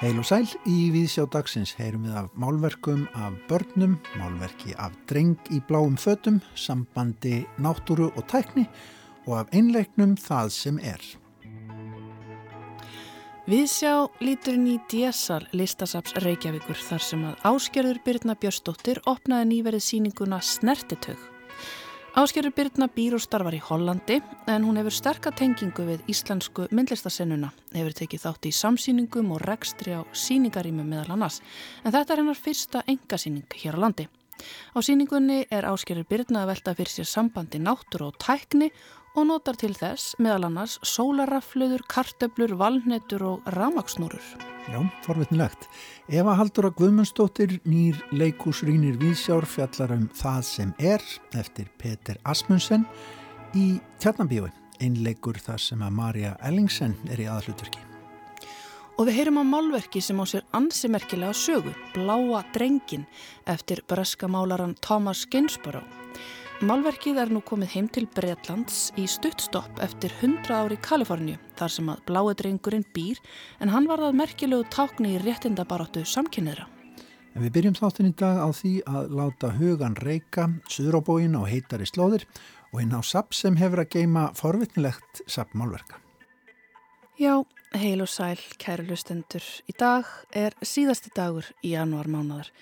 Heil 0.00 0.16
og 0.16 0.24
sæl 0.24 0.46
í 0.64 0.88
Víðsjá 0.94 1.26
dagsins 1.28 1.74
heyrum 1.76 2.06
við 2.08 2.14
af 2.16 2.30
málverkum 2.40 3.02
af 3.12 3.34
börnum, 3.50 3.98
málverki 4.16 4.72
af 4.80 4.94
dreng 5.10 5.36
í 5.52 5.58
bláum 5.68 5.98
fötum, 6.00 6.38
sambandi 6.56 7.42
náttúru 7.60 8.08
og 8.14 8.24
tækni 8.32 8.64
og 9.26 9.42
af 9.42 9.52
einleiknum 9.52 10.14
það 10.16 10.54
sem 10.56 10.80
er. 10.80 11.04
Viðsjá 13.50 13.92
líturinn 14.24 14.70
í 14.72 14.78
DSL 14.88 15.50
listasaps 15.60 16.16
Reykjavíkur 16.24 16.80
þar 16.80 17.04
sem 17.04 17.26
að 17.28 17.44
Áskerður 17.52 18.00
Byrna 18.06 18.38
Björstóttir 18.40 19.02
opnaði 19.10 19.50
nýverið 19.52 19.84
síninguna 19.84 20.40
Snertitög. 20.40 21.29
Áskerður 22.10 22.50
Byrna 22.56 22.88
býr 22.90 23.14
og 23.14 23.22
starfar 23.22 23.54
í 23.54 23.60
Hollandi 23.62 24.16
en 24.50 24.64
hún 24.66 24.80
hefur 24.80 24.94
sterka 24.96 25.30
tengingu 25.30 25.84
við 25.86 26.08
íslensku 26.10 26.64
myndlistasennuna, 26.74 27.52
hefur 27.70 27.94
tekið 28.00 28.24
þátt 28.24 28.48
í 28.50 28.52
samsýningum 28.58 29.30
og 29.30 29.44
rekstri 29.46 29.94
á 29.94 30.02
síningarímu 30.10 30.82
meðal 30.82 31.14
annars 31.14 31.38
en 31.84 31.94
þetta 31.94 32.16
er 32.16 32.22
hennar 32.24 32.40
fyrsta 32.40 32.82
engasýning 32.90 33.46
hér 33.62 33.78
á 33.78 33.82
landi. 33.86 34.08
Á 34.74 34.78
síningunni 34.82 35.44
er 35.54 35.68
Áskerður 35.70 36.08
Byrna 36.10 36.42
að 36.42 36.50
velta 36.50 36.74
fyrir 36.74 36.96
sér 36.96 37.06
sambandi 37.06 37.62
náttúr 37.62 38.08
og 38.08 38.18
tækni 38.18 38.72
og 39.16 39.26
notar 39.26 39.58
til 39.58 39.72
þess 39.74 40.14
meðal 40.22 40.46
annars 40.50 40.78
sólaraflöður, 40.86 41.82
kartöblur, 41.90 42.54
valnetur 42.60 43.24
og 43.26 43.50
ramagsnúrur. 43.56 44.22
Já, 44.70 44.78
forvitnilegt. 45.02 45.66
Eva 46.12 46.36
Haldur 46.38 46.68
að 46.68 46.76
Guðmundsdóttir 46.78 47.56
nýr 47.66 47.98
leikúsrýnir 48.14 49.00
viðsjár 49.00 49.48
fjallar 49.48 49.96
um 49.96 50.08
það 50.14 50.42
sem 50.46 50.74
er 50.78 51.04
eftir 51.38 51.70
Peter 51.80 52.20
Asmunsen 52.22 52.86
í 53.56 53.80
Tjarnabíu, 53.98 54.46
einleikur 54.80 55.40
þar 55.42 55.62
sem 55.64 55.82
að 55.82 55.96
Marja 55.96 56.34
Ellingsen 56.46 56.94
er 57.10 57.22
í 57.24 57.26
aðalutverki. 57.26 57.82
Og 59.00 59.08
við 59.08 59.16
heyrum 59.16 59.40
á 59.40 59.44
málverki 59.48 60.02
sem 60.04 60.18
á 60.20 60.24
sér 60.28 60.44
ansimerkilega 60.54 61.32
sögu, 61.32 61.72
Bláa 61.94 62.44
drengin, 62.52 63.08
eftir 63.48 63.80
breskamálaran 63.88 64.76
Thomas 64.84 65.24
Gainsborough. 65.24 65.99
Málverkið 66.60 67.16
er 67.16 67.30
nú 67.32 67.40
komið 67.40 67.70
heim 67.72 67.86
til 67.88 68.02
Breitlands 68.12 68.90
í 69.00 69.06
stuttstopp 69.08 69.78
eftir 69.80 70.12
100 70.18 70.52
ári 70.52 70.76
Kaliforníu 70.84 71.38
þar 71.56 71.72
sem 71.72 71.86
að 71.88 72.02
blái 72.10 72.34
drengurinn 72.36 72.84
býr 72.92 73.16
en 73.64 73.70
hann 73.72 73.86
var 73.88 74.02
það 74.04 74.18
merkilegu 74.18 74.66
tákni 74.68 75.14
í 75.14 75.22
réttindabaróttu 75.22 76.02
samkynniðra. 76.04 76.66
En 77.32 77.46
við 77.46 77.54
byrjum 77.54 77.78
þáttinn 77.78 78.10
í 78.10 78.18
dag 78.20 78.42
á 78.44 78.48
því 78.52 78.72
að 78.92 79.14
láta 79.16 79.54
hugan 79.56 79.96
reyka 80.04 80.50
suðróbóin 80.68 81.38
á 81.40 81.48
heitari 81.48 81.88
slóðir 81.88 82.26
og 82.74 82.82
einn 82.82 82.92
á 82.92 83.00
SAP 83.00 83.32
sem 83.40 83.56
hefur 83.56 83.80
að 83.80 83.96
geima 83.96 84.26
forvitnilegt 84.36 85.24
SAP 85.24 85.56
málverka. 85.56 85.96
Já, 87.16 87.40
heil 87.72 88.04
og 88.04 88.12
sæl, 88.12 88.36
kæru 88.60 88.84
lustendur. 88.92 89.48
Í 89.64 89.72
dag 89.80 90.04
er 90.36 90.52
síðasti 90.60 91.08
dagur 91.16 91.48
í 91.64 91.72
janúar 91.72 92.12
mánadar. 92.12 92.52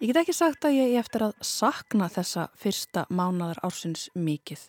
Ég 0.00 0.14
get 0.14 0.22
ekki 0.22 0.32
sagt 0.32 0.64
að 0.64 0.78
ég 0.78 0.94
eftir 0.96 1.26
að 1.26 1.34
sakna 1.44 2.06
þessa 2.08 2.46
fyrsta 2.56 3.02
mánadar 3.12 3.58
ársins 3.66 4.06
mikið. 4.16 4.62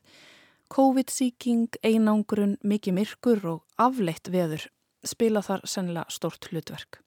COVID-síking, 0.75 1.77
einangrun, 1.87 2.57
mikið 2.67 2.97
myrkur 2.97 3.45
og 3.53 3.61
afleitt 3.79 4.27
veður 4.27 4.65
spila 5.07 5.39
þar 5.39 5.63
sennilega 5.63 6.11
stort 6.11 6.49
hlutverk. 6.51 6.99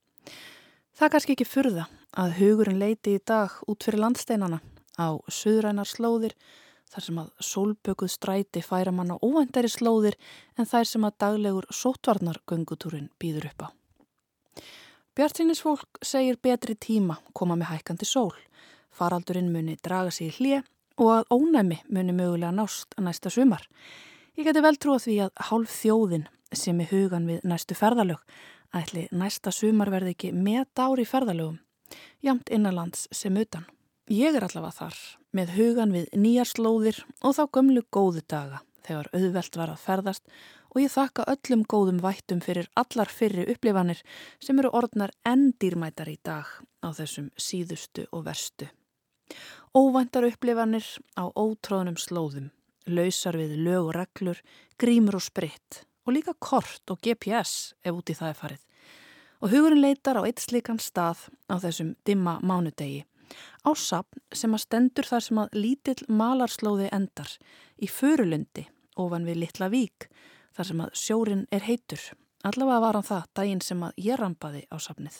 Það 0.97 1.13
kannski 1.13 1.37
ekki 1.37 1.49
furða 1.51 1.85
að 2.17 2.39
hugurinn 2.39 2.81
leiti 2.81 3.19
í 3.19 3.21
dag 3.21 3.59
út 3.69 3.85
fyrir 3.85 4.01
landsteinana 4.07 4.63
á 4.97 5.21
söðrænar 5.29 5.93
slóðir 5.93 6.33
þar 6.95 7.07
sem 7.11 7.21
að 7.21 7.31
sólbökuð 7.45 8.15
stræti 8.15 8.65
færa 8.65 8.95
manna 8.95 9.19
óvæntari 9.21 9.69
slóðir 9.69 10.17
en 10.57 10.65
þær 10.65 10.89
sem 10.89 11.05
að 11.05 11.19
daglegur 11.27 11.69
sótvarnar 11.69 12.41
göngutúrin 12.49 13.13
býður 13.21 13.51
upp 13.53 13.67
á. 13.67 13.69
Bjartinisfólk 15.15 16.01
segir 16.03 16.41
betri 16.43 16.75
tíma 16.75 17.21
koma 17.39 17.55
með 17.55 17.69
hækkandi 17.71 18.07
sól. 18.09 18.33
Faraldurinn 18.91 19.53
muni 19.55 19.77
draga 19.79 20.11
sig 20.11 20.33
í 20.33 20.35
hlið 20.41 20.65
og 20.99 21.11
að 21.13 21.29
ónæmi 21.37 21.77
muni 21.87 22.15
mögulega 22.17 22.51
nást 22.51 22.97
næsta 22.99 23.31
sumar. 23.31 23.63
Ég 24.35 24.49
geti 24.49 24.63
vel 24.65 24.75
trúið 24.75 25.05
því 25.05 25.15
að 25.23 25.45
hálf 25.51 25.77
þjóðin 25.77 26.27
sem 26.51 26.81
er 26.83 26.91
hugan 26.91 27.29
við 27.31 27.47
næstu 27.47 27.79
ferðalög 27.79 28.35
ætli 28.75 29.07
næsta 29.15 29.53
sumar 29.55 29.93
verði 29.95 30.17
ekki 30.17 30.33
með 30.35 30.67
dári 30.75 31.07
ferðalögum, 31.07 31.61
jamt 32.19 32.51
innanlands 32.51 33.07
sem 33.15 33.39
utan. 33.39 33.69
Ég 34.11 34.35
er 34.35 34.49
allavega 34.49 34.75
þar 34.81 34.99
með 35.31 35.55
hugan 35.61 35.95
við 35.95 36.11
nýjar 36.19 36.51
slóðir 36.51 36.99
og 37.23 37.39
þá 37.39 37.45
gömlu 37.55 37.87
góðu 37.95 38.27
daga 38.27 38.65
þegar 38.85 39.13
auðvelt 39.15 39.63
var 39.63 39.73
að 39.77 39.85
ferðast 39.87 40.27
og 40.75 40.81
ég 40.83 40.91
þakka 40.91 41.27
öllum 41.31 41.63
góðum 41.71 42.01
vættum 42.03 42.41
fyrir 42.43 42.67
allar 42.79 43.11
fyrri 43.11 43.47
upplifanir 43.53 44.01
sem 44.43 44.59
eru 44.59 44.73
orðnar 44.75 45.15
enn 45.27 45.53
dýrmætar 45.63 46.11
í 46.11 46.19
dag 46.27 46.51
á 46.83 46.89
þessum 46.97 47.31
síðustu 47.39 48.09
og 48.11 48.27
verstu. 48.27 48.69
Óvæntar 49.75 50.27
upplifanir 50.27 50.87
á 51.15 51.31
ótróðnum 51.31 51.97
slóðum, 51.99 52.51
lausar 52.87 53.39
við 53.39 53.57
lög 53.63 53.89
og 53.89 53.95
reglur, 53.97 54.43
grímur 54.79 55.19
og 55.21 55.27
spritt 55.31 55.85
og 56.05 56.19
líka 56.19 56.35
kort 56.37 56.91
og 56.91 57.01
GPS 57.01 57.73
ef 57.83 57.95
úti 57.95 58.19
það 58.19 58.35
er 58.35 58.39
farið. 58.43 58.63
Og 59.41 59.51
hugurinn 59.53 59.83
leitar 59.83 60.19
á 60.21 60.27
eitt 60.27 60.43
slikan 60.43 60.83
stað 60.83 61.29
á 61.49 61.57
þessum 61.63 61.95
dimma 62.05 62.41
mánudegi 62.43 63.05
á 63.65 63.71
sapn 63.75 64.21
sem 64.33 64.55
að 64.55 64.65
stendur 64.67 65.09
þar 65.09 65.25
sem 65.27 65.41
að 65.43 65.59
lítill 65.59 66.07
malarslóði 66.21 66.91
endar 66.93 67.31
í 67.81 67.89
förulundi 67.91 68.67
ofan 69.01 69.27
við 69.29 69.41
Littla 69.43 69.71
Vík 69.73 70.09
þar 70.57 70.69
sem 70.71 70.83
að 70.85 70.97
sjórin 70.99 71.47
er 71.53 71.67
heitur. 71.67 72.01
Allavega 72.45 72.81
var 72.81 72.99
hann 72.99 73.09
það 73.09 73.29
daginn 73.39 73.63
sem 73.65 73.85
að 73.87 74.03
ég 74.07 74.21
rampaði 74.21 74.65
á 74.69 74.77
sapnið. 74.79 75.17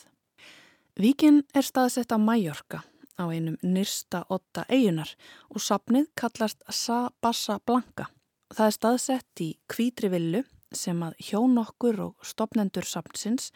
Víkin 0.95 1.41
er 1.53 1.65
staðsett 1.65 2.13
á 2.15 2.17
Mæjorka 2.21 2.83
á 3.19 3.23
einum 3.31 3.57
nyrsta 3.63 4.25
otta 4.29 4.65
eigunar 4.69 5.11
og 5.49 5.63
sapnið 5.63 6.11
kallast 6.15 6.63
Sa 6.69 7.09
Bassa 7.21 7.59
Blanca. 7.65 8.09
Það 8.53 8.67
er 8.67 8.75
staðsett 8.77 9.41
í 9.41 9.49
kvítri 9.71 10.11
villu 10.13 10.43
sem 10.75 11.01
að 11.03 11.17
hjón 11.19 11.57
okkur 11.59 11.99
og 12.09 12.27
stopnendur 12.27 12.87
sapnsins 12.87 13.51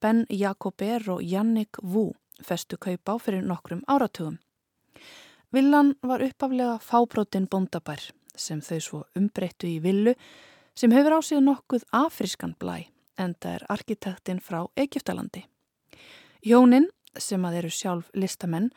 Ben 0.00 0.24
Jakober 0.32 1.04
og 1.12 1.22
Jannik 1.22 1.76
Vú 1.82 2.10
festu 2.40 2.78
kaupa 2.80 3.14
á 3.14 3.16
fyrir 3.20 3.44
nokkrum 3.44 3.82
áratugum. 3.86 4.38
Villan 5.52 5.94
var 6.02 6.22
uppaflega 6.24 6.78
fábrótin 6.78 7.48
bondabær 7.50 8.10
sem 8.36 8.60
þau 8.64 8.80
svo 8.80 9.00
umbreyttu 9.18 9.68
í 9.68 9.80
villu 9.82 10.14
sem 10.80 10.94
hefur 10.96 11.12
á 11.12 11.20
sig 11.20 11.42
nokkuð 11.44 11.82
afriskan 11.92 12.54
blæ 12.56 12.86
en 13.20 13.34
það 13.36 13.56
er 13.58 13.64
arkitektinn 13.74 14.40
frá 14.40 14.62
Egiptalandi. 14.80 15.42
Hjónin, 16.40 16.86
sem 17.18 17.42
að 17.44 17.58
eru 17.58 17.72
sjálf 17.74 18.08
listamenn, 18.16 18.70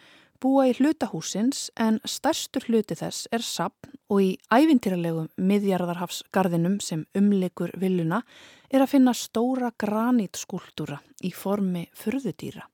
búa 0.43 0.65
í 0.67 0.73
hlutahúsins 0.75 1.69
en 1.79 2.01
stærstur 2.03 2.65
hluti 2.67 2.97
þess 2.99 3.29
er 3.31 3.45
sapn 3.47 3.93
og 4.11 4.19
í 4.19 4.31
ævintýralegum 4.51 5.29
miðjarðarhafsgarðinum 5.39 6.81
sem 6.83 7.05
umlegur 7.15 7.71
villuna 7.79 8.19
er 8.67 8.83
að 8.83 8.97
finna 8.97 9.13
stóra 9.15 9.71
granítskúltúra 9.79 10.99
í 11.23 11.31
formi 11.31 11.85
fyrðudýra. 11.95 12.67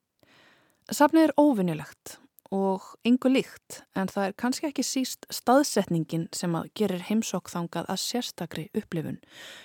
Sapnið 0.90 1.28
er 1.28 1.36
óvinnilegt 1.38 2.18
og 2.52 2.86
yngu 3.06 3.30
líkt 3.32 3.82
en 3.96 4.10
það 4.10 4.28
er 4.28 4.38
kannski 4.42 4.70
ekki 4.70 4.86
síst 4.86 5.28
staðsetningin 5.34 6.28
sem 6.34 6.56
að 6.58 6.72
gerir 6.78 7.04
heimsokþangað 7.10 7.90
að 7.90 8.02
sérstakri 8.04 8.70
upplifun. 8.74 9.20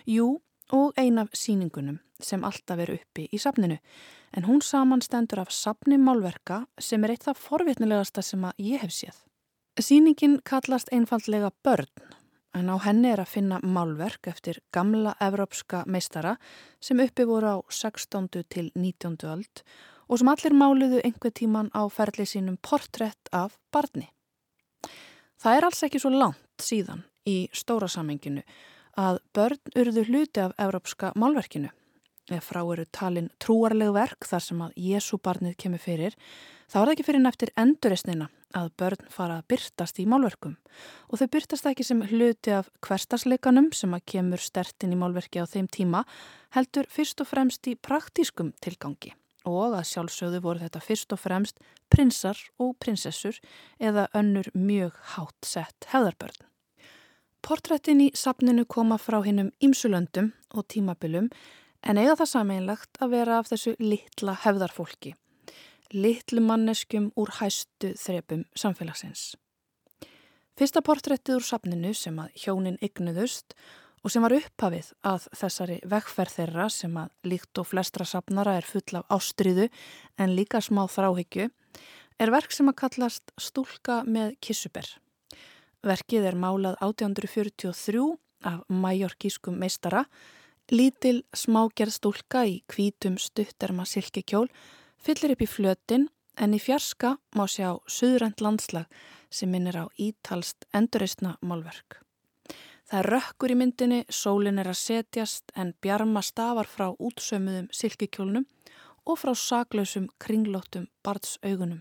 Jú, 0.06 0.40
og 0.72 0.92
ein 0.96 1.18
af 1.18 1.32
síningunum 1.36 2.00
sem 2.20 2.44
alltaf 2.44 2.80
er 2.80 2.94
uppi 2.94 3.28
í 3.32 3.38
sapninu 3.40 3.78
en 4.36 4.46
hún 4.48 4.62
samanstendur 4.62 5.42
af 5.42 5.52
sapni 5.52 5.98
málverka 6.00 6.64
sem 6.78 7.04
er 7.04 7.14
eitt 7.14 7.28
af 7.28 7.40
forvitnilegasta 7.40 8.22
sem 8.22 8.44
að 8.44 8.58
ég 8.58 8.82
hef 8.82 8.92
séð. 8.92 9.16
Síningin 9.80 10.38
kallast 10.44 10.92
einfallega 10.92 11.50
börn 11.64 11.90
en 12.54 12.70
á 12.70 12.76
henni 12.84 13.10
er 13.10 13.22
að 13.22 13.32
finna 13.34 13.58
málverk 13.62 14.28
eftir 14.30 14.60
gamla 14.72 15.16
evrópska 15.20 15.82
meistara 15.86 16.36
sem 16.80 17.00
uppi 17.02 17.26
voru 17.26 17.58
á 17.58 17.62
16. 17.68 18.28
til 18.48 18.70
19. 18.74 19.18
öld 19.26 19.64
og 20.14 20.20
sem 20.20 20.28
allir 20.30 20.54
máluðu 20.54 21.00
einhver 21.02 21.32
tíman 21.34 21.72
á 21.74 21.82
ferli 21.90 22.22
sínum 22.22 22.54
portrétt 22.62 23.30
af 23.34 23.56
barni. 23.74 24.06
Það 25.42 25.56
er 25.56 25.64
alls 25.66 25.82
ekki 25.82 25.98
svo 25.98 26.12
langt 26.14 26.62
síðan 26.62 27.00
í 27.26 27.48
stóra 27.50 27.88
samenginu 27.90 28.44
að 28.94 29.18
börn 29.34 29.72
urðu 29.74 30.04
hluti 30.06 30.44
af 30.44 30.54
európska 30.62 31.10
málverkinu. 31.18 31.72
Ef 32.30 32.46
frá 32.46 32.60
eru 32.62 32.84
talin 32.94 33.26
trúarleg 33.42 33.90
verk 33.96 34.28
þar 34.30 34.44
sem 34.44 34.62
að 34.62 34.78
Jésúbarnið 34.84 35.56
kemur 35.64 35.82
fyrir, 35.82 36.14
þá 36.70 36.78
er 36.78 36.84
það 36.84 36.92
ekki 36.94 37.08
fyrir 37.10 37.24
neftir 37.24 37.52
endurisnina 37.64 38.30
að 38.54 38.70
börn 38.78 39.10
fara 39.10 39.40
að 39.40 39.50
byrtast 39.50 39.98
í 39.98 40.06
málverkum 40.06 40.54
og 41.10 41.18
þau 41.18 41.26
byrtast 41.34 41.66
ekki 41.72 41.88
sem 41.90 42.06
hluti 42.06 42.54
af 42.54 42.70
hverstasleikanum 42.86 43.72
sem 43.74 43.98
að 43.98 44.06
kemur 44.14 44.46
stertin 44.46 44.94
í 44.94 45.00
málverki 45.02 45.42
á 45.42 45.46
þeim 45.50 45.66
tíma 45.66 46.06
heldur 46.54 46.86
fyrst 46.86 47.26
og 47.26 47.32
fremst 47.34 47.66
í 47.66 47.74
praktískum 47.74 48.54
tilgangi 48.62 49.16
og 49.44 49.76
að 49.78 49.88
sjálfsögðu 49.92 50.40
voru 50.44 50.64
þetta 50.64 50.82
fyrst 50.82 51.12
og 51.14 51.20
fremst 51.20 51.60
prinsar 51.92 52.38
og 52.58 52.74
prinsessur 52.82 53.38
eða 53.78 54.08
önnur 54.16 54.50
mjög 54.54 54.96
hátt 55.14 55.48
sett 55.48 55.88
hefðarbörn. 55.92 56.40
Portrættin 57.44 58.00
í 58.00 58.08
sapninu 58.16 58.64
koma 58.64 58.96
frá 58.96 59.18
hinnum 59.24 59.50
ímsulöndum 59.60 60.32
og 60.54 60.64
tímabilum 60.72 61.28
en 61.84 62.00
eiga 62.00 62.16
það 62.16 62.30
sameinlegt 62.30 63.00
að 63.04 63.12
vera 63.18 63.38
af 63.38 63.50
þessu 63.50 63.74
litla 63.82 64.36
hefðarfólki, 64.46 65.12
litlu 65.92 66.40
manneskjum 66.40 67.10
úr 67.20 67.34
hæstu 67.40 67.92
þrepum 68.00 68.46
samfélagsins. 68.56 69.34
Fyrsta 70.54 70.80
portrættið 70.86 71.40
úr 71.40 71.44
safninu 71.44 71.92
sem 71.98 72.16
að 72.22 72.32
hjónin 72.44 72.80
ygnuðust 72.84 73.56
og 74.04 74.12
sem 74.12 74.24
var 74.24 74.36
upphafið 74.36 74.90
að 75.08 75.26
þessari 75.40 75.78
vekkferð 75.88 76.36
þeirra 76.38 76.68
sem 76.70 76.96
að 77.00 77.32
líkt 77.32 77.60
og 77.62 77.70
flestra 77.70 78.04
safnara 78.04 78.58
er 78.58 78.68
full 78.68 79.00
af 79.00 79.08
ástriðu 79.16 79.70
en 80.20 80.36
líka 80.36 80.60
smá 80.60 80.84
þráhyggju, 80.92 81.48
er 82.20 82.30
verk 82.30 82.52
sem 82.52 82.68
að 82.68 82.78
kallast 82.84 83.32
Stúlka 83.40 84.02
með 84.04 84.36
kissuber. 84.44 84.86
Verkið 85.84 86.30
er 86.30 86.36
málað 86.36 86.76
1843 86.84 88.04
af 88.44 88.60
majorkískum 88.68 89.56
meistara 89.58 90.04
Lítil 90.72 91.26
smágerð 91.36 91.92
stúlka 91.92 92.46
í 92.48 92.62
kvítum 92.72 93.18
stutterma 93.20 93.84
silkikjól 93.84 94.46
fyllir 94.96 95.34
upp 95.34 95.44
í 95.44 95.48
flötin 95.50 96.06
en 96.40 96.56
í 96.56 96.60
fjarska 96.62 97.18
má 97.36 97.44
sjá 97.44 97.74
suðrand 97.84 98.40
landslag 98.40 98.88
sem 99.28 99.52
minnir 99.52 99.76
á 99.76 99.84
ítalst 100.00 100.64
enduristna 100.72 101.36
málverk. 101.44 102.03
Það 102.84 102.98
er 103.00 103.10
rökkur 103.14 103.52
í 103.52 103.56
myndinni, 103.56 104.00
sólin 104.12 104.60
er 104.60 104.68
að 104.68 104.80
setjast 104.82 105.52
en 105.56 105.72
bjarma 105.80 106.20
stafar 106.22 106.68
frá 106.68 106.90
útsömuðum 106.92 107.70
silkikjólnum 107.72 108.44
og 109.08 109.18
frá 109.20 109.32
saklausum 109.36 110.10
kringlóttum 110.20 110.90
barðsaugunum. 111.04 111.80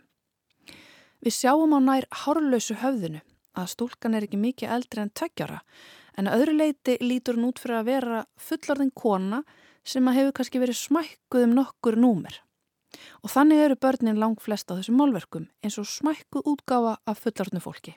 Við 1.24 1.36
sjáum 1.36 1.76
á 1.76 1.80
nær 1.84 2.08
hárlausu 2.24 2.78
höfðinu 2.80 3.20
að 3.60 3.70
stúlkan 3.74 4.16
er 4.16 4.26
ekki 4.28 4.40
mikið 4.40 4.72
eldri 4.78 5.04
en 5.04 5.12
tveggjara 5.12 5.60
en 6.20 6.32
öðru 6.32 6.56
leiti 6.56 6.98
lítur 7.02 7.38
hún 7.38 7.52
út 7.52 7.60
fyrir 7.62 7.82
að 7.82 7.90
vera 7.92 8.24
fullarðin 8.48 8.94
kona 8.96 9.44
sem 9.84 10.08
að 10.08 10.20
hefur 10.20 10.36
kannski 10.40 10.64
verið 10.64 10.80
smækkuð 10.80 11.48
um 11.48 11.56
nokkur 11.58 12.00
númer. 12.00 12.40
Og 13.26 13.32
þannig 13.34 13.64
eru 13.66 13.80
börnin 13.80 14.20
lang 14.22 14.40
flest 14.40 14.72
á 14.72 14.78
þessum 14.78 15.00
málverkum 15.02 15.50
eins 15.64 15.80
og 15.82 15.90
smækkuð 15.90 16.48
útgáfa 16.54 16.98
af 17.04 17.24
fullarðinu 17.24 17.64
fólki. 17.64 17.96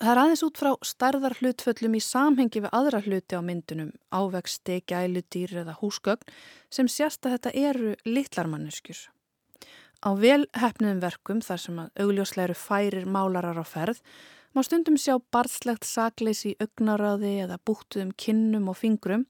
Það 0.00 0.10
er 0.14 0.18
aðeins 0.22 0.42
út 0.46 0.56
frá 0.56 0.70
starðar 0.88 1.34
hlutföllum 1.36 1.94
í 1.98 1.98
samhengi 2.00 2.62
við 2.64 2.70
aðra 2.72 3.02
hluti 3.04 3.36
á 3.36 3.44
myndunum, 3.44 3.90
ávexti, 4.08 4.78
gæludýr 4.88 5.58
eða 5.60 5.74
húsgögn 5.76 6.30
sem 6.72 6.88
sérst 6.88 7.26
að 7.28 7.34
þetta 7.34 7.52
eru 7.68 7.90
litlarmanneskjur. 8.08 9.02
Á 10.00 10.10
velhefniðum 10.16 11.02
verkum 11.02 11.42
þar 11.44 11.60
sem 11.60 11.82
að 11.82 12.00
augljósleiru 12.06 12.56
færir 12.56 13.04
málarar 13.04 13.60
á 13.60 13.66
ferð 13.68 14.00
má 14.56 14.62
stundum 14.64 14.96
sjá 14.96 15.18
barðslegt 15.36 15.84
sakleis 15.84 16.46
í 16.48 16.54
augnaráði 16.64 17.34
eða 17.44 17.60
búttuðum 17.68 18.16
kinnum 18.16 18.72
og 18.72 18.80
fingrum 18.80 19.26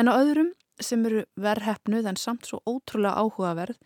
en 0.00 0.08
á 0.08 0.16
öðrum 0.16 0.54
sem 0.80 1.04
eru 1.04 1.26
verðhefnuð 1.36 2.08
en 2.08 2.16
samt 2.16 2.48
svo 2.48 2.62
ótrúlega 2.64 3.20
áhugaverð 3.20 3.76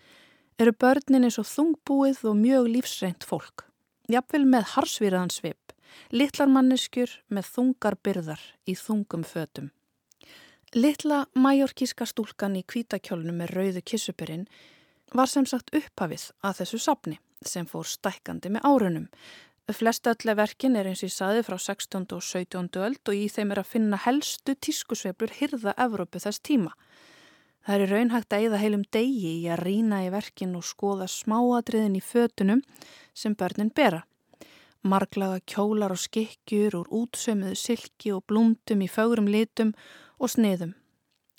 eru 0.62 0.78
börnin 0.78 1.26
eins 1.26 1.42
og 1.42 1.50
þungbúið 1.50 2.22
og 2.30 2.38
mjög 2.38 2.70
lífsreint 2.76 3.26
fólk. 3.26 3.66
Jafnvel 4.12 4.44
með 4.46 4.70
harsvíraðan 4.76 5.34
manneskjur 6.48 7.10
með 7.28 7.48
þungar 7.54 7.96
byrðar 8.02 8.42
í 8.66 8.74
þungum 8.74 9.24
fötum. 9.24 9.70
Litla 10.74 11.26
majorkíska 11.34 12.06
stúlkan 12.06 12.56
í 12.56 12.64
kvítakjólunum 12.64 13.42
með 13.42 13.54
rauðu 13.56 13.82
kissupirinn 13.84 14.46
var 15.12 15.28
sem 15.28 15.44
sagt 15.46 15.74
upphafið 15.74 16.30
að 16.42 16.62
þessu 16.62 16.78
sapni 16.78 17.18
sem 17.44 17.66
fór 17.66 17.84
stækkandi 17.84 18.48
með 18.48 18.64
árunum 18.64 19.08
Flest 19.70 20.08
öllu 20.10 20.34
verkin 20.34 20.74
er 20.76 20.88
eins 20.90 21.00
og 21.04 21.06
ég 21.06 21.14
saði 21.14 21.42
frá 21.46 21.54
16. 21.54 22.08
og 22.16 22.22
17. 22.26 22.66
öld 22.82 23.08
og 23.08 23.14
í 23.14 23.28
þeim 23.30 23.52
er 23.54 23.60
að 23.62 23.70
finna 23.70 23.98
helstu 24.04 24.56
tískusveiflur 24.58 25.32
hyrða 25.38 25.76
Evrópu 25.80 26.18
þess 26.20 26.42
tíma. 26.42 26.72
Það 27.62 27.84
er 27.84 27.92
raunhægt 27.94 28.34
að 28.34 28.46
eða 28.48 28.58
heilum 28.58 28.82
degi 28.90 29.36
í 29.38 29.46
að 29.46 29.62
rína 29.62 30.00
í 30.02 30.10
verkin 30.10 30.56
og 30.58 30.66
skoða 30.66 31.06
smáadriðin 31.06 31.94
í 31.94 32.02
fötunum 32.02 32.64
sem 33.14 33.36
börnin 33.38 33.70
bera. 33.70 34.02
Marglaga 34.82 35.38
kjólar 35.46 35.94
og 35.94 36.00
skikkjur 36.02 36.74
úr 36.80 36.88
útsömuðu 36.90 37.54
silki 37.58 38.10
og 38.14 38.24
blúndum 38.26 38.82
í 38.82 38.88
fögurum 38.90 39.28
litum 39.30 39.74
og 40.18 40.32
sniðum. 40.34 40.72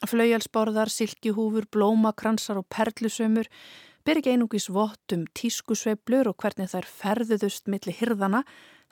Flaujalsborðar, 0.08 0.92
silkihúfur, 0.92 1.68
blómakransar 1.72 2.60
og 2.60 2.68
perlusömur 2.72 3.50
ber 4.04 4.20
ekki 4.20 4.34
einungis 4.34 4.70
vott 4.72 5.16
um 5.16 5.26
tískusveiblur 5.36 6.32
og 6.32 6.40
hvernig 6.40 6.72
þær 6.72 6.88
ferðuðust 6.88 7.68
millir 7.72 8.00
hirðana 8.00 8.44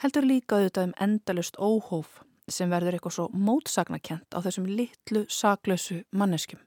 heldur 0.03 0.27
líka 0.27 0.59
auðvitað 0.59 0.89
um 0.89 0.97
endalust 1.07 1.59
óhóf 1.59 2.21
sem 2.51 2.71
verður 2.71 2.97
eitthvað 2.97 3.17
svo 3.17 3.29
mótsagnakent 3.31 4.35
á 4.35 4.39
þessum 4.43 4.67
litlu 4.67 5.25
saklausu 5.31 6.01
manneskjum. 6.11 6.59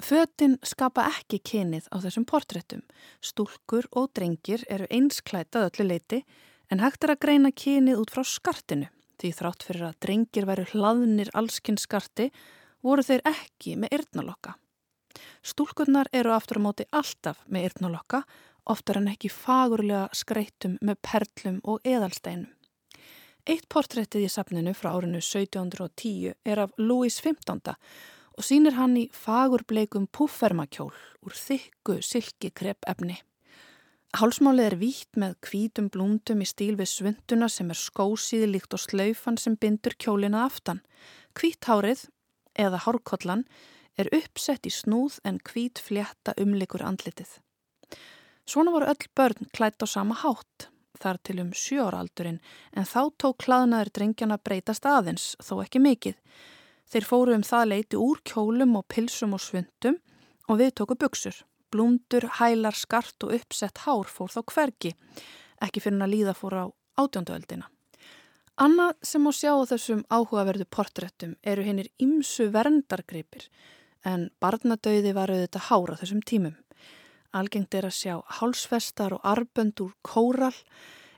Fötin 0.00 0.56
skapa 0.64 1.04
ekki 1.10 1.42
kynið 1.44 1.90
á 1.92 2.00
þessum 2.00 2.24
portréttum. 2.24 2.80
Stúlkur 3.20 3.86
og 3.92 4.08
drengir 4.16 4.64
eru 4.72 4.86
einsklætað 4.88 5.68
öllu 5.68 5.90
leiti 5.90 6.22
en 6.70 6.80
hægt 6.80 7.04
er 7.04 7.14
að 7.14 7.22
greina 7.26 7.50
kynið 7.50 8.00
út 8.00 8.14
frá 8.14 8.24
skartinu 8.26 8.88
því 9.20 9.30
þrátt 9.36 9.66
fyrir 9.66 9.86
að 9.90 9.98
drengir 10.04 10.46
veru 10.48 10.66
hlaðnir 10.72 11.30
allskinn 11.36 11.78
skarti 11.80 12.30
voru 12.84 13.04
þeir 13.04 13.24
ekki 13.28 13.76
með 13.76 13.98
yrnalokka. 13.98 14.54
Stúlkunnar 15.44 16.08
eru 16.16 16.32
aftur 16.32 16.60
á 16.60 16.64
móti 16.64 16.86
alltaf 16.92 17.42
með 17.48 17.70
yrnalokka, 17.70 18.22
oftar 18.70 19.00
en 19.00 19.10
ekki 19.12 19.30
fagurlega 19.32 20.08
skreittum 20.16 20.78
með 20.80 21.00
perlum 21.04 21.60
og 21.64 21.84
eðalsteinum. 21.84 22.48
Eitt 23.48 23.66
portréttið 23.72 24.26
í 24.26 24.30
safninu 24.30 24.74
frá 24.76 24.92
árinu 24.92 25.20
1710 25.20 26.34
er 26.44 26.60
af 26.66 26.74
Louis 26.78 27.16
XV 27.16 27.72
og 28.36 28.46
sínir 28.46 28.76
hann 28.76 28.96
í 29.00 29.08
fagurbleikum 29.16 30.06
púfermakjól 30.12 30.92
úr 30.92 31.36
þykku 31.36 31.98
silkikrepp 32.04 32.86
efni. 32.88 33.16
Hálsmálið 34.10 34.66
er 34.66 34.74
vítt 34.74 35.18
með 35.22 35.36
kvítum 35.46 35.86
blúndum 35.94 36.40
í 36.42 36.46
stíl 36.48 36.72
við 36.80 36.88
svunduna 36.90 37.46
sem 37.46 37.68
er 37.70 37.78
skósíði 37.78 38.48
líkt 38.50 38.74
og 38.74 38.82
slaufan 38.82 39.36
sem 39.38 39.54
bindur 39.54 39.94
kjólina 40.02 40.40
aftan. 40.48 40.80
Kvíthárið, 41.38 42.08
eða 42.58 42.80
hárkollan, 42.88 43.44
er 43.94 44.10
uppsett 44.16 44.66
í 44.66 44.72
snúð 44.74 45.20
en 45.22 45.38
hvít 45.46 45.78
fljetta 45.78 46.34
umlikur 46.42 46.82
andlitið. 46.82 47.36
Svona 48.50 48.74
voru 48.74 48.88
öll 48.90 49.06
börn 49.14 49.46
klætt 49.54 49.78
á 49.78 49.86
sama 49.86 50.16
hátt, 50.18 50.66
þar 50.98 51.20
til 51.22 51.38
um 51.44 51.52
sjóraaldurinn, 51.54 52.40
en 52.74 52.88
þá 52.90 53.14
tók 53.14 53.46
hlaðnaður 53.46 53.92
drengjana 53.94 54.40
breytast 54.42 54.90
aðeins, 54.90 55.36
þó 55.38 55.60
ekki 55.62 55.84
mikið. 55.86 56.18
Þeir 56.90 57.06
fóru 57.06 57.38
um 57.38 57.46
það 57.46 57.70
leiti 57.76 58.02
úr 58.02 58.18
kjólum 58.26 58.74
og 58.74 58.88
pilsum 58.90 59.38
og 59.38 59.44
svundum 59.44 60.00
og 60.50 60.58
við 60.58 60.74
tóku 60.80 60.98
buksur. 60.98 61.44
Blúndur, 61.70 62.26
hælar, 62.38 62.74
skart 62.74 63.26
og 63.26 63.34
uppsett 63.36 63.84
hár 63.86 64.08
fór 64.10 64.32
þá 64.32 64.40
hvergi, 64.54 64.94
ekki 65.62 65.82
fyrir 65.84 66.02
að 66.02 66.14
líða 66.14 66.34
fór 66.34 66.56
á 66.58 66.64
átjónduöldina. 67.00 67.68
Annað 68.60 68.96
sem 69.06 69.24
á 69.24 69.32
sjá 69.32 69.52
þessum 69.70 70.00
áhugaverðu 70.12 70.66
portrettum 70.68 71.36
eru 71.42 71.62
hennir 71.64 71.88
ymsu 72.02 72.50
verndargripir 72.52 73.46
en 74.04 74.26
barnadauði 74.40 75.14
var 75.16 75.32
auðvitað 75.32 75.68
hára 75.70 75.96
þessum 76.00 76.20
tímum. 76.28 76.56
Algengt 77.32 77.74
er 77.78 77.86
að 77.88 77.96
sjá 77.96 78.14
hálsfestar 78.40 79.14
og 79.16 79.24
arbönd 79.24 79.80
úr 79.80 79.94
kóral 80.04 80.52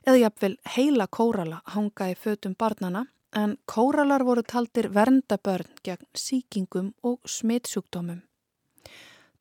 eða 0.05 0.21
jafnvel 0.21 0.55
heila 0.75 1.07
kórala 1.07 1.61
hanga 1.73 2.11
í 2.11 2.15
fötum 2.19 2.55
barnana 2.59 3.07
en 3.35 3.57
kóralar 3.65 4.23
voru 4.23 4.43
taldir 4.45 4.91
verndabörn 4.93 5.81
gegn 5.83 6.07
síkingum 6.13 6.93
og 7.03 7.19
smitsjúkdómum. 7.25 8.21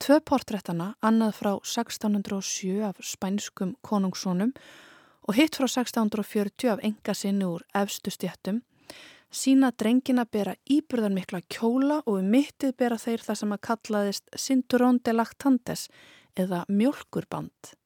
Tvö 0.02 0.16
portrættana, 0.26 0.96
annað 0.98 1.36
frá 1.38 1.50
1607 1.62 2.80
af 2.82 2.96
spænskum 3.06 3.76
konungssonum 3.86 4.50
og 5.28 5.36
hitt 5.36 5.54
frá 5.54 5.68
1640 5.68 6.72
af 6.72 6.82
enga 6.82 7.14
sinni 7.14 7.46
úr 7.46 7.62
efstu 7.78 8.10
stjættum, 8.10 8.58
sína 9.30 9.70
drengina 9.70 10.24
bera 10.26 10.56
íburðan 10.66 11.14
mikla 11.14 11.44
kjóla 11.46 12.00
og 12.02 12.18
um 12.18 12.34
mittið 12.34 12.74
bera 12.82 12.98
þeir 12.98 13.22
það 13.28 13.40
sem 13.44 13.54
að 13.54 13.62
kallaðist 13.68 14.34
Cinturón 14.34 14.98
de 15.06 15.14
Lactantes 15.14 15.86
eða 16.34 16.64
mjölkurband. 16.66 17.76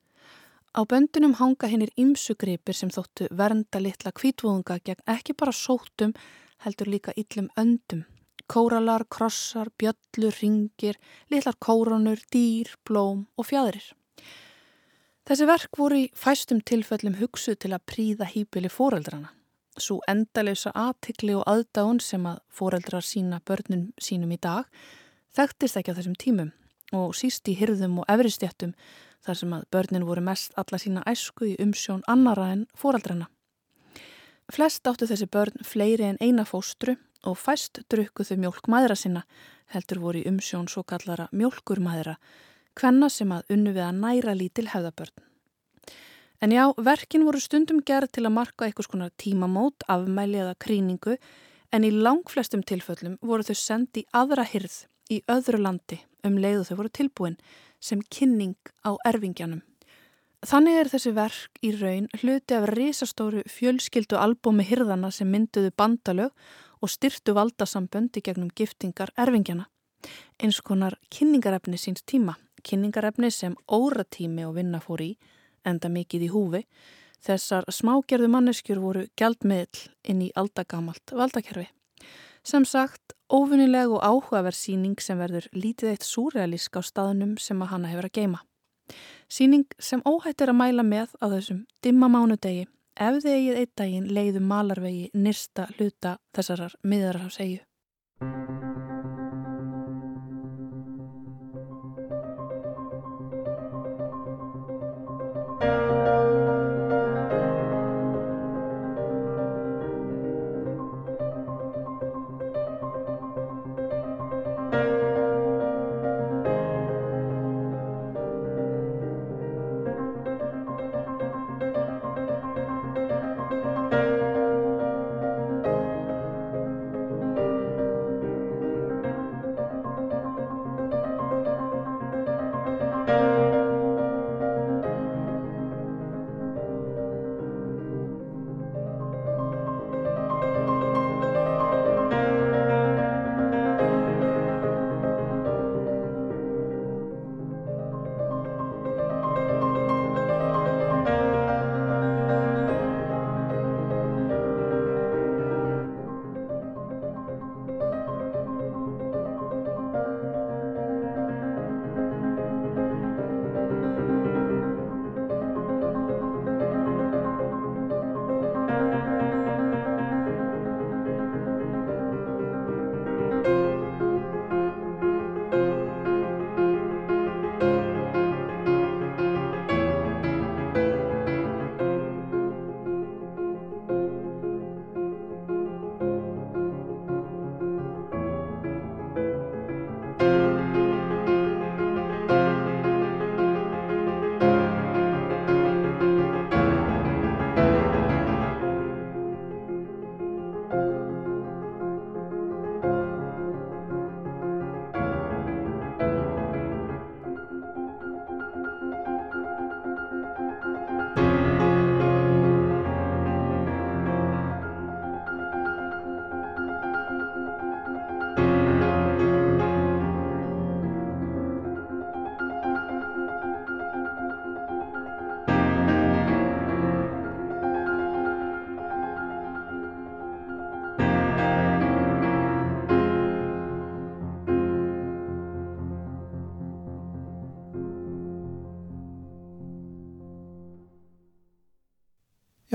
Á 0.73 0.81
böndunum 0.89 1.37
hanga 1.37 1.69
hinnir 1.69 1.93
ymsugripir 2.01 2.81
sem 2.81 2.89
þóttu 2.89 3.29
vernda 3.29 3.77
litla 3.77 4.17
kvítvúðunga 4.17 4.81
gegn 4.89 5.05
ekki 5.05 5.37
bara 5.37 5.53
sótum 5.53 6.17
heldur 6.65 6.89
líka 6.89 7.13
yllum 7.13 7.53
öndum. 7.61 8.07
Kóralar, 8.47 9.05
krossar, 9.11 9.71
bjöllur, 9.79 10.35
ringir, 10.41 10.99
litlar 11.31 11.57
kóronur, 11.59 12.21
dýr, 12.33 12.71
blóm 12.87 13.27
og 13.37 13.49
fjæðrir. 13.49 13.89
Þessi 15.27 15.47
verk 15.49 15.79
voru 15.79 16.05
í 16.05 16.11
fæstum 16.15 16.61
tilfellum 16.63 17.17
hugsuð 17.19 17.59
til 17.65 17.73
að 17.75 17.83
príða 17.91 18.29
hýpili 18.31 18.71
fóreldrana. 18.71 19.33
Svo 19.77 19.99
endalösa 20.09 20.71
aðtikli 20.71 21.35
og 21.37 21.43
aðdáun 21.51 21.99
sem 22.01 22.23
að 22.31 22.39
foreldrar 22.49 23.05
sína 23.05 23.41
börnum 23.45 23.89
sínum 23.99 24.31
í 24.33 24.39
dag 24.41 24.71
þekktist 25.37 25.81
ekki 25.81 25.93
á 25.93 25.99
þessum 25.99 26.15
tímum 26.17 26.53
og 26.95 27.17
síst 27.19 27.49
í 27.51 27.57
hyrðum 27.59 27.99
og 28.01 28.09
efristjættum 28.13 28.77
þar 29.27 29.41
sem 29.41 29.57
að 29.57 29.67
börnin 29.75 30.07
voru 30.07 30.23
mest 30.23 30.55
alla 30.57 30.79
sína 30.79 31.03
æsku 31.11 31.51
í 31.51 31.57
umsjón 31.61 32.07
annara 32.07 32.53
en 32.55 32.65
foreldrana. 32.79 33.27
Flest 34.55 34.87
áttu 34.87 35.09
þessi 35.11 35.27
börn 35.27 35.67
fleiri 35.67 36.07
en 36.07 36.21
eina 36.23 36.47
fóstru 36.47 36.95
og 37.27 37.39
fæst 37.39 37.83
drukku 37.91 38.25
þau 38.25 38.37
mjölk 38.45 38.71
maðra 38.73 38.97
sinna 38.99 39.25
heldur 39.75 40.01
voru 40.03 40.23
í 40.23 40.29
umsjón 40.31 40.69
svo 40.71 40.85
kallara 40.87 41.29
mjölkurmaðra, 41.35 42.17
hvenna 42.79 43.09
sem 43.11 43.33
að 43.35 43.55
unnu 43.57 43.73
við 43.75 43.87
að 43.87 44.01
næra 44.03 44.35
lítil 44.39 44.69
hefðabörn. 44.71 45.25
En 46.45 46.53
já, 46.53 46.65
verkin 46.77 47.25
voru 47.25 47.41
stundum 47.41 47.81
gerð 47.81 48.13
til 48.13 48.27
að 48.29 48.37
marka 48.37 48.67
eitthvað 48.67 48.91
skonar 48.91 49.15
tímamót, 49.17 49.87
afmæli 49.89 50.43
eða 50.43 50.57
kríningu, 50.61 51.17
en 51.73 51.87
í 51.87 51.91
langflestum 51.91 52.63
tilföllum 52.63 53.17
voru 53.25 53.47
þau 53.47 53.57
sendið 53.57 54.05
í 54.05 54.11
aðra 54.15 54.45
hyrð 54.47 54.83
í 55.11 55.23
öðru 55.33 55.63
landi 55.63 56.03
um 56.27 56.37
leiðu 56.39 56.67
þau 56.69 56.77
voru 56.83 56.93
tilbúin 56.93 57.41
sem 57.81 58.03
kynning 58.13 58.59
á 58.85 58.95
erfingjanum. 59.09 59.63
Þannig 60.47 60.79
er 60.79 60.91
þessi 60.93 61.13
verk 61.17 61.61
í 61.65 61.73
raun 61.75 62.07
hluti 62.21 62.55
af 62.55 62.69
risastóru 62.71 63.43
fjölskyldu 63.51 64.19
albúmi 64.21 64.67
hyrðana 64.69 65.11
sem 65.11 65.31
mynduðu 65.33 65.73
bandalög 65.75 66.31
og 66.83 66.91
styrtu 66.91 67.35
valdasamböndi 67.37 68.23
gegnum 68.25 68.51
giftingar 68.57 69.13
erfingjana. 69.17 69.67
Eins 70.43 70.61
konar 70.61 70.99
kynningarefni 71.11 71.79
síns 71.81 72.05
tíma, 72.07 72.37
kynningarefni 72.63 73.31
sem 73.31 73.57
óratími 73.73 74.45
og 74.47 74.57
vinna 74.59 74.81
fór 74.81 75.03
í, 75.03 75.11
enda 75.67 75.89
mikið 75.89 76.27
í 76.29 76.31
húfi, 76.33 76.63
þessar 77.25 77.67
smágerðu 77.73 78.29
manneskjur 78.31 78.83
voru 78.83 79.07
gjaldmiðl 79.19 79.87
inn 80.05 80.23
í 80.29 80.31
aldagamalt 80.37 81.15
valdakerfi. 81.17 81.69
Sem 82.47 82.65
sagt, 82.65 83.17
óvunileg 83.33 83.91
og 83.91 84.05
áhugaverð 84.07 84.55
síning 84.55 85.01
sem 85.03 85.19
verður 85.19 85.49
lítið 85.57 85.97
eitt 85.97 86.07
súrealísk 86.07 86.79
á 86.79 86.83
staðunum 86.85 87.35
sem 87.43 87.63
að 87.63 87.73
hana 87.73 87.91
hefur 87.91 88.07
að 88.07 88.17
geima. 88.21 88.43
Síning 89.27 89.67
sem 89.83 90.05
óhætt 90.07 90.45
er 90.45 90.53
að 90.53 90.61
mæla 90.61 90.85
með 90.87 91.17
á 91.19 91.27
þessum 91.33 91.65
dimma 91.83 92.07
mánudegi 92.13 92.69
ef 92.97 93.21
þið 93.23 93.33
eigið 93.37 93.61
eitt 93.61 93.73
daginn 93.77 94.11
leiðu 94.17 94.41
malarvegi 94.41 95.11
nýrsta 95.15 95.69
hluta 95.77 96.17
þessarar 96.37 96.77
miðarhásegju. 96.83 97.61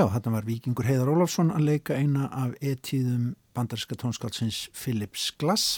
Já, 0.02 0.08
þetta 0.10 0.32
var 0.34 0.46
vikingur 0.48 0.88
Heiðar 0.88 1.10
Ólafsson 1.12 1.52
að 1.54 1.68
leika 1.68 1.94
eina 1.94 2.26
af 2.34 2.56
etíðum 2.58 3.36
bandarinska 3.54 3.94
tónskálsins 4.02 4.64
Philips 4.74 5.28
Glass. 5.38 5.76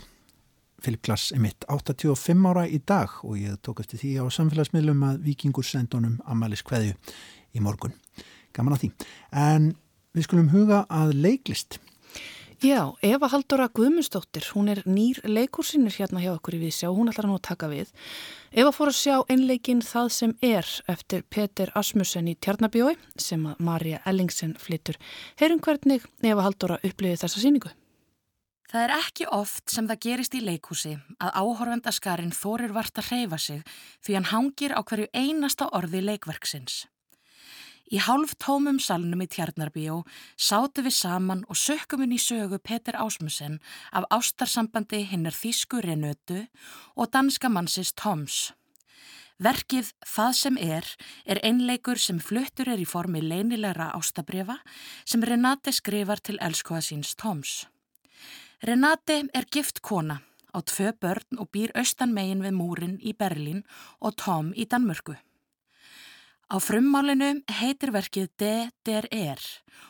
Philip 0.79 1.01
Glass 1.03 1.33
er 1.35 1.41
mitt 1.43 1.65
85 1.67 2.45
ára 2.47 2.63
í 2.63 2.79
dag 2.87 3.17
og 3.27 3.35
ég 3.41 3.57
tók 3.67 3.81
eftir 3.83 3.99
því 3.99 4.13
á 4.23 4.25
samfélagsmiðlum 4.31 5.03
að 5.09 5.17
vikingur 5.25 5.67
sendunum 5.67 6.21
Amalis 6.23 6.63
Kveðju 6.63 6.95
í 7.51 7.65
morgun. 7.65 7.97
Gaman 8.55 8.77
að 8.77 8.85
því. 8.85 8.91
En 9.43 9.67
við 10.15 10.29
skulum 10.29 10.53
huga 10.55 10.85
að 10.87 11.17
leiklist. 11.19 11.81
Já, 12.63 12.93
Eva 13.03 13.27
Haldóra 13.27 13.65
Guðmundsdóttir, 13.67 14.45
hún 14.55 14.69
er 14.71 14.79
nýr 14.87 15.17
leikursinir 15.27 15.97
hérna 15.97 16.21
hjá 16.23 16.29
okkur 16.31 16.55
í 16.55 16.61
Vísjá 16.61 16.87
og 16.87 16.95
hún 16.95 17.09
ætlar 17.11 17.25
að 17.27 17.33
nú 17.33 17.35
að 17.35 17.47
taka 17.49 17.67
við. 17.67 17.89
Eva 18.55 18.71
fór 18.71 18.87
að 18.93 19.01
sjá 19.01 19.15
einleikin 19.27 19.81
Það 19.83 20.07
sem 20.15 20.31
er 20.39 20.69
eftir 20.87 21.25
Peter 21.27 21.73
Asmussen 21.75 22.29
í 22.31 22.37
Tjarnabjói 22.39 22.95
sem 23.19 23.43
að 23.51 23.59
Marja 23.67 23.99
Ellingsen 24.07 24.55
flyttur. 24.55 24.95
Heyrum 25.35 25.59
hvernig 25.59 26.07
Eva 26.23 26.47
Haldóra 26.47 26.79
upplýði 26.79 27.19
þessa 27.25 27.43
síningu. 27.43 27.73
Það 28.71 28.85
er 28.85 28.95
ekki 28.95 29.27
oft 29.27 29.67
sem 29.67 29.91
það 29.91 30.01
gerist 30.07 30.39
í 30.39 30.45
leikúsi 30.47 30.95
að 31.19 31.35
áhorfendaskarinn 31.43 32.31
þorir 32.31 32.71
vart 32.79 32.95
að 32.95 33.11
hreyfa 33.11 33.43
sig 33.43 33.75
því 34.07 34.15
hann 34.21 34.31
hangir 34.31 34.71
á 34.71 34.79
hverju 34.87 35.11
einasta 35.11 35.67
orði 35.75 35.99
leikverksins. 36.07 36.85
Í 37.91 37.99
hálf 37.99 38.37
tómum 38.39 38.79
salnum 38.79 39.21
í 39.25 39.27
Tjarnarbíó 39.27 40.03
sátu 40.39 40.85
við 40.85 40.95
saman 40.95 41.43
og 41.51 41.59
sökkuminn 41.59 42.15
í 42.15 42.19
sögu 42.21 42.59
Peter 42.63 42.95
Ásmussen 42.95 43.59
af 43.91 44.07
ástarsambandi 44.09 45.03
hinnar 45.09 45.35
Þísku 45.35 45.81
Renötu 45.83 46.45
og 46.95 47.11
danska 47.11 47.51
mannsins 47.51 47.91
Toms. 47.91 48.53
Verkið 49.43 49.91
Það 50.07 50.33
sem 50.39 50.57
er 50.61 50.87
er 51.25 51.41
einleikur 51.43 51.99
sem 51.99 52.19
fluttur 52.23 52.69
er 52.69 52.79
í 52.79 52.87
formi 52.87 53.21
leinilegra 53.21 53.91
ástabrefa 53.97 54.59
sem 55.03 55.23
Renate 55.23 55.73
skrifar 55.73 56.21
til 56.23 56.37
elskoða 56.39 56.85
síns 56.85 57.15
Toms. 57.19 57.65
Renate 58.63 59.25
er 59.33 59.49
gift 59.51 59.81
kona 59.81 60.21
á 60.55 60.59
tvö 60.61 60.93
börn 61.01 61.41
og 61.41 61.51
býr 61.51 61.73
austan 61.75 62.13
megin 62.13 62.45
við 62.45 62.55
múrin 62.55 62.97
í 63.01 63.11
Berlín 63.11 63.65
og 63.99 64.15
Tom 64.15 64.53
í 64.55 64.69
Danmörku. 64.69 65.17
Á 66.51 66.59
frummálinu 66.59 67.43
heitir 67.59 67.93
verkið 67.95 68.29
Er 68.43 69.41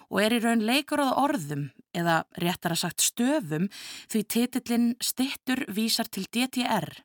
og 0.10 0.20
er 0.22 0.34
í 0.34 0.40
raun 0.44 0.66
leikur 0.66 1.02
á 1.02 1.10
orðum 1.18 1.72
eða 1.94 2.24
réttar 2.38 2.76
að 2.76 2.84
sagt 2.84 3.02
stöfum 3.02 3.70
því 4.10 4.22
titillin 4.28 4.96
Stittur 5.02 5.66
vísar 5.68 6.08
til 6.10 6.26
DTR 6.30 7.04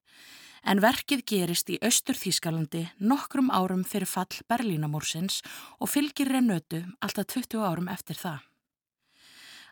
en 0.68 0.82
verkið 0.82 1.24
gerist 1.24 1.70
í 1.70 1.78
Östur 1.84 2.18
Þískalandi 2.18 2.84
nokkrum 3.00 3.50
árum 3.50 3.84
fyrir 3.88 4.10
fall 4.10 4.42
Berlínamórsins 4.50 5.40
og 5.80 5.88
fylgir 5.92 6.28
Renötu 6.32 6.82
alltaf 7.00 7.32
20 7.32 7.64
árum 7.64 7.88
eftir 7.88 8.18
það. 8.18 8.44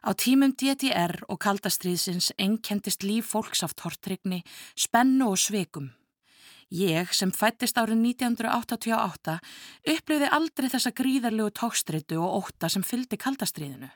Á 0.07 0.11
tímum 0.15 0.53
DDR 0.55 1.19
og 1.29 1.41
kaldastriðsins 1.43 2.31
einkendist 2.39 3.03
líf 3.03 3.33
fólks 3.35 3.65
af 3.67 3.75
tortrygni, 3.75 4.45
spennu 4.79 5.33
og 5.33 5.41
sveikum. 5.41 5.91
Ég, 6.75 7.13
sem 7.15 7.31
fættist 7.31 7.77
árið 7.79 8.01
1988, 8.03 9.37
upplöði 9.93 10.31
aldrei 10.35 10.67
þessa 10.73 10.91
gríðarlegu 10.91 11.53
tókstritu 11.55 12.19
og 12.19 12.43
óta 12.43 12.69
sem 12.69 12.83
fyldi 12.83 13.19
kaldastriðinu. 13.23 13.93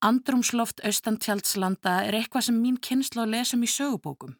Andrumsloft 0.00 0.80
austantjaldslanda 0.86 2.04
er 2.06 2.14
eitthvað 2.14 2.46
sem 2.46 2.60
mín 2.62 2.78
kynsla 2.78 3.26
og 3.26 3.34
lesum 3.34 3.66
í 3.66 3.68
sögubókum. 3.68 4.36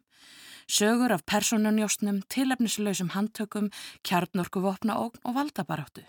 Sögur 0.71 1.11
af 1.11 1.27
personunjóstnum, 1.27 2.23
tilefnislausum 2.31 3.11
handtökum, 3.17 3.73
kjarnorkuvopna 4.07 5.01
og 5.03 5.19
valdabaráttu. 5.35 6.07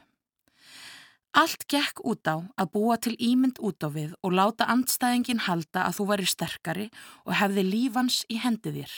Allt 1.33 1.65
gekk 1.71 2.03
út 2.05 2.27
á 2.27 2.38
að 2.60 2.71
búa 2.75 3.00
til 3.01 3.15
ímynd 3.17 3.57
út 3.65 3.81
á 3.81 3.89
við 3.89 4.13
og 4.21 4.36
láta 4.38 4.67
andstæðingin 4.69 5.48
halda 5.48 5.88
að 5.88 5.98
þú 5.98 6.07
væri 6.12 6.27
sterkari 6.27 6.88
og 7.25 7.33
hefði 7.39 7.65
lífans 7.65 8.21
í 8.29 8.38
hendi 8.38 8.75
þér. 8.77 8.93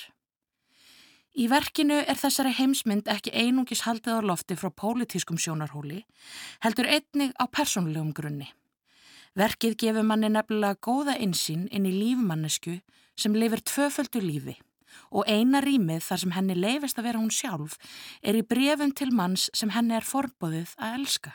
Í 1.34 1.48
verkinu 1.50 1.96
er 1.98 2.18
þessari 2.22 2.52
heimsmynd 2.54 3.08
ekki 3.10 3.32
einungis 3.34 3.88
haldið 3.88 4.20
á 4.22 4.28
lofti 4.30 4.54
frá 4.54 4.70
pólitískum 4.70 5.40
sjónarhóli, 5.42 6.04
heldur 6.62 6.86
einnig 6.86 7.34
á 7.42 7.50
persónulegum 7.50 8.12
grunni. 8.14 8.52
Verkið 9.34 9.80
gefur 9.82 10.06
manni 10.06 10.30
nefnilega 10.30 10.78
góða 10.78 11.18
insýn 11.18 11.66
inn 11.74 11.90
í 11.90 11.96
lífmannesku 11.96 12.76
sem 13.18 13.34
lifir 13.34 13.66
tvöföldu 13.66 14.22
lífi 14.22 14.60
og 15.10 15.26
eina 15.26 15.58
rýmið 15.66 16.06
þar 16.06 16.22
sem 16.22 16.36
henni 16.38 16.54
leifist 16.54 17.02
að 17.02 17.10
vera 17.10 17.22
hún 17.24 17.34
sjálf 17.34 17.80
er 18.22 18.38
í 18.38 18.46
brefum 18.46 18.94
til 18.94 19.10
manns 19.10 19.50
sem 19.58 19.74
henni 19.74 19.98
er 19.98 20.06
forbóðið 20.06 20.78
að 20.78 21.00
elska. 21.00 21.34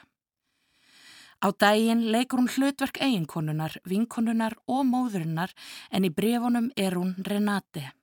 Á 1.42 1.50
daginn 1.58 2.06
leikur 2.14 2.38
hún 2.38 2.50
hlutverk 2.54 3.02
eiginkonunar, 3.02 3.80
vinkonunar 3.82 4.54
og 4.70 4.86
móðurinnar 4.86 5.50
en 5.90 6.06
í 6.06 6.14
brefunum 6.14 6.70
er 6.78 6.94
hún 6.94 7.16
Renate. 7.18 7.97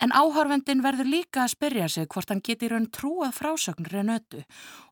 En 0.00 0.14
áhörvendin 0.16 0.80
verður 0.80 1.10
líka 1.12 1.44
að 1.44 1.52
spyrja 1.54 1.88
sig 1.92 2.06
hvort 2.08 2.30
hann 2.32 2.40
geti 2.44 2.70
raun 2.72 2.88
trúað 2.88 3.34
frásögn 3.36 3.88
Renötu 3.92 4.40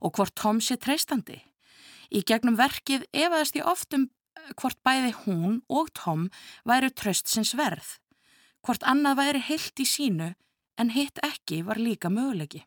og 0.04 0.18
hvort 0.18 0.34
Tom 0.36 0.60
sé 0.60 0.76
treystandi. 0.76 1.38
Í 2.12 2.20
gegnum 2.28 2.58
verkið 2.60 3.06
efaðist 3.12 3.56
ég 3.56 3.68
oft 3.68 3.96
um 3.96 4.04
eh, 4.08 4.50
hvort 4.60 4.80
bæði 4.84 5.14
hún 5.24 5.62
og 5.68 5.88
Tom 5.96 6.28
væri 6.68 6.92
tröstsins 6.92 7.54
verð. 7.56 7.96
Hvort 8.64 8.84
annað 8.84 9.20
væri 9.22 9.44
heilt 9.48 9.80
í 9.80 9.86
sínu 9.88 10.34
en 10.78 10.92
hitt 10.92 11.20
ekki 11.24 11.62
var 11.64 11.80
líka 11.80 12.12
mögulegi. 12.12 12.64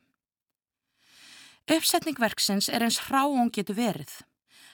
Uppsetningverksins 1.71 2.69
er 2.73 2.83
eins 2.83 2.99
hrá 3.05 3.21
hún 3.29 3.53
getur 3.53 3.77
verið. 3.77 4.11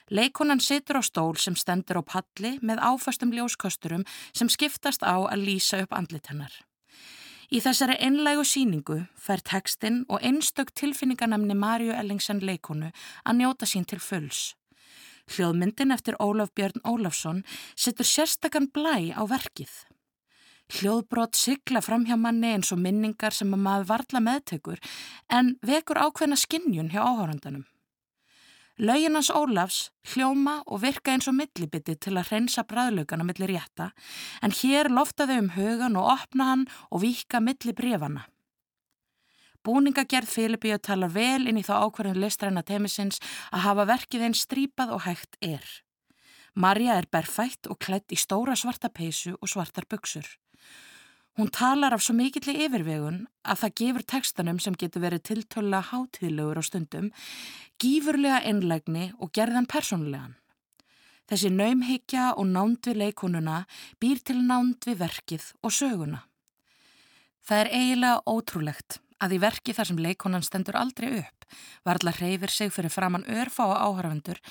Leikonan 0.07 0.63
situr 0.63 0.99
á 0.99 1.03
stól 1.03 1.35
sem 1.35 1.55
stendur 1.59 1.99
á 1.99 2.03
palli 2.07 2.55
með 2.63 2.79
áfastum 2.79 3.33
ljóskosturum 3.35 4.07
sem 4.31 4.47
skiptast 4.47 5.03
á 5.03 5.19
að 5.19 5.43
lýsa 5.43 5.83
upp 5.83 5.91
andlit 5.91 6.31
hennar. 6.31 6.53
Í 7.47 7.61
þessari 7.63 7.95
einlægu 8.03 8.43
síningu 8.43 8.97
fær 9.23 9.39
tekstinn 9.39 10.01
og 10.11 10.19
einstök 10.19 10.73
tilfinningarnamni 10.75 11.55
Marju 11.55 11.93
Ellingsen 11.95 12.41
leikonu 12.43 12.89
að 13.23 13.37
njóta 13.39 13.69
sín 13.71 13.85
til 13.87 14.01
fulls. 14.03 14.49
Hljóðmyndin 15.31 15.95
eftir 15.95 16.19
Ólaf 16.19 16.51
Björn 16.55 16.83
Ólafsson 16.83 17.45
setur 17.75 18.07
sérstakann 18.07 18.67
blæ 18.75 19.15
á 19.15 19.23
verkið. 19.31 19.71
Hljóðbrot 20.75 21.39
sigla 21.39 21.79
fram 21.79 22.03
hjá 22.09 22.17
manni 22.19 22.51
eins 22.51 22.73
og 22.75 22.83
minningar 22.83 23.31
sem 23.31 23.47
maður 23.55 23.87
varla 23.93 24.23
meðtekur 24.27 24.83
en 25.31 25.55
vekur 25.63 26.03
ákveðna 26.03 26.35
skinnjun 26.35 26.91
hjá 26.91 26.99
áhórandanum. 26.99 27.63
Lauginans 28.77 29.31
Ólafs 29.33 29.87
hljóma 30.05 30.59
og 30.69 30.83
virka 30.83 31.09
eins 31.09 31.25
og 31.25 31.33
millibiti 31.33 31.95
til 31.97 32.11
að 32.13 32.27
hreinsa 32.29 32.61
bræðlaugana 32.69 33.25
millir 33.25 33.49
rétta 33.49 33.87
en 34.45 34.53
hér 34.53 34.91
loftaði 34.93 35.39
um 35.41 35.47
hugan 35.55 35.97
og 35.97 36.11
opna 36.11 36.45
hann 36.51 36.65
og 36.93 37.01
vika 37.01 37.41
milli 37.41 37.73
brefana. 37.73 38.27
Búningagerð 39.65 40.29
Filipíu 40.29 40.77
talar 40.77 41.09
vel 41.09 41.49
inn 41.49 41.57
í 41.57 41.65
þá 41.65 41.73
ákvarðin 41.87 42.21
listræna 42.21 42.61
temisins 42.61 43.17
að 43.49 43.65
hafa 43.65 43.87
verkið 43.89 44.27
einn 44.27 44.37
strípað 44.37 44.93
og 44.93 45.03
hægt 45.09 45.41
er. 45.41 45.65
Marja 46.53 46.99
er 47.01 47.09
berfætt 47.09 47.65
og 47.65 47.81
klætt 47.81 48.13
í 48.13 48.21
stóra 48.21 48.53
svarta 48.53 48.93
peysu 48.93 49.33
og 49.41 49.49
svartar 49.49 49.89
buksur. 49.89 50.29
Hún 51.37 51.51
talar 51.53 51.93
af 51.93 52.01
svo 52.01 52.15
mikill 52.17 52.49
í 52.49 52.63
yfirvegun 52.65 53.19
að 53.45 53.59
það 53.61 53.73
gefur 53.79 54.03
tekstanum 54.11 54.57
sem 54.57 54.73
getur 54.73 55.03
verið 55.03 55.21
tiltölla 55.29 55.83
hátíðlegur 55.85 56.57
á 56.57 56.63
stundum, 56.65 57.11
gífurlega 57.77 58.39
einlegni 58.41 59.11
og 59.21 59.29
gerðan 59.37 59.69
persónlegan. 59.69 60.33
Þessi 61.29 61.51
naumhyggja 61.53 62.31
og 62.41 62.49
nánd 62.49 62.89
við 62.89 63.03
leikonuna 63.03 63.59
býr 64.01 64.23
til 64.25 64.39
nánd 64.49 64.89
við 64.89 64.97
verkið 65.03 65.45
og 65.61 65.75
söguna. 65.77 66.23
Það 67.45 67.61
er 67.61 67.71
eiginlega 67.83 68.33
ótrúlegt 68.33 68.99
að 69.21 69.37
í 69.37 69.41
verki 69.45 69.77
þar 69.77 69.91
sem 69.91 70.03
leikonan 70.07 70.45
stendur 70.45 70.81
aldrei 70.81 71.19
upp, 71.21 71.45
varðla 71.85 72.17
hreyfir 72.17 72.49
sig 72.49 72.73
fyrir 72.73 72.89
framann 72.89 73.29
örfá 73.29 73.67
áhrafundur, 73.77 74.41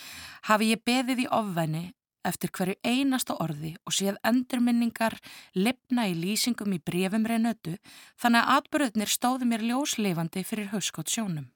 hafi 0.47 0.71
ég 0.71 0.87
beðið 0.87 1.27
í 1.27 1.31
ofvæni 1.35 1.89
eftir 2.29 2.51
hverju 2.53 2.77
einasta 2.85 3.37
orði 3.43 3.75
og 3.87 3.95
séð 3.97 4.19
endurminningar 4.27 5.19
lipna 5.55 6.07
í 6.11 6.17
lýsingum 6.19 6.75
í 6.77 6.81
brefum 6.83 7.27
reynötu 7.29 7.77
þannig 8.21 8.43
að 8.43 8.53
atbyrðunir 8.57 9.13
stóðu 9.13 9.49
mér 9.51 9.65
ljóslefandi 9.71 10.45
fyrir 10.47 10.73
hauskótt 10.75 11.13
sjónum. 11.13 11.49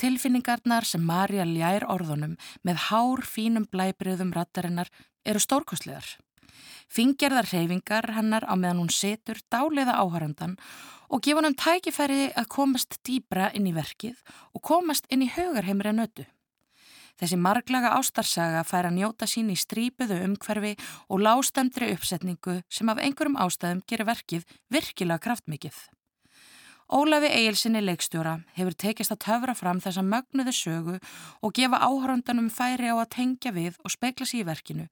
Tilfinningarnar 0.00 0.86
sem 0.88 1.02
Marja 1.06 1.46
ljær 1.46 1.86
orðunum 1.86 2.34
með 2.66 2.80
hár 2.88 3.22
fínum 3.22 3.66
blæbriðum 3.70 4.34
rattarinnar 4.34 4.90
eru 5.24 5.40
stórkostlegar. 5.40 6.06
Fingjarðar 6.90 7.48
reyfingar 7.52 8.10
hennar 8.16 8.44
á 8.46 8.54
meðan 8.58 8.82
hún 8.82 8.92
setur 8.92 9.38
dáliða 9.50 9.96
áhærandan 10.02 10.58
og 11.08 11.22
gefa 11.22 11.44
hann 11.44 11.58
tækifæri 11.58 12.32
að 12.34 12.50
komast 12.56 12.98
dýbra 13.06 13.50
inn 13.54 13.68
í 13.70 13.74
verkið 13.76 14.18
og 14.52 14.62
komast 14.62 15.06
inn 15.10 15.22
í 15.24 15.30
högarheimri 15.30 15.94
nötu. 15.94 16.26
Þessi 17.20 17.38
marglaga 17.38 17.94
ástarsaga 17.98 18.64
fær 18.66 18.88
að 18.88 18.96
njóta 18.98 19.28
sín 19.30 19.52
í 19.52 19.56
strípuðu 19.58 20.20
umhverfi 20.26 20.74
og 21.08 21.22
lástendri 21.22 21.92
uppsetningu 21.94 22.60
sem 22.68 22.90
af 22.90 23.02
einhverjum 23.02 23.38
ástæðum 23.38 23.84
gerir 23.86 24.08
verkið 24.08 24.46
virkilega 24.74 25.22
kraftmikið. 25.28 25.76
Ólafi 26.94 27.30
Egilsinni 27.32 27.80
leikstjóra 27.80 28.36
hefur 28.58 28.74
tekist 28.76 29.14
að 29.14 29.22
töfra 29.24 29.54
fram 29.56 29.80
þessa 29.80 30.02
mögnuðu 30.04 30.52
sögu 30.52 30.96
og 31.40 31.54
gefa 31.56 31.80
áhöröndanum 31.80 32.50
færi 32.52 32.90
á 32.92 32.96
að 32.98 33.12
tengja 33.16 33.54
við 33.56 33.78
og 33.80 33.94
speikla 33.94 34.28
sér 34.28 34.42
í 34.42 34.48
verkinu 34.50 34.88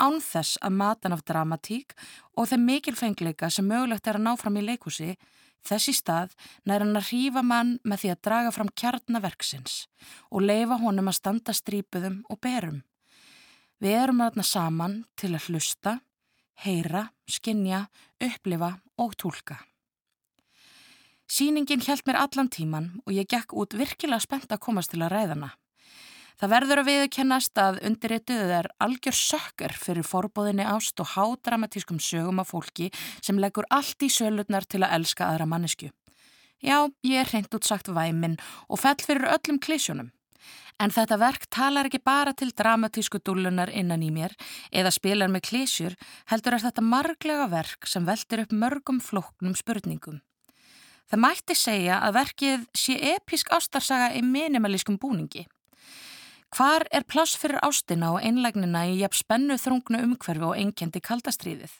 án 0.00 0.20
þess 0.24 0.58
að 0.64 0.76
matan 0.80 1.14
af 1.14 1.24
dramatík 1.28 1.94
og 2.36 2.48
þeim 2.50 2.66
mikilfengleika 2.68 3.50
sem 3.52 3.68
mögulegt 3.68 4.08
er 4.08 4.18
að 4.18 4.26
ná 4.26 4.32
fram 4.40 4.56
í 4.56 4.64
leikúsi 4.64 5.12
Þessi 5.66 5.94
stað 5.96 6.34
nær 6.64 6.82
hann 6.84 6.96
að 6.96 7.10
hrífa 7.10 7.42
mann 7.44 7.76
með 7.84 8.02
því 8.02 8.12
að 8.12 8.22
draga 8.26 8.52
fram 8.54 8.70
kjarnaverksins 8.80 9.74
og 10.30 10.46
leifa 10.46 10.80
honum 10.80 11.10
að 11.10 11.18
standa 11.18 11.54
strípuðum 11.56 12.22
og 12.32 12.40
berum. 12.40 12.80
Við 13.80 13.96
erum 13.96 14.22
aðna 14.24 14.44
saman 14.44 14.96
til 15.20 15.34
að 15.34 15.48
hlusta, 15.48 15.98
heyra, 16.64 17.06
skinja, 17.28 17.86
upplifa 18.20 18.74
og 19.00 19.16
tólka. 19.20 19.60
Sýningin 21.30 21.84
hjælt 21.84 22.08
mér 22.08 22.18
allan 22.24 22.50
tíman 22.50 22.90
og 23.06 23.14
ég 23.14 23.28
gekk 23.30 23.54
út 23.54 23.76
virkilega 23.78 24.20
spennt 24.24 24.50
að 24.50 24.64
komast 24.64 24.90
til 24.90 25.04
að 25.04 25.12
ræðana. 25.14 25.52
Það 26.40 26.52
verður 26.54 26.80
að 26.80 26.86
viðkennast 26.88 27.60
að 27.60 27.78
undirrituð 27.84 28.50
er 28.56 28.66
algjör 28.80 29.16
sökkar 29.16 29.74
fyrir 29.76 30.06
forbóðinni 30.08 30.64
ást 30.64 31.02
og 31.02 31.10
hádramatískum 31.12 31.98
sögum 32.00 32.40
af 32.40 32.54
fólki 32.54 32.86
sem 33.20 33.36
leggur 33.36 33.68
allt 33.68 34.00
í 34.00 34.08
sölutnar 34.08 34.64
til 34.64 34.80
að 34.80 34.94
elska 34.96 35.26
aðra 35.26 35.44
mannesku. 35.50 35.90
Já, 36.64 36.88
ég 37.04 37.20
er 37.20 37.28
hreint 37.28 37.52
útsagt 37.52 37.92
væminn 37.92 38.38
og 38.72 38.80
fell 38.80 38.96
fyrir 39.04 39.28
öllum 39.28 39.60
klísjónum. 39.60 40.08
En 40.80 40.88
þetta 40.88 41.20
verk 41.20 41.44
talar 41.52 41.90
ekki 41.90 42.00
bara 42.00 42.32
til 42.32 42.54
dramatísku 42.56 43.20
dúlunar 43.20 43.68
innan 43.68 44.00
í 44.00 44.08
mér 44.08 44.32
eða 44.72 44.96
spilar 44.96 45.28
með 45.28 45.44
klísjur, 45.50 46.00
heldur 46.32 46.56
er 46.56 46.64
þetta 46.64 46.88
marglega 46.88 47.52
verk 47.52 47.84
sem 47.84 48.08
veldir 48.08 48.46
upp 48.46 48.56
mörgum 48.56 49.04
flóknum 49.04 49.52
spurningum. 49.52 50.22
Það 51.12 51.26
mætti 51.28 51.54
segja 51.58 52.00
að 52.00 52.16
verkið 52.22 52.68
sé 52.72 52.96
episk 53.12 53.52
ástarsaga 53.52 54.14
í 54.16 54.24
minimalískum 54.24 54.96
búningi. 54.96 55.44
Hvar 56.50 56.82
er 56.90 57.04
pláss 57.06 57.36
fyrir 57.38 57.60
ástina 57.62 58.08
og 58.10 58.24
einlagnina 58.26 58.80
í 58.90 58.96
jafn 58.98 59.20
spennu 59.20 59.54
þrungnu 59.62 60.00
umhverfi 60.02 60.48
og 60.48 60.56
einkendi 60.58 60.98
kaldastriðið? 60.98 61.76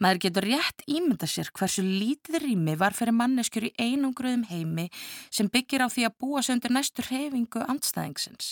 Maður 0.00 0.20
getur 0.22 0.46
rétt 0.48 0.84
ímynda 0.88 1.28
sér 1.28 1.50
hversu 1.52 1.84
lítið 1.84 2.38
rými 2.46 2.78
var 2.80 2.96
fyrir 2.96 3.12
manneskjur 3.18 3.68
í 3.68 3.74
einungruðum 3.76 4.46
heimi 4.48 4.88
sem 5.28 5.52
byggir 5.52 5.84
á 5.84 5.92
því 5.92 6.08
að 6.08 6.16
búa 6.24 6.40
sig 6.40 6.56
undir 6.56 6.72
næstur 6.72 7.12
hefingu 7.12 7.66
andstæðingsins. 7.68 8.50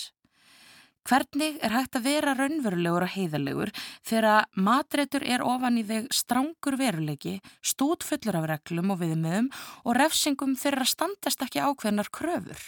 Hvernig 1.09 1.57
er 1.63 1.73
hægt 1.73 1.97
að 1.97 2.05
vera 2.05 2.37
raunverulegur 2.37 3.07
og 3.07 3.13
heiðalegur 3.15 3.75
þegar 4.05 4.45
matreitur 4.53 5.25
er 5.25 5.41
ofan 5.41 5.81
í 5.81 5.87
þig 5.89 6.11
strángur 6.13 6.77
veruleiki, 6.77 7.39
stútfullur 7.65 8.43
af 8.43 8.51
reglum 8.51 8.93
og 8.93 9.01
viðmiðum 9.01 9.47
og 9.87 9.95
refsingum 9.97 10.53
fyrir 10.59 10.85
að 10.85 10.93
standast 10.93 11.47
ekki 11.47 11.65
ákveðnar 11.65 12.13
kröfur? 12.13 12.61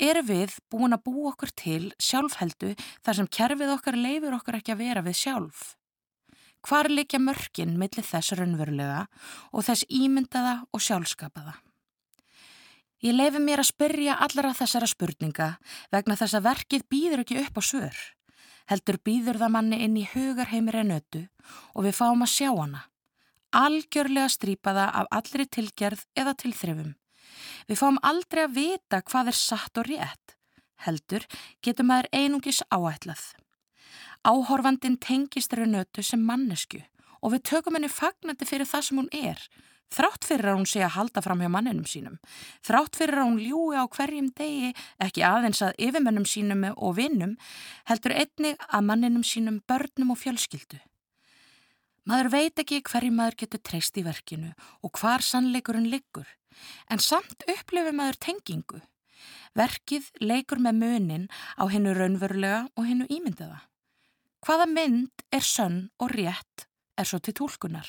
Eru 0.00 0.22
við 0.26 0.56
búin 0.72 0.96
að 0.96 1.04
bú 1.06 1.28
okkur 1.30 1.52
til 1.56 1.92
sjálfheldu 2.00 2.74
þar 3.04 3.18
sem 3.18 3.28
kerfið 3.38 3.74
okkar 3.76 3.98
leifur 4.00 4.36
okkur 4.38 4.58
ekki 4.60 4.74
að 4.74 4.82
vera 4.84 5.04
við 5.06 5.18
sjálf? 5.20 5.64
Hvar 6.66 6.90
likja 6.92 7.20
mörkin 7.22 7.78
millir 7.80 8.04
þess 8.04 8.34
raunverulega 8.36 9.06
og 9.52 9.64
þess 9.64 9.86
ímyndaða 9.88 10.60
og 10.72 10.84
sjálfskapaða? 10.84 11.56
Ég 13.00 13.16
leifi 13.16 13.40
mér 13.40 13.62
að 13.62 13.70
spyrja 13.70 14.18
allara 14.20 14.52
þessara 14.52 14.88
spurninga 14.90 15.54
vegna 15.92 16.18
þess 16.20 16.36
að 16.36 16.46
verkið 16.50 16.82
býður 16.92 17.22
ekki 17.22 17.38
upp 17.40 17.56
á 17.56 17.62
svör. 17.64 18.00
Heldur 18.68 19.00
býður 19.00 19.40
það 19.40 19.54
manni 19.56 19.78
inn 19.86 19.96
í 19.96 20.04
hugarheimir 20.12 20.82
en 20.82 20.92
ötu 20.98 21.22
og 21.72 21.86
við 21.88 21.96
fáum 21.96 22.26
að 22.26 22.34
sjá 22.34 22.50
hana. 22.52 22.84
Algjörlega 23.56 24.28
strípaða 24.30 24.90
af 25.00 25.08
allri 25.16 25.48
tilgerð 25.48 26.04
eða 26.14 26.36
tilþrifum. 26.38 26.92
Við 27.68 27.80
fáum 27.80 28.00
aldrei 28.02 28.44
að 28.46 28.56
vita 28.58 29.02
hvað 29.02 29.32
er 29.32 29.38
satt 29.38 29.80
og 29.80 29.88
rétt. 29.88 30.36
Heldur 30.84 31.26
getur 31.64 31.88
maður 31.88 32.08
einungis 32.16 32.62
áætlað. 32.72 33.24
Áhorfandin 34.24 34.98
tengist 35.00 35.52
raunötu 35.56 36.04
sem 36.04 36.20
mannesku 36.20 36.82
og 37.20 37.34
við 37.34 37.44
tökum 37.52 37.76
henni 37.76 37.90
fagnandi 37.92 38.48
fyrir 38.48 38.68
það 38.68 38.86
sem 38.86 39.00
hún 39.00 39.12
er. 39.16 39.40
Þrátt 39.90 40.26
fyrir 40.28 40.52
að 40.52 40.58
hún 40.60 40.68
sé 40.70 40.84
að 40.86 40.94
halda 40.94 41.22
fram 41.24 41.40
hjá 41.42 41.50
manninum 41.50 41.86
sínum. 41.88 42.18
Þrátt 42.62 42.98
fyrir 43.00 43.18
að 43.18 43.26
hún 43.26 43.40
ljúi 43.42 43.74
á 43.74 43.84
hverjum 43.90 44.28
degi, 44.38 44.70
ekki 45.02 45.24
aðeins 45.26 45.62
að 45.66 45.80
yfirmennum 45.82 46.28
sínum 46.30 46.62
og 46.76 46.94
vinnum, 47.00 47.34
heldur 47.90 48.14
einnig 48.14 48.60
að 48.68 48.86
manninum 48.86 49.24
sínum, 49.26 49.58
börnum 49.66 50.14
og 50.14 50.20
fjölskyldu. 50.20 50.78
Maður 52.06 52.30
veit 52.32 52.62
ekki 52.62 52.84
hverju 52.86 53.10
maður 53.12 53.40
getur 53.42 53.64
treyst 53.66 53.98
í 53.98 54.06
verkinu 54.06 54.52
og 54.86 54.94
hvar 55.00 55.26
sannleikurinn 55.26 55.90
liggur 55.90 56.28
en 56.90 57.02
samt 57.02 57.44
upplifir 57.48 57.96
maður 57.96 58.20
tengingu. 58.26 58.80
Verkið 59.58 60.10
leikur 60.22 60.60
með 60.62 60.78
munin 60.82 61.26
á 61.58 61.66
hennu 61.70 61.94
raunverulega 61.96 62.68
og 62.76 62.86
hennu 62.86 63.08
ímyndaða. 63.10 63.64
Hvaða 64.46 64.66
mynd 64.70 65.24
er 65.34 65.44
sönn 65.44 65.88
og 66.00 66.14
rétt 66.14 66.66
er 66.96 67.08
svo 67.08 67.18
til 67.18 67.34
tólkunar. 67.36 67.88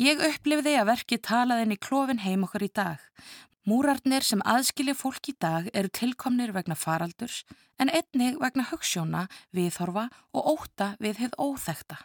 Ég 0.00 0.22
upplifði 0.26 0.74
að 0.78 0.88
verkið 0.90 1.20
talaði 1.28 1.64
henni 1.64 1.76
klófin 1.78 2.22
heim 2.24 2.46
okkar 2.46 2.64
í 2.66 2.70
dag. 2.74 3.02
Múrarnir 3.64 4.24
sem 4.26 4.42
aðskilja 4.44 4.96
fólk 4.98 5.30
í 5.30 5.36
dag 5.40 5.68
eru 5.72 5.88
tilkomnir 5.88 6.52
vegna 6.52 6.74
faraldurs 6.76 7.44
en 7.80 7.88
einnig 7.88 8.36
vegna 8.42 8.66
hugssjóna, 8.68 9.26
viðhorfa 9.56 10.08
og 10.34 10.50
óta 10.50 10.90
við 11.00 11.22
hefð 11.22 11.38
óþekta. 11.40 11.96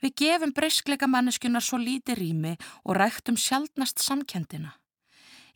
Við 0.00 0.14
gefum 0.16 0.52
breyskleika 0.56 1.06
manneskunar 1.06 1.64
svo 1.64 1.78
líti 1.80 2.16
rými 2.16 2.54
og 2.84 2.96
ræktum 2.96 3.36
sjálfnast 3.36 4.00
samkendina. 4.00 4.72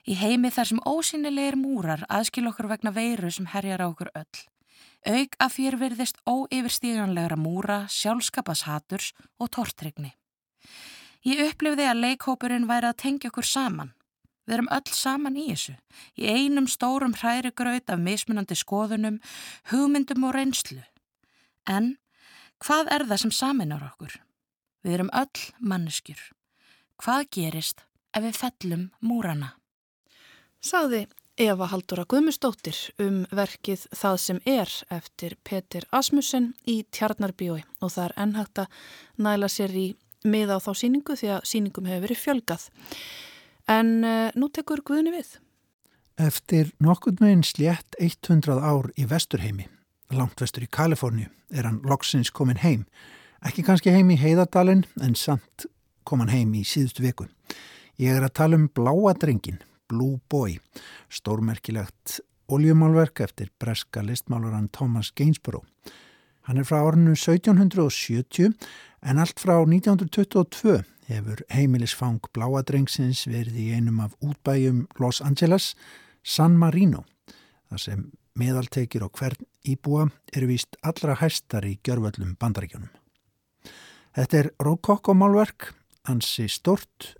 Í 0.04 0.18
heimi 0.20 0.50
þar 0.52 0.68
sem 0.68 0.82
ósynilegir 0.84 1.56
múrar 1.56 2.04
aðskil 2.12 2.44
okkur 2.50 2.68
vegna 2.68 2.92
veiru 2.92 3.30
sem 3.32 3.48
herjar 3.48 3.80
á 3.80 3.88
okkur 3.88 4.10
öll. 4.12 4.42
Auk 5.04 5.36
að 5.40 5.54
fyrir 5.54 5.80
verðist 5.80 6.20
óyfirstíganlegra 6.28 7.36
múra, 7.40 7.84
sjálfskapashaturs 7.88 9.12
og 9.40 9.50
tortrygni. 9.56 10.12
Ég 11.24 11.40
upplifði 11.46 11.88
að 11.88 12.02
leikhópurinn 12.04 12.68
væri 12.68 12.90
að 12.90 13.00
tengja 13.00 13.32
okkur 13.32 13.48
saman. 13.48 13.94
Við 14.44 14.58
erum 14.58 14.70
öll 14.76 14.92
saman 14.92 15.38
í 15.40 15.46
þessu, 15.48 15.74
í 16.20 16.28
einum 16.28 16.68
stórum 16.68 17.16
hrærigraut 17.16 17.88
af 17.88 18.00
mismunandi 18.00 18.56
skoðunum, 18.60 19.22
hugmyndum 19.72 20.28
og 20.28 20.36
reynslu. 20.36 20.82
En 21.64 21.94
hvað 22.60 22.92
er 22.92 23.08
það 23.08 23.22
sem 23.24 23.32
saminar 23.32 23.88
okkur? 23.88 24.20
Við 24.84 24.98
erum 24.98 25.12
öll 25.16 25.44
manneskjur. 25.64 26.20
Hvað 27.00 27.28
gerist 27.32 27.84
ef 28.14 28.24
við 28.26 28.38
fellum 28.38 28.88
múrana? 29.00 29.54
Sagði 30.64 31.06
Eva 31.40 31.66
Haldóra 31.72 32.04
Guðmustóttir 32.06 32.76
um 33.02 33.24
verkið 33.34 33.88
Það 33.96 34.18
sem 34.22 34.40
er 34.46 34.70
eftir 34.94 35.34
Petir 35.42 35.86
Asmussen 35.90 36.52
í 36.70 36.84
Tjarnarbíói 36.94 37.64
og 37.80 37.90
það 37.90 38.04
er 38.04 38.14
ennhægt 38.24 38.60
að 38.62 38.84
næla 39.26 39.48
sér 39.50 39.74
í 39.74 39.86
miða 40.24 40.60
á 40.60 40.64
þá 40.64 40.70
síningu 40.78 41.16
því 41.18 41.32
að 41.34 41.48
síningum 41.50 41.88
hefur 41.90 42.04
verið 42.06 42.22
fjölgað. 42.22 42.68
En 43.72 43.90
uh, 44.04 44.30
nú 44.36 44.50
tekur 44.52 44.84
Guðni 44.86 45.16
við. 45.16 45.34
Eftir 46.20 46.70
nokkurn 46.78 47.18
veginn 47.18 47.42
slétt 47.42 47.96
100 47.98 48.60
ár 48.62 48.92
í 48.94 49.08
vesturheimi, 49.10 49.66
langt 50.14 50.38
vestur 50.38 50.62
í 50.62 50.70
Kaliforni, 50.70 51.26
er 51.50 51.66
hann 51.66 51.82
loksins 51.82 52.30
komin 52.30 52.62
heim 52.62 52.86
Ekki 53.44 53.60
kannski 53.60 53.92
heim 53.92 54.08
í 54.08 54.16
heiðardalinn 54.16 54.86
en 55.04 55.14
samt 55.20 55.66
kom 56.08 56.22
hann 56.22 56.32
heim 56.32 56.54
í 56.56 56.62
síðustu 56.64 57.02
viku. 57.04 57.26
Ég 58.00 58.16
er 58.16 58.24
að 58.24 58.36
tala 58.40 58.56
um 58.56 58.70
Bláa 58.72 59.12
drengin, 59.20 59.58
Blue 59.88 60.16
Boy, 60.32 60.56
stórmerkilegt 61.12 62.22
oljumálverk 62.48 63.20
eftir 63.20 63.50
breska 63.60 64.02
listmálaran 64.02 64.70
Thomas 64.72 65.12
Gainsborough. 65.12 65.66
Hann 66.48 66.60
er 66.60 66.68
frá 66.68 66.80
ornu 66.84 67.12
1770 67.12 68.56
en 69.04 69.20
allt 69.20 69.40
frá 69.40 69.58
1922 69.60 70.80
hefur 71.12 71.44
heimilisfang 71.52 72.24
Bláa 72.32 72.64
drengsins 72.64 73.26
verið 73.28 73.60
í 73.60 73.70
einum 73.76 74.00
af 74.04 74.16
útbæjum 74.24 74.86
Los 75.00 75.20
Angeles, 75.20 75.74
San 76.24 76.56
Marino, 76.56 77.04
þar 77.68 77.86
sem 77.90 78.10
meðaltekir 78.40 79.04
og 79.04 79.20
hvern 79.20 79.44
íbúa 79.68 80.08
eru 80.32 80.48
víst 80.48 80.80
allra 80.82 81.20
hæstar 81.20 81.68
í 81.68 81.76
gjörvöllum 81.84 82.38
bandaríkjónum. 82.40 83.03
Þetta 84.14 84.36
er 84.38 84.48
Rokokko-málverk, 84.62 85.72
ansi 86.06 86.44
stort, 86.46 87.16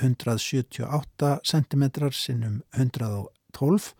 178 0.00 1.34
cm 1.44 1.82
sinnum 2.16 2.62
112 2.72 3.90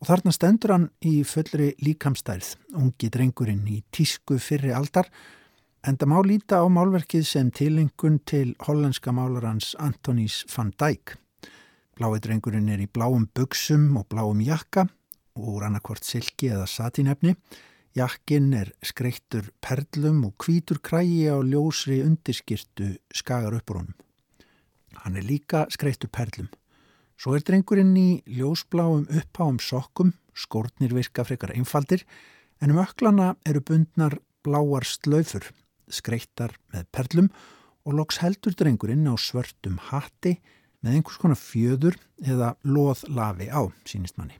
og 0.00 0.08
þarna 0.08 0.32
stendur 0.32 0.72
hann 0.72 0.86
í 1.04 1.18
fullri 1.28 1.74
líkamstærð, 1.84 2.54
ungi 2.80 3.10
drengurinn 3.12 3.68
í 3.68 3.82
tísku 3.92 4.38
fyrri 4.40 4.72
aldar, 4.72 5.10
en 5.84 6.00
það 6.00 6.12
má 6.14 6.16
líta 6.24 6.62
á 6.64 6.66
málverkið 6.72 7.28
sem 7.28 7.52
tilengun 7.52 8.22
til 8.24 8.54
hollandska 8.64 9.12
málarans 9.12 9.74
Antonís 9.76 10.46
van 10.56 10.72
Dijk. 10.80 11.18
Blái 11.96 12.22
drengurinn 12.24 12.72
er 12.72 12.80
í 12.80 12.88
bláum 12.88 13.28
buksum 13.36 13.98
og 14.00 14.08
bláum 14.08 14.40
jakka, 14.40 14.88
úr 15.36 15.68
annarkvort 15.68 16.08
silki 16.08 16.54
eða 16.56 16.64
satinefni, 16.64 17.36
Jakkin 17.96 18.50
er 18.52 18.68
skreittur 18.84 19.46
perlum 19.64 20.18
og 20.26 20.34
kvítur 20.36 20.82
krægi 20.84 21.30
á 21.32 21.40
ljósri 21.40 22.02
undirskirtu 22.04 22.90
skagar 23.08 23.56
uppur 23.56 23.78
honum. 23.80 23.94
Hann 25.00 25.16
er 25.16 25.24
líka 25.24 25.62
skreittur 25.72 26.10
perlum. 26.12 26.50
Svo 27.16 27.32
er 27.32 27.40
drengurinn 27.40 27.94
í 27.96 28.20
ljósbláum 28.28 29.06
uppháum 29.08 29.56
sokkum, 29.64 30.12
skórnir 30.36 30.92
virka 30.92 31.24
frekar 31.24 31.54
einfaldir, 31.56 32.04
en 32.60 32.74
um 32.74 32.82
öklana 32.84 33.30
eru 33.48 33.64
bundnar 33.64 34.18
bláar 34.44 34.84
slöfur, 34.84 35.48
skreittar 35.88 36.52
með 36.76 36.84
perlum 36.92 37.32
og 37.88 37.96
loks 37.96 38.20
heldur 38.20 38.52
drengurinn 38.52 39.08
á 39.08 39.16
svörtum 39.16 39.80
hatti 39.88 40.36
með 40.84 40.98
einhvers 40.98 41.16
konar 41.24 41.40
fjöður 41.40 41.96
eða 42.20 42.52
loð 42.68 43.08
lafi 43.08 43.48
á, 43.48 43.64
sínist 43.88 44.20
manni. 44.20 44.36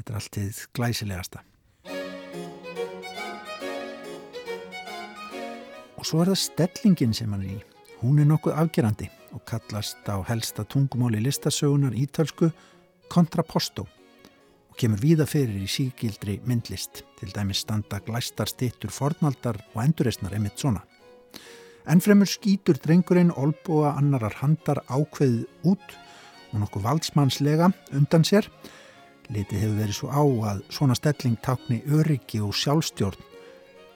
Þetta 0.00 0.14
er 0.14 0.22
alltið 0.24 0.66
glæsilegasta. 0.72 1.44
Og 6.00 6.06
svo 6.08 6.22
er 6.22 6.30
það 6.32 6.40
stellingin 6.40 7.12
sem 7.12 7.32
hann 7.34 7.44
er 7.44 7.58
í. 7.58 7.62
Hún 8.00 8.22
er 8.22 8.28
nokkuð 8.30 8.56
afgerandi 8.56 9.10
og 9.36 9.42
kallast 9.44 10.06
á 10.08 10.16
helsta 10.24 10.64
tungumáli 10.64 11.20
listasögunar 11.20 11.92
ítalsku 11.92 12.48
kontraposto 13.12 13.84
og 14.70 14.78
kemur 14.80 15.02
víða 15.02 15.26
fyrir 15.28 15.60
í 15.60 15.68
síkildri 15.68 16.38
myndlist, 16.48 17.02
til 17.18 17.34
dæmis 17.36 17.60
standa 17.66 18.00
glæstar 18.06 18.48
stittur 18.48 18.88
fornaldar 18.94 19.60
og 19.74 19.82
endurreysnar 19.84 20.32
emitt 20.38 20.56
svona. 20.62 20.80
Ennfremur 21.84 22.28
skýtur 22.32 22.80
drengurinn 22.80 23.34
olbúa 23.36 23.92
annarar 23.98 24.38
handar 24.40 24.80
ákveðið 24.88 25.68
út 25.68 25.96
og 26.54 26.60
nokkuð 26.64 26.86
valdsmannslega 26.88 27.72
undan 27.92 28.24
sér. 28.24 28.48
Litið 29.28 29.66
hefur 29.66 29.80
verið 29.84 30.00
svo 30.00 30.08
á 30.08 30.22
að 30.54 30.64
svona 30.72 30.96
stelling 30.96 31.36
takni 31.44 31.82
öryggi 31.84 32.40
og 32.40 32.56
sjálfstjórn 32.56 33.28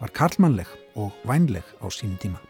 var 0.03 0.12
karlmannleg 0.12 0.69
og 0.96 1.12
vænleg 1.26 1.64
á 1.83 1.87
sínum 1.90 2.18
tíma. 2.18 2.40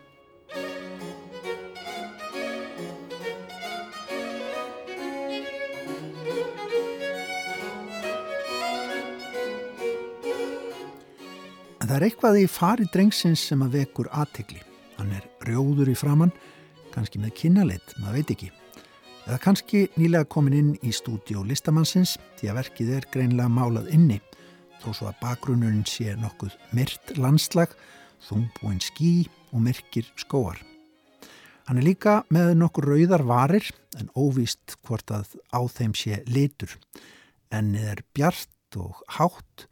En 11.80 11.88
það 11.88 11.96
er 11.96 12.07
eitthvað 12.09 12.40
í 12.40 12.48
fari 12.48 12.87
drengsins 12.92 13.42
sem 13.50 13.62
að 13.64 13.80
vekur 13.80 14.09
aðtegli. 14.12 14.62
Hann 14.96 15.11
er 15.12 15.24
rjóður 15.44 15.90
í 15.92 15.96
framann, 15.98 16.33
kannski 16.94 17.20
með 17.20 17.35
kynnaleitt, 17.40 17.96
maður 18.00 18.20
veit 18.20 18.30
ekki. 18.37 18.52
Eða 19.24 19.40
kannski 19.40 19.87
nýlega 19.96 20.28
komin 20.28 20.57
inn 20.57 20.70
í 20.85 20.92
stúdíu 20.92 21.44
listamannsins 21.48 22.18
því 22.38 22.50
að 22.50 22.59
verkið 22.61 22.94
er 22.98 23.07
greinlega 23.12 23.52
málað 23.52 23.90
inni 23.96 24.20
þó 24.85 24.92
svo 24.92 25.09
að 25.09 25.20
bakgrunnurinn 25.22 25.85
sé 25.88 26.12
nokkuð 26.20 26.57
myrt 26.76 27.14
landslag 27.16 27.72
þungbúin 28.29 28.81
skí 28.83 29.27
og 29.53 29.63
myrkir 29.65 30.09
skóar. 30.21 30.59
Hann 31.65 31.81
er 31.81 31.87
líka 31.87 32.19
með 32.35 32.55
nokkur 32.61 32.91
rauðar 32.91 33.25
varir 33.25 33.71
en 33.97 34.11
óvíst 34.13 34.77
hvort 34.85 35.09
að 35.15 35.37
á 35.49 35.61
þeim 35.65 35.95
sé 35.97 36.21
litur. 36.29 36.75
Ennið 37.55 37.87
er 37.95 38.03
bjart 38.17 38.79
og 38.81 39.01
hátt, 39.17 39.67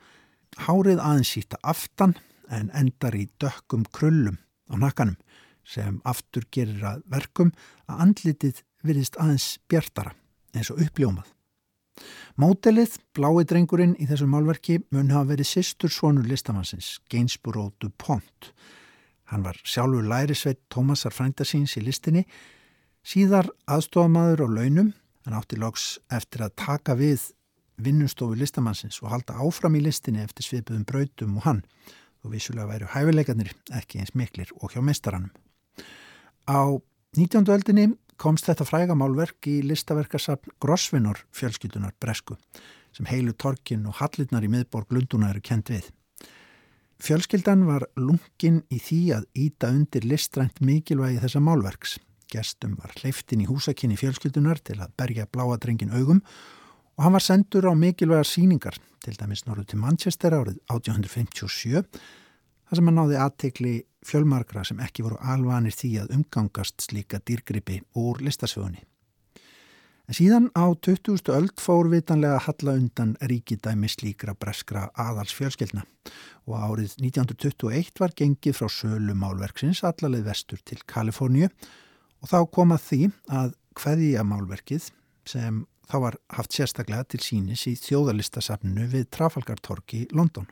hárið 0.57 1.03
aðeins 1.03 1.37
aftan 1.62 2.17
en 2.49 2.71
endar 2.77 3.17
í 3.17 3.27
dökkum 3.41 3.85
krullum 3.93 4.38
á 4.69 4.75
nakkanum 4.77 5.19
sem 5.65 6.01
aftur 6.05 6.45
gerir 6.53 6.83
að 6.85 7.05
verkum 7.12 7.53
að 7.87 8.03
andlitið 8.07 8.65
virðist 8.83 9.17
aðeins 9.21 9.59
bjartara 9.69 10.17
eins 10.53 10.73
og 10.73 10.83
uppljómað. 10.85 11.32
Mótelið, 12.40 12.96
blái 13.12 13.44
drengurinn 13.48 13.92
í 14.00 14.07
þessu 14.09 14.26
málverki 14.31 14.78
mun 14.94 15.12
hafa 15.12 15.35
verið 15.35 15.50
sýstur 15.50 15.92
svonur 15.92 16.28
listamannsins, 16.28 16.96
Gainsborough 17.12 17.74
DuPont. 17.83 18.52
Hann 19.33 19.44
var 19.44 19.59
sjálfur 19.64 20.07
lærisveit 20.09 20.61
Tómasar 20.72 21.12
Frændarsins 21.12 21.76
í 21.76 21.85
listinni, 21.85 22.24
síðar 23.05 23.50
aðstofamaður 23.68 24.44
á 24.44 24.48
launum, 24.59 24.92
hann 25.26 25.37
átti 25.37 25.59
loks 25.61 25.98
eftir 26.12 26.46
að 26.46 26.57
taka 26.64 26.96
við 26.98 27.31
vinnustofu 27.83 28.37
listamannsins 28.38 29.00
og 29.02 29.12
halda 29.12 29.37
áfram 29.42 29.76
í 29.76 29.83
listinni 29.85 30.22
eftir 30.24 30.46
svipuðum 30.46 30.87
brautum 30.88 31.37
og 31.40 31.46
hann, 31.46 31.62
og 32.22 32.33
vissulega 32.35 32.70
væru 32.70 32.90
hæfileikarnir 32.92 33.52
ekki 33.76 34.00
eins 34.00 34.14
miklir 34.18 34.52
og 34.61 34.72
hjá 34.72 34.83
mestaranum. 34.85 35.33
Á 36.48 36.81
19. 37.16 37.44
öldinni 37.52 37.90
komst 38.22 38.46
þetta 38.46 38.66
frægamálverk 38.68 39.48
í 39.50 39.56
listaverkarsafn 39.66 40.54
Grosvinor 40.62 41.24
fjölskyldunar 41.35 41.96
Bresku 41.98 42.37
sem 42.94 43.08
heilu 43.08 43.32
torkin 43.35 43.88
og 43.88 43.96
hallirnar 43.98 44.44
í 44.46 44.50
miðborg 44.52 44.92
Lunduna 44.94 45.32
eru 45.32 45.42
kent 45.42 45.72
við. 45.72 45.88
Fjölskyldan 47.02 47.64
var 47.66 47.88
lungin 47.98 48.61
í 48.70 48.78
því 48.78 49.00
að 49.16 49.26
íta 49.46 49.72
undir 49.74 50.06
listrænt 50.06 50.61
mikilvægi 50.62 51.18
þessa 51.24 51.42
málverks. 51.42 51.96
Gestum 52.30 52.76
var 52.78 52.94
hleyftin 53.00 53.42
í 53.42 53.48
húsakinni 53.48 53.98
fjölskyldunar 53.98 54.62
til 54.62 54.78
að 54.78 54.94
berja 55.00 55.26
bláadrengin 55.26 55.90
augum 55.90 56.22
og 56.94 57.06
hann 57.06 57.16
var 57.16 57.24
sendur 57.24 57.66
á 57.66 57.74
mikilvægar 57.74 58.28
síningar, 58.28 58.76
til 59.02 59.16
dæmis 59.18 59.48
norðu 59.48 59.72
til 59.72 59.82
Manchester 59.82 60.37
árið 60.37 60.61
1857 60.70 61.82
þar 62.72 62.78
sem 62.78 62.88
hann 62.88 62.96
náði 62.96 63.16
aðtekli 63.20 63.72
fjölmarkra 64.08 64.62
sem 64.64 64.78
ekki 64.80 65.04
voru 65.04 65.18
alvanir 65.20 65.74
því 65.76 65.90
að 66.00 66.14
umgangast 66.16 66.80
slíka 66.80 67.18
dýrgripi 67.20 67.82
úr 68.00 68.22
listasögunni. 68.24 68.80
En 70.08 70.16
síðan 70.16 70.46
á 70.56 70.72
20. 70.72 71.28
öld 71.37 71.61
fór 71.61 71.90
vitanlega 71.92 72.38
að 72.38 72.46
halla 72.46 72.76
undan 72.80 73.12
ríkidæmi 73.20 73.90
slíkra 73.92 74.32
breskra 74.32 74.87
aðals 74.96 75.35
fjölskeldna 75.37 75.85
og 76.48 76.56
árið 76.56 76.96
1921 76.96 78.00
var 78.00 78.16
gengið 78.16 78.56
frá 78.56 78.72
sölu 78.72 79.18
málverksins 79.20 79.85
allalegi 79.85 80.26
vestur 80.30 80.64
til 80.64 80.80
Kaliforníu 80.88 81.50
og 81.52 82.32
þá 82.32 82.38
kom 82.56 82.72
að 82.72 82.88
því 82.88 83.02
að 83.37 83.54
hverja 83.82 84.24
málverkið 84.24 84.88
sem 85.28 85.62
þá 85.92 85.96
var 86.08 86.18
haft 86.40 86.56
sérstaklega 86.56 87.04
til 87.12 87.20
sínis 87.20 87.68
í 87.68 87.76
þjóðalistasafninu 87.76 88.88
við 88.96 89.11
Trafalgartorki 89.12 90.06
London. 90.16 90.48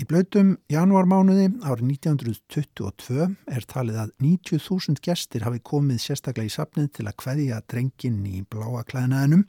Í 0.00 0.06
blautum 0.08 0.54
janúarmánuði 0.72 1.50
árið 1.60 1.90
1922 1.90 3.24
er 3.52 3.64
talið 3.68 3.98
að 4.00 4.12
90.000 4.24 5.02
gestir 5.04 5.44
hafi 5.44 5.58
komið 5.60 5.98
sérstaklega 6.00 6.48
í 6.48 6.52
sapnið 6.54 6.86
til 6.96 7.04
að 7.04 7.16
hveðja 7.20 7.58
drengin 7.68 8.22
í 8.24 8.40
bláa 8.48 8.80
klæðinaðinum 8.88 9.42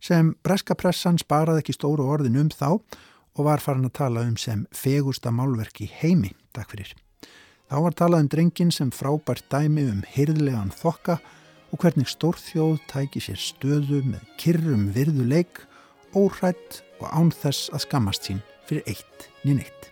sem 0.00 0.30
breska 0.40 0.72
pressan 0.80 1.20
sparaði 1.20 1.60
ekki 1.60 1.74
stóru 1.76 2.06
orðin 2.08 2.38
um 2.40 2.48
þá 2.48 2.70
og 2.70 3.42
var 3.50 3.60
farin 3.60 3.84
að 3.84 3.98
tala 3.98 4.22
um 4.24 4.38
sem 4.40 4.62
fegusta 4.72 5.28
málverk 5.28 5.82
í 5.84 5.90
heimi, 5.92 6.32
takk 6.56 6.72
fyrir. 6.72 6.94
Þá 7.68 7.76
var 7.84 7.96
talað 7.98 8.24
um 8.24 8.30
drengin 8.32 8.72
sem 8.72 8.88
frábært 8.88 9.44
dæmi 9.52 9.84
um 9.90 10.00
hyrðlegan 10.14 10.72
þokka 10.72 11.18
og 11.68 11.82
hvernig 11.84 12.08
stórþjóð 12.08 12.78
tæki 12.88 13.20
sér 13.26 13.44
stöðu 13.44 14.00
með 14.08 14.24
kyrrum 14.40 14.88
virðuleik, 14.96 15.66
óhrætt 16.16 16.80
og 17.02 17.12
án 17.12 17.28
þess 17.28 17.68
að 17.76 17.84
skammast 17.84 18.30
sín 18.30 18.40
fyrir 18.70 18.86
eitt 18.86 19.30
nýn 19.42 19.58
eitt. 19.64 19.88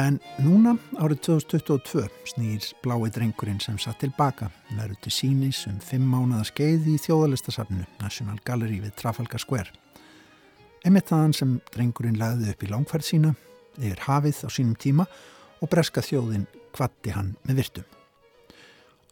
En 0.00 0.16
núna 0.40 0.78
árið 0.96 1.18
2022 1.26 2.06
snýr 2.30 2.64
blái 2.80 3.10
drengurinn 3.12 3.60
sem 3.60 3.76
satt 3.76 4.00
tilbaka 4.00 4.48
verður 4.70 4.96
til 5.04 5.12
sínis 5.12 5.66
um 5.68 5.76
fimm 5.84 6.08
mánuða 6.08 6.48
skeið 6.48 6.88
í 6.94 6.96
þjóðalistasafnu 7.04 7.84
National 8.00 8.40
Gallery 8.48 8.80
við 8.80 8.96
Trafalgar 9.02 9.44
Square. 9.44 9.89
Emitt 10.86 11.10
þaðan 11.10 11.34
sem 11.36 11.56
drengurinn 11.74 12.16
lagði 12.16 12.54
upp 12.54 12.62
í 12.64 12.68
langfærð 12.70 13.04
sína 13.04 13.34
yfir 13.76 14.00
hafið 14.06 14.38
á 14.44 14.48
sínum 14.48 14.76
tíma 14.80 15.04
og 15.60 15.68
breska 15.68 16.00
þjóðin 16.04 16.46
kvatti 16.72 17.12
hann 17.12 17.34
með 17.44 17.60
virtum. 17.60 17.88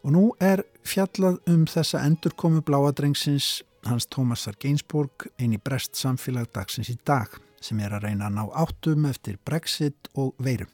Og 0.07 0.15
nú 0.15 0.23
er 0.41 0.63
fjallað 0.87 1.41
um 1.51 1.67
þessa 1.69 2.01
endurkomu 2.07 2.63
bláadrengsins 2.65 3.59
hans 3.85 4.09
Tómasar 4.09 4.57
Gainsborg 4.61 5.29
einn 5.37 5.53
í 5.57 5.61
brest 5.61 5.99
samfélag 5.99 6.49
dagsins 6.57 6.89
í 6.93 6.97
dag 7.05 7.37
sem 7.61 7.81
er 7.85 7.99
að 7.99 8.09
reyna 8.09 8.31
að 8.31 8.39
ná 8.39 8.43
áttum 8.65 9.05
eftir 9.11 9.37
Brexit 9.45 10.09
og 10.17 10.33
veirum. 10.41 10.71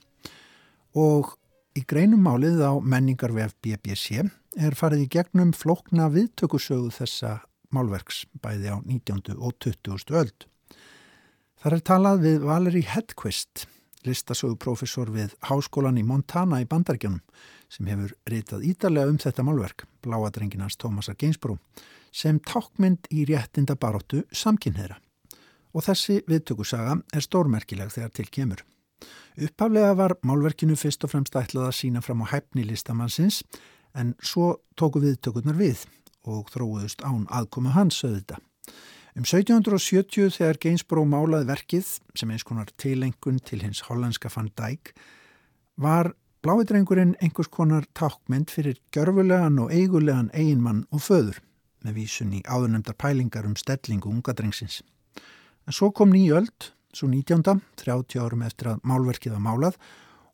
Og 0.95 1.35
í 1.75 1.83
greinum 1.83 2.23
málið 2.23 2.63
á 2.63 2.73
menningarvef 2.79 3.57
BBC 3.65 4.23
er 4.55 4.79
farið 4.79 5.09
í 5.09 5.13
gegnum 5.17 5.51
flokna 5.57 6.07
viðtökusögu 6.13 6.93
þessa 6.95 7.41
málverks 7.75 8.25
bæði 8.39 8.71
á 8.71 8.79
19. 8.79 9.35
og 9.35 9.57
20. 9.59 10.15
öld. 10.15 10.47
Þar 11.65 11.79
er 11.79 11.81
talað 11.81 12.19
við 12.21 12.43
Valeri 12.45 12.81
Hedquist, 12.85 13.63
listasöguprofessor 14.05 15.09
við 15.09 15.31
Háskólan 15.49 15.97
í 15.97 16.03
Montana 16.05 16.59
í 16.61 16.67
Bandargjónum 16.69 17.23
sem 17.73 17.89
hefur 17.89 18.13
reytað 18.29 18.67
ídarlega 18.69 19.09
um 19.09 19.17
þetta 19.23 19.47
málverk, 19.49 19.87
Bláadrenginans 20.05 20.77
Tómasar 20.77 21.17
Gainsbrú, 21.17 21.57
sem 22.13 22.37
tákmynd 22.45 23.09
í 23.09 23.25
réttinda 23.33 23.79
baróttu 23.81 24.27
samkynneira. 24.29 25.01
Og 25.73 25.89
þessi 25.89 26.21
viðtökusaga 26.29 26.99
er 27.17 27.25
stórmerkileg 27.25 27.97
þegar 27.97 28.13
til 28.13 28.29
kemur. 28.29 28.61
Upphaflega 29.41 29.97
var 29.97 30.19
málverkinu 30.21 30.77
fyrst 30.77 31.09
og 31.09 31.17
fremst 31.17 31.33
ætlað 31.33 31.71
að 31.73 31.79
sína 31.81 32.05
fram 32.05 32.29
á 32.29 32.37
hæfni 32.37 32.69
listamannsins 32.69 33.41
en 33.97 34.13
svo 34.21 34.59
tóku 34.77 35.01
viðtökurnar 35.01 35.57
við 35.57 35.89
og 36.29 36.53
þróuðust 36.53 37.01
án 37.09 37.25
aðkomu 37.33 37.73
hans 37.73 38.05
auðvita. 38.05 38.45
Um 39.15 39.23
1770 39.23 40.33
þegar 40.35 40.57
Gainsborough 40.59 41.07
málaði 41.07 41.47
verkið 41.47 41.91
sem 42.19 42.31
eins 42.35 42.43
konar 42.43 42.73
tilengun 42.83 43.37
til 43.47 43.61
hins 43.63 43.85
hollandska 43.87 44.27
Van 44.35 44.49
Dijk 44.59 44.91
var 45.79 46.09
bláidrengurinn 46.43 47.13
einhvers 47.23 47.47
konar 47.47 47.87
tákmynd 47.95 48.51
fyrir 48.51 48.81
görfulegan 48.91 49.61
og 49.63 49.71
eigulegan 49.71 50.33
eiginmann 50.35 50.83
og 50.91 51.05
föður 51.07 51.39
með 51.87 52.01
vísun 52.01 52.35
í 52.35 52.41
áðurnemdar 52.43 52.99
pælingar 52.99 53.47
um 53.47 53.55
stellingu 53.55 54.11
unga 54.11 54.35
drengsins. 54.35 54.81
En 55.63 55.79
svo 55.79 55.93
kom 55.95 56.11
nýjöld, 56.11 56.73
svo 56.91 57.07
19. 57.07 57.63
30 57.85 58.19
árum 58.19 58.43
eftir 58.43 58.73
að 58.73 58.83
málverkið 58.83 59.37
var 59.37 59.47
málað 59.47 59.79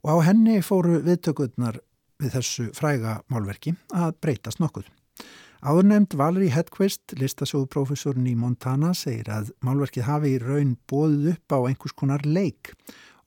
og 0.00 0.08
á 0.08 0.16
henni 0.30 0.56
fóru 0.64 1.02
viðtökurnar 1.04 1.82
við 2.16 2.32
þessu 2.38 2.70
fræga 2.72 3.18
málverki 3.28 3.76
að 3.92 4.16
breytast 4.24 4.64
nokkuð. 4.64 4.88
Áðurnemd 5.60 6.14
Valeri 6.16 6.46
Hedquist, 6.48 7.12
listasjóðuprofessorinn 7.20 8.30
í 8.30 8.32
Montana, 8.32 8.94
segir 8.96 9.26
að 9.28 9.50
málverkið 9.60 10.06
hafi 10.06 10.30
í 10.32 10.38
raun 10.40 10.70
bóðið 10.88 11.34
upp 11.34 11.52
á 11.52 11.58
einhvers 11.68 11.92
konar 12.00 12.22
leik 12.24 12.70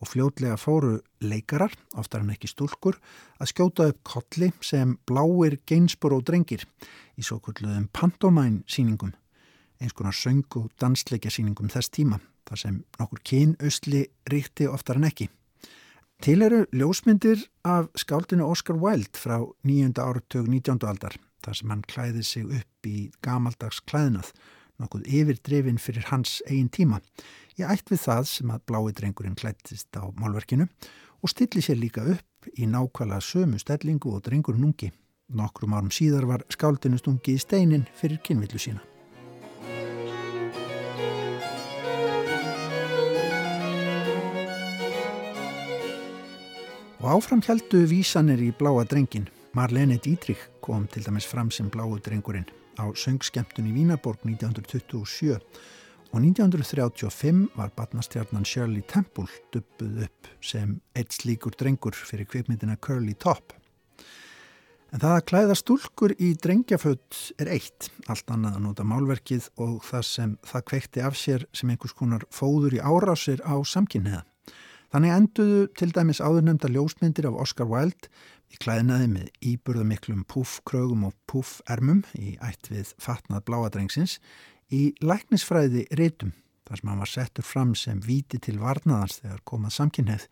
og 0.02 0.10
fljótlega 0.10 0.56
fóru 0.58 0.96
leikarar, 1.22 1.76
oftar 1.94 2.24
en 2.24 2.32
ekki 2.34 2.48
stúlkur, 2.50 2.96
að 3.38 3.52
skjóta 3.52 3.86
upp 3.92 4.00
kolli 4.10 4.50
sem 4.66 4.96
bláir 5.06 5.60
geinspur 5.70 6.16
og 6.18 6.24
drengir 6.26 6.64
í 7.14 7.22
svo 7.22 7.38
kulluðum 7.38 7.86
pantomæn 7.94 8.64
síningum, 8.66 9.12
eins 9.78 9.94
konar 9.94 10.18
söng 10.18 10.58
og 10.58 10.72
dansleikja 10.82 11.30
síningum 11.36 11.70
þess 11.70 11.94
tíma, 11.94 12.18
þar 12.50 12.62
sem 12.64 12.80
nokkur 12.98 13.22
kynaustli 13.30 14.08
ríkti 14.34 14.66
oftar 14.72 14.98
en 14.98 15.06
ekki. 15.12 15.30
Til 16.18 16.42
eru 16.42 16.64
ljósmyndir 16.74 17.46
af 17.62 17.94
skáldinu 17.94 18.50
Oscar 18.50 18.82
Wilde 18.82 19.22
frá 19.22 19.38
nýjunda 19.62 20.08
áratug 20.10 20.50
19. 20.50 20.82
aldar 20.90 21.20
þar 21.44 21.60
sem 21.60 21.72
hann 21.74 21.86
klæði 21.88 22.24
sig 22.26 22.46
upp 22.48 22.88
í 22.88 22.98
gamaldags 23.26 23.82
klæðnað, 23.90 24.32
nokkuð 24.82 25.08
yfirdrefin 25.08 25.80
fyrir 25.82 26.08
hans 26.10 26.40
eigin 26.48 26.72
tíma. 26.74 27.02
Ég 27.60 27.70
ætt 27.70 27.92
við 27.92 28.04
það 28.08 28.30
sem 28.32 28.54
að 28.54 28.64
blái 28.70 28.94
drengurinn 28.98 29.38
klættist 29.38 29.94
á 30.00 30.10
málverkinu 30.18 30.68
og 31.22 31.32
stilli 31.32 31.62
sér 31.64 31.80
líka 31.80 32.06
upp 32.16 32.50
í 32.58 32.68
nákvæmlega 32.68 33.22
sömu 33.24 33.60
stellingu 33.62 34.16
og 34.16 34.24
drengurinn 34.26 34.72
ungi. 34.72 34.90
Nokkrum 35.34 35.76
árum 35.76 35.94
síðar 35.94 36.28
var 36.30 36.44
skáldinu 36.52 36.98
stungi 37.00 37.38
í 37.38 37.42
steinin 37.42 37.86
fyrir 38.00 38.20
kynvillu 38.26 38.60
sína. 38.60 38.82
Og 47.04 47.08
áfram 47.18 47.42
heldu 47.44 47.84
vísanir 47.92 48.40
í 48.40 48.54
bláa 48.56 48.86
drengin 48.88 49.28
Marlene 49.54 50.00
Dietrich 50.02 50.48
kom 50.66 50.88
til 50.90 51.04
dæmis 51.06 51.28
fram 51.30 51.52
sem 51.54 51.68
bláu 51.70 52.00
drengurinn 52.02 52.48
á 52.82 52.90
söngskemtun 52.98 53.68
í 53.70 53.74
Vínaborg 53.76 54.24
1927 54.26 55.36
og 56.10 56.18
1935 56.18 57.52
var 57.54 57.70
batnastjarnan 57.78 58.48
Shirley 58.50 58.82
Temple 58.90 59.30
dubbuð 59.54 60.08
upp 60.08 60.32
sem 60.42 60.80
eitt 60.98 61.14
slíkur 61.14 61.54
drengur 61.54 61.94
fyrir 61.94 62.26
kvikmyndina 62.26 62.80
Curly 62.82 63.14
Top. 63.14 63.54
En 64.90 65.02
það 65.06 65.18
að 65.20 65.26
klæða 65.30 65.62
stúlkur 65.62 66.18
í 66.18 66.34
drengjaföld 66.34 67.22
er 67.38 67.54
eitt, 67.54 67.92
allt 68.10 68.34
annað 68.34 68.58
að 68.58 68.66
nota 68.66 68.90
málverkið 68.90 69.52
og 69.62 69.82
það 69.86 70.10
sem 70.10 70.38
það 70.50 70.70
kveikti 70.74 71.06
af 71.06 71.18
sér 71.18 71.46
sem 71.54 71.70
einhvers 71.70 71.94
konar 71.94 72.26
fóður 72.34 72.74
í 72.78 72.82
árásir 72.82 73.46
á 73.46 73.54
samkynniða. 73.62 74.26
Þannig 74.94 75.10
enduðu 75.10 75.62
til 75.74 75.90
dæmis 75.90 76.20
áðurnemda 76.22 76.70
ljósmyndir 76.70 77.26
af 77.26 77.38
Oscar 77.42 77.66
Wilde 77.66 78.12
í 78.54 78.60
klæðinaði 78.62 79.08
með 79.10 79.30
íburðamiklum 79.50 80.20
puffkrögum 80.30 81.08
og 81.08 81.16
puffermum 81.26 82.04
í 82.14 82.36
ætt 82.46 82.70
við 82.70 82.92
fatnað 83.02 83.42
bláadrengsins 83.48 84.20
í 84.70 84.92
læknisfræði 85.02 85.88
reytum 85.98 86.36
þar 86.68 86.80
sem 86.80 86.92
hann 86.92 87.02
var 87.02 87.10
settur 87.10 87.48
fram 87.48 87.72
sem 87.74 88.04
viti 88.06 88.38
til 88.38 88.60
varnaðans 88.62 89.18
þegar 89.24 89.42
komað 89.50 89.76
samkynneið 89.80 90.28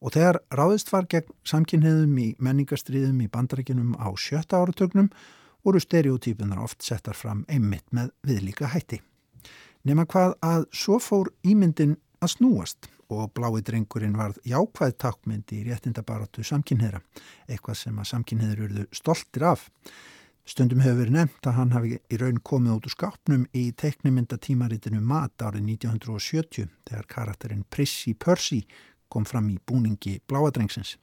og 0.00 0.16
þegar 0.16 0.40
ráðist 0.56 0.94
var 0.96 1.10
gegn 1.12 1.36
samkynneðum 1.52 2.16
í 2.24 2.26
menningastriðum 2.40 3.20
í 3.20 3.28
bandarækjunum 3.36 3.92
á 4.00 4.08
sjötta 4.16 4.64
áratögnum 4.64 5.12
voru 5.64 5.84
stereotypunar 5.84 6.64
oft 6.64 6.80
settar 6.84 7.20
fram 7.20 7.44
einmitt 7.52 7.86
með 7.92 8.12
viðlíka 8.24 8.72
hætti. 8.72 9.02
Nefna 9.84 10.08
hvað 10.08 10.34
að 10.40 10.66
svo 10.72 10.96
fór 11.00 11.32
ímyndin 11.44 11.98
að 12.24 12.36
snúast 12.38 12.88
og 13.12 13.32
blái 13.36 13.62
drengurinn 13.66 14.16
varð 14.18 14.40
jákvæð 14.48 14.96
takmynd 15.02 15.52
í 15.52 15.62
réttindabaratu 15.68 16.44
samkynniðra, 16.46 17.00
eitthvað 17.48 17.78
sem 17.80 18.00
að 18.00 18.10
samkynniður 18.10 18.64
eruðu 18.66 18.84
stoltir 18.92 19.46
af. 19.50 19.68
Stundum 20.44 20.82
hefur 20.84 21.00
verið 21.00 21.16
nefnt 21.16 21.46
að 21.48 21.56
hann 21.56 21.72
hafi 21.72 21.94
í 21.96 22.18
raun 22.20 22.40
komið 22.44 22.74
út 22.74 22.88
úr 22.88 22.92
skápnum 22.92 23.46
í 23.56 23.70
teiknumyndatímaritinu 23.80 25.00
Mat 25.00 25.40
árið 25.40 25.70
1970 25.78 26.68
þegar 26.84 27.08
karakterinn 27.08 27.64
Prissy 27.72 28.12
Percy 28.12 28.60
kom 29.08 29.24
fram 29.24 29.48
í 29.48 29.56
búningi 29.56 30.18
bláadrengsins. 30.28 30.98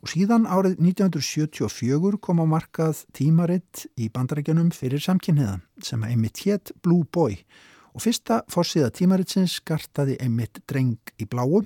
Og 0.00 0.12
síðan 0.12 0.46
árið 0.48 0.78
1974 0.80 2.20
kom 2.24 2.40
á 2.40 2.46
markað 2.48 3.02
tímaritt 3.16 3.86
í 4.00 4.08
bandarækjanum 4.12 4.70
fyrir 4.76 5.00
samkynniða 5.04 5.58
sem 5.84 6.04
að 6.04 6.14
einmitt 6.14 6.44
hétt 6.44 6.72
Blue 6.84 7.08
Boy 7.08 7.40
og 7.40 7.69
fyrsta 7.98 8.44
fórsíða 8.50 8.92
tímaritsins 8.94 9.56
skartaði 9.58 10.14
einmitt 10.22 10.62
dreng 10.70 11.12
í 11.18 11.26
bláu. 11.26 11.64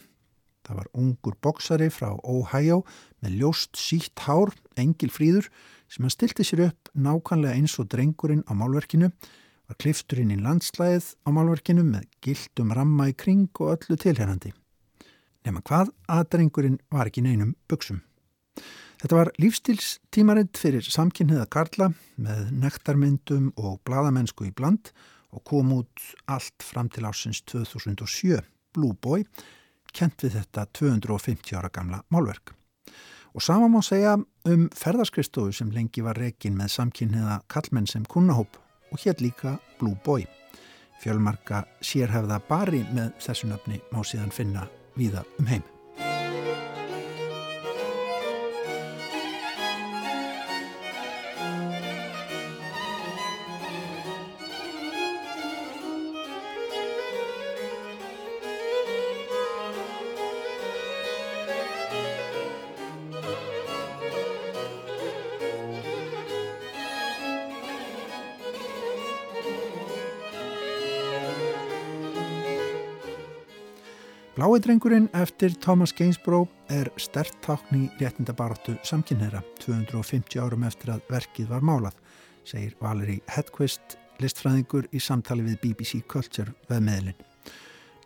Það 0.65 0.79
var 0.79 0.89
ungur 0.97 1.37
boksari 1.45 1.91
frá 1.93 2.15
Ohio 2.25 2.81
með 3.21 3.37
ljóst 3.43 3.77
sítt 3.77 4.25
hár, 4.25 4.55
engil 4.81 5.11
fríður, 5.13 5.51
sem 5.93 6.07
hann 6.07 6.15
stilti 6.15 6.47
sér 6.47 6.71
upp 6.71 6.89
nákvæmlega 6.97 7.59
eins 7.59 7.77
og 7.77 7.91
drengurinn 7.93 8.47
á 8.49 8.57
málverkinu, 8.57 9.11
var 9.69 9.81
klifturinn 9.81 10.33
í 10.33 10.41
landslæðið 10.41 11.11
á 11.25 11.29
málverkinu 11.37 11.85
með 11.85 12.09
gildum 12.25 12.73
ramma 12.73 13.11
í 13.13 13.17
kring 13.17 13.51
og 13.61 13.77
öllu 13.77 14.01
tilherrandi. 14.01 14.55
Nefna 15.45 15.61
hvað 15.69 15.93
að 16.09 16.29
drengurinn 16.33 16.81
var 16.89 17.11
ekki 17.11 17.25
neinum 17.25 17.53
buksum. 17.69 18.01
Þetta 19.05 19.19
var 19.19 19.31
lífstilstímaritt 19.37 20.57
fyrir 20.57 20.87
samkynniða 20.89 21.45
Karla 21.53 21.91
með 22.17 22.47
nektarmyndum 22.63 23.51
og 23.61 23.83
bladamennsku 23.85 24.49
í 24.49 24.55
bland 24.57 24.89
og 24.89 25.14
kom 25.45 25.73
út 25.73 26.05
allt 26.31 26.63
fram 26.63 26.89
til 26.89 27.07
ásins 27.09 27.43
2007, 27.51 28.39
Blue 28.75 28.95
Boy, 28.95 29.25
kent 29.95 30.23
við 30.25 30.39
þetta 30.39 30.67
250 30.75 31.59
ára 31.59 31.71
gamla 31.73 32.03
málverk. 32.15 32.55
Og 33.35 33.43
sama 33.43 33.67
má 33.69 33.81
segja 33.83 34.15
um 34.47 34.69
ferðarskristofu 34.71 35.53
sem 35.53 35.73
lengi 35.75 36.05
var 36.07 36.19
rekin 36.19 36.55
með 36.59 36.77
samkynniða 36.77 37.41
kallmenn 37.51 37.91
sem 37.91 38.07
kunnahóp 38.07 38.61
og 38.93 39.03
hér 39.03 39.19
líka 39.19 39.59
Blue 39.81 39.99
Boy. 40.07 40.27
Fjölmarka 41.03 41.65
sérhefða 41.83 42.39
bari 42.49 42.85
með 42.95 43.15
þessu 43.27 43.51
nöfni 43.51 43.83
má 43.91 44.05
síðan 44.07 44.33
finna 44.33 44.69
víða 44.95 45.27
um 45.41 45.51
heim. 45.51 45.74
Blái 74.55 74.63
drengurinn 74.63 75.09
eftir 75.19 75.51
Thomas 75.59 75.91
Gainsborough 75.99 76.47
er 76.71 76.87
stert 77.03 77.35
tákn 77.43 77.75
í 77.75 77.87
réttindabaráttu 77.99 78.77
samkynneira 78.87 79.41
250 79.59 80.39
árum 80.39 80.63
eftir 80.63 80.93
að 80.95 81.01
verkið 81.11 81.49
var 81.51 81.65
málað, 81.67 81.97
segir 82.47 82.77
Valerie 82.79 83.25
Hedquist, 83.35 83.97
listfræðingur 84.23 84.87
í 84.95 85.01
samtali 85.03 85.43
við 85.43 85.59
BBC 85.65 86.05
Culture 86.07 86.55
veðmeðlinn. 86.69 87.19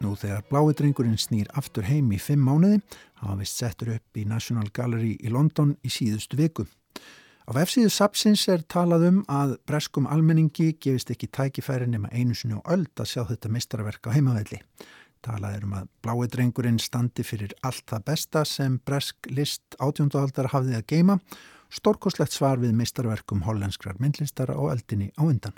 Nú 0.01 0.15
þegar 0.17 0.47
blái 0.49 0.73
drengurinn 0.79 1.21
snýr 1.21 1.53
aftur 1.53 1.85
heim 1.85 2.09
í 2.17 2.21
fimm 2.23 2.49
mánuði, 2.49 2.81
hafa 3.21 3.37
vist 3.43 3.61
settur 3.61 3.99
upp 3.99 4.17
í 4.17 4.25
National 4.25 4.73
Gallery 4.73 5.19
í 5.21 5.29
London 5.35 5.75
í 5.85 5.93
síðustu 5.93 6.41
viku. 6.41 6.65
Á 7.45 7.53
vefsíðu 7.57 7.93
Sapsins 7.93 8.47
er 8.49 8.65
talað 8.65 9.05
um 9.11 9.21
að 9.29 9.59
breskum 9.69 10.09
almenningi 10.09 10.71
gefist 10.81 11.13
ekki 11.13 11.29
tækifæri 11.29 11.91
nema 11.93 12.09
einu 12.09 12.33
sinni 12.33 12.57
og 12.57 12.73
öll 12.73 12.89
að 12.97 13.13
sjá 13.13 13.23
þetta 13.29 13.53
mistarverk 13.53 14.09
á 14.09 14.17
heimavelli. 14.17 14.63
Talað 15.25 15.57
er 15.57 15.65
um 15.67 15.77
að 15.79 15.89
blái 16.05 16.29
drengurinn 16.33 16.79
standi 16.83 17.25
fyrir 17.27 17.55
allt 17.67 17.87
það 17.91 18.05
besta 18.07 18.45
sem 18.47 18.79
bresk 18.87 19.31
list 19.35 19.77
átjónduhaldar 19.83 20.53
hafði 20.53 20.77
að 20.79 20.87
geima, 20.93 21.19
stórkoslegt 21.75 22.37
svar 22.37 22.61
við 22.63 22.77
mistarverkum 22.79 23.43
hollenskrar 23.49 23.99
myndlistara 23.99 24.57
og 24.57 24.71
eldinni 24.77 25.11
á 25.19 25.23
undan. 25.27 25.57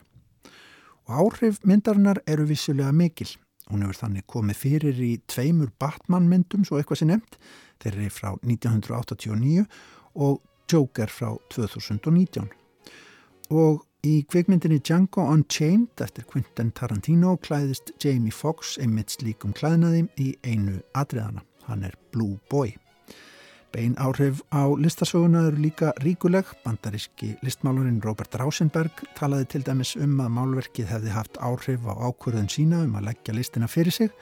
Og 1.11 1.21
áhrif 1.25 1.61
myndarinnar 1.67 2.23
eru 2.27 2.47
vissulega 2.49 2.93
mikil. 2.93 3.29
Hún 3.71 3.85
hefur 3.85 4.01
þannig 4.01 4.27
komið 4.31 4.59
fyrir 4.59 5.03
í 5.05 5.13
tveimur 5.31 5.71
Batman 5.79 6.27
myndum, 6.31 6.65
svo 6.67 6.81
eitthvað 6.81 7.03
sem 7.03 7.13
nefnt, 7.13 7.37
þeir 7.83 7.99
eru 7.99 8.15
frá 8.15 8.33
1989 8.41 9.67
og 10.19 10.41
Joker 10.71 11.13
frá 11.13 11.35
2019. 11.55 12.49
Og 13.51 13.85
Í 14.01 14.23
kvikmyndinni 14.33 14.79
Django 14.81 15.27
Unchained 15.29 16.01
eftir 16.01 16.25
Quentin 16.25 16.71
Tarantino 16.73 17.35
klæðist 17.45 17.91
Jamie 18.01 18.33
Foxx 18.33 18.79
einmitt 18.81 19.13
slíkum 19.13 19.53
klæðnaði 19.53 20.07
í 20.17 20.29
einu 20.41 20.79
atriðana. 20.97 21.43
Hann 21.67 21.83
er 21.85 21.99
Blue 22.09 22.39
Boy. 22.49 22.71
Bein 23.75 23.93
áhrif 24.01 24.39
á 24.57 24.73
listasöguna 24.73 25.43
eru 25.51 25.61
líka 25.61 25.91
ríkuleg. 26.01 26.49
Bandaríski 26.65 27.35
listmálurinn 27.45 28.01
Robert 28.01 28.39
Rausenberg 28.41 29.03
talaði 29.19 29.51
til 29.53 29.61
dæmis 29.69 29.93
um 30.01 30.15
að 30.25 30.33
málverkið 30.39 30.89
hefði 30.95 31.13
haft 31.13 31.37
áhrif 31.37 31.85
á 31.85 31.93
ákvörðun 31.93 32.49
sína 32.49 32.87
um 32.87 32.97
að 32.97 33.11
leggja 33.11 33.35
listina 33.37 33.69
fyrir 33.69 33.93
sig 33.93 34.15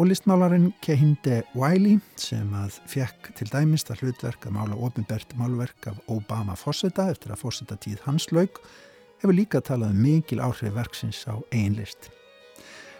og 0.00 0.08
listmálarinn 0.08 0.70
Kehinde 0.80 1.42
Wiley 1.52 1.98
sem 2.16 2.48
að 2.56 2.80
fekk 2.88 3.28
til 3.36 3.50
dæmis 3.52 3.84
það 3.84 4.06
hlutverk 4.06 4.48
að 4.48 4.56
mála 4.56 4.80
ofinbert 4.80 5.36
málverk 5.36 5.90
af 5.92 6.00
Obama 6.08 6.56
Fosseta 6.56 7.10
eftir 7.12 7.36
að 7.36 7.44
Fosseta 7.44 7.76
tíð 7.76 8.00
hans 8.08 8.30
laug 8.32 8.56
hefur 9.22 9.36
líka 9.36 9.62
talað 9.62 9.94
um 9.94 10.02
mikil 10.02 10.42
áhrif 10.42 10.74
verksins 10.74 11.22
á 11.30 11.38
einlist. 11.54 12.10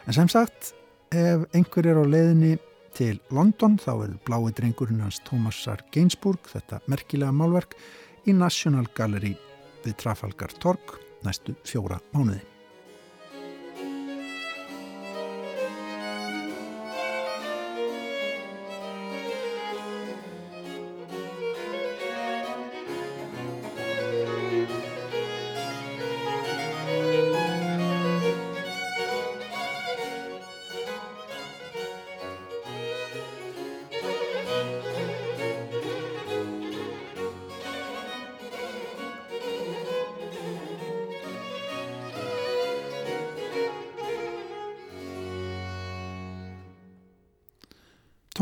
En 0.07 0.15
sem 0.15 0.31
sagt, 0.31 0.73
ef 1.11 1.43
einhver 1.53 1.89
er 1.91 1.99
á 1.99 2.05
leiðinni 2.07 2.57
til 2.95 3.19
London 3.35 3.79
þá 3.81 3.93
er 4.07 4.15
blái 4.27 4.53
drengurinn 4.55 5.03
hans 5.03 5.21
Thomasar 5.27 5.83
Gainsbourg, 5.95 6.47
þetta 6.47 6.83
merkilega 6.87 7.35
málverk, 7.35 7.75
í 8.27 8.35
National 8.37 8.87
Gallery 8.95 9.35
við 9.83 9.99
Trafalgar 9.99 10.55
Torg 10.63 10.99
næstu 11.27 11.57
fjóra 11.67 11.99
mánuði. 12.15 12.52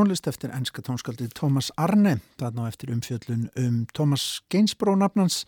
Tónlist 0.01 0.28
eftir 0.30 0.48
ennska 0.57 0.80
tónskaldið 0.80 1.34
Thomas 1.36 1.68
Arne, 1.76 2.14
þarna 2.40 2.70
eftir 2.70 2.92
umfjöllun 2.94 3.48
um 3.61 3.74
Thomas 3.92 4.40
Gainsborough 4.48 4.96
nafnans, 4.96 5.42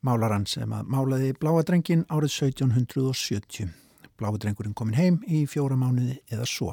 málaran 0.00 0.46
sem 0.48 0.72
að 0.72 0.88
málaði 0.88 1.34
Bláadrengin 1.36 2.06
árið 2.08 2.32
1770. 2.48 3.74
Bláadrengurinn 4.16 4.76
komin 4.78 4.96
heim 4.96 5.18
í 5.28 5.42
fjóra 5.50 5.76
mánuði 5.76 6.16
eða 6.32 6.48
svo. 6.48 6.72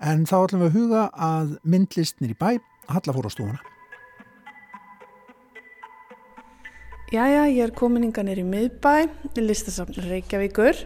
En 0.00 0.24
þá 0.24 0.36
ætlum 0.38 0.64
við 0.64 0.70
að 0.70 0.78
huga 0.78 1.02
að 1.12 1.52
myndlistnir 1.68 2.32
í 2.32 2.38
bæ 2.38 2.48
Halla 2.88 3.14
fór 3.14 3.28
á 3.28 3.30
stúfuna. 3.30 3.60
Jæja, 7.12 7.44
ég 7.52 7.60
er 7.66 7.76
komininganir 7.76 8.40
í 8.40 8.46
miðbæ, 8.48 8.94
listasafn 9.36 10.00
Reykjavíkur, 10.08 10.80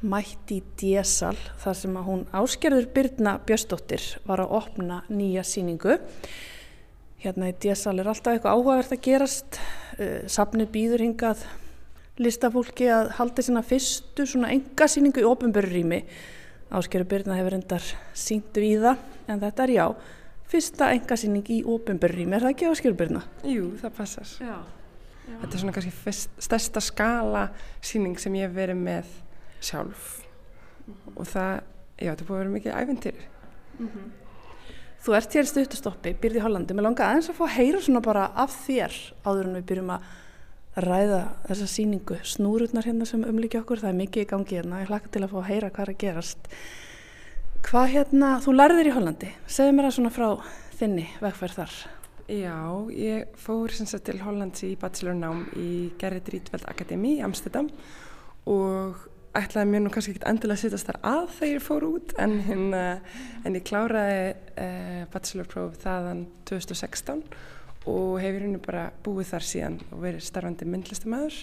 mætt 0.00 0.52
í 0.54 0.60
Díasal 0.80 1.36
þar 1.60 1.76
sem 1.76 1.96
að 1.98 2.06
hún 2.08 2.22
áskerður 2.32 2.88
Byrna 2.94 3.34
Björstóttir 3.46 4.04
var 4.28 4.42
að 4.44 4.54
opna 4.60 5.00
nýja 5.12 5.44
síningu. 5.44 5.98
Hérna 7.20 7.50
í 7.50 7.56
Díasal 7.60 7.98
er 8.00 8.08
alltaf 8.08 8.34
eitthvað 8.36 8.56
áhugavert 8.56 8.94
að 8.96 9.02
gerast, 9.04 9.60
uh, 9.98 10.22
safnið 10.24 10.72
býður 10.72 11.04
hingað 11.04 11.44
listafólki 12.20 12.88
að 12.92 13.14
halda 13.18 13.44
sína 13.44 13.64
fyrstu 13.64 14.26
svona 14.28 14.52
enga 14.54 14.88
síningu 14.88 15.22
í 15.22 15.28
ofinbörurými. 15.28 16.02
Áskerður 16.70 17.08
Byrna 17.10 17.38
hefur 17.38 17.56
endar 17.56 17.86
síndu 18.14 18.62
í 18.62 18.74
það, 18.80 19.00
en 19.26 19.40
þetta 19.42 19.64
er 19.64 19.72
já, 19.74 19.86
fyrsta 20.50 20.92
enga 20.94 21.16
síning 21.18 21.48
í 21.50 21.62
ofinbörurými, 21.66 22.36
er 22.36 22.44
það 22.46 22.54
ekki 22.54 22.68
Áskerður 22.70 23.00
Byrna? 23.00 23.24
Jú, 23.48 23.72
það 23.80 23.96
passar. 23.96 24.36
Já. 24.38 24.60
Já. 25.30 25.34
Þetta 25.40 25.50
er 25.50 25.62
svona 25.62 25.74
kannski 25.76 25.92
fyrst, 25.94 26.38
stærsta 26.42 26.82
skala 26.82 27.48
síning 27.84 28.16
sem 28.18 28.36
ég 28.38 28.48
hef 28.48 28.56
verið 28.56 28.80
með 28.80 29.10
sjálf 29.60 30.26
mm 30.86 30.94
-hmm. 30.94 31.12
og 31.16 31.26
það, 31.26 31.60
já 31.98 32.10
þetta 32.10 32.24
búið 32.24 32.36
að 32.36 32.42
vera 32.42 32.56
mikið 32.56 32.80
æventyr. 32.80 33.20
Mm 33.78 33.88
-hmm. 33.88 34.10
Þú 35.00 35.14
ert 35.16 35.34
hér 35.34 35.46
stutustoppi, 35.46 36.10
byrði 36.20 36.38
í 36.38 36.42
Hollandi, 36.44 36.74
mér 36.74 36.82
langar 36.82 37.08
aðeins 37.08 37.30
að 37.30 37.38
fá 37.38 37.44
að 37.44 37.56
heyra 37.56 37.80
svona 37.80 38.00
bara 38.04 38.24
af 38.36 38.50
þér 38.66 38.92
áður 39.24 39.46
en 39.46 39.54
við 39.54 39.64
byrjum 39.70 39.90
að 39.90 40.02
ræða 40.76 41.20
þessa 41.48 41.66
síningu, 41.66 42.18
snúrurnar 42.22 42.84
hérna 42.84 43.06
sem 43.08 43.24
umlíkja 43.24 43.62
okkur, 43.62 43.80
það 43.80 43.88
er 43.88 44.00
mikið 44.00 44.22
í 44.22 44.28
gangi 44.30 44.58
hérna, 44.58 44.82
ég 44.82 44.90
hlaka 44.92 45.08
til 45.08 45.22
að 45.24 45.32
fá 45.32 45.38
að 45.40 45.48
heyra 45.48 45.70
hvað 45.70 45.86
er 45.86 45.92
að 45.94 46.02
gerast. 46.04 46.50
Hvað 47.66 47.88
hérna, 47.94 48.28
þú 48.44 48.52
lærðir 48.52 48.90
í 48.90 48.94
Hollandi, 48.94 49.32
segð 49.46 49.72
mér 49.74 49.88
að 49.88 49.96
svona 49.96 50.12
frá 50.14 50.28
þinni 50.78 51.06
vegferð 51.20 51.58
þar. 51.62 51.74
Já, 52.30 52.58
ég 52.94 53.32
fór 53.42 53.72
sagt, 53.74 54.04
til 54.06 54.20
Hollands 54.22 54.62
í 54.62 54.76
bachelornám 54.78 55.48
í 55.58 55.70
Gerrit 55.98 56.28
Rietveld 56.30 56.68
Akademi 56.70 57.16
í 57.16 57.24
Amsterdam 57.26 57.66
og 58.46 59.00
ætlaði 59.38 59.70
mér 59.70 59.84
nú 59.84 59.92
kannski 59.94 60.14
ekki 60.16 60.26
endilega 60.26 60.58
að 60.58 60.62
sittast 60.64 60.88
þar 60.88 60.98
að 61.06 61.26
þegar 61.36 61.52
ég 61.54 61.64
fór 61.64 61.86
út 61.86 62.14
en, 62.18 62.36
hérna, 62.46 62.84
en 63.46 63.58
ég 63.58 63.66
kláraði 63.66 64.22
uh, 64.58 65.02
bachelorpróf 65.12 65.76
þaðan 65.84 66.24
2016 66.50 67.22
og 67.90 68.16
hefur 68.20 68.44
hérna 68.44 68.62
bara 68.64 68.88
búið 69.04 69.30
þar 69.30 69.46
síðan 69.46 69.78
og 69.90 70.02
verið 70.02 70.26
starfandi 70.26 70.68
myndlistamæður 70.68 71.38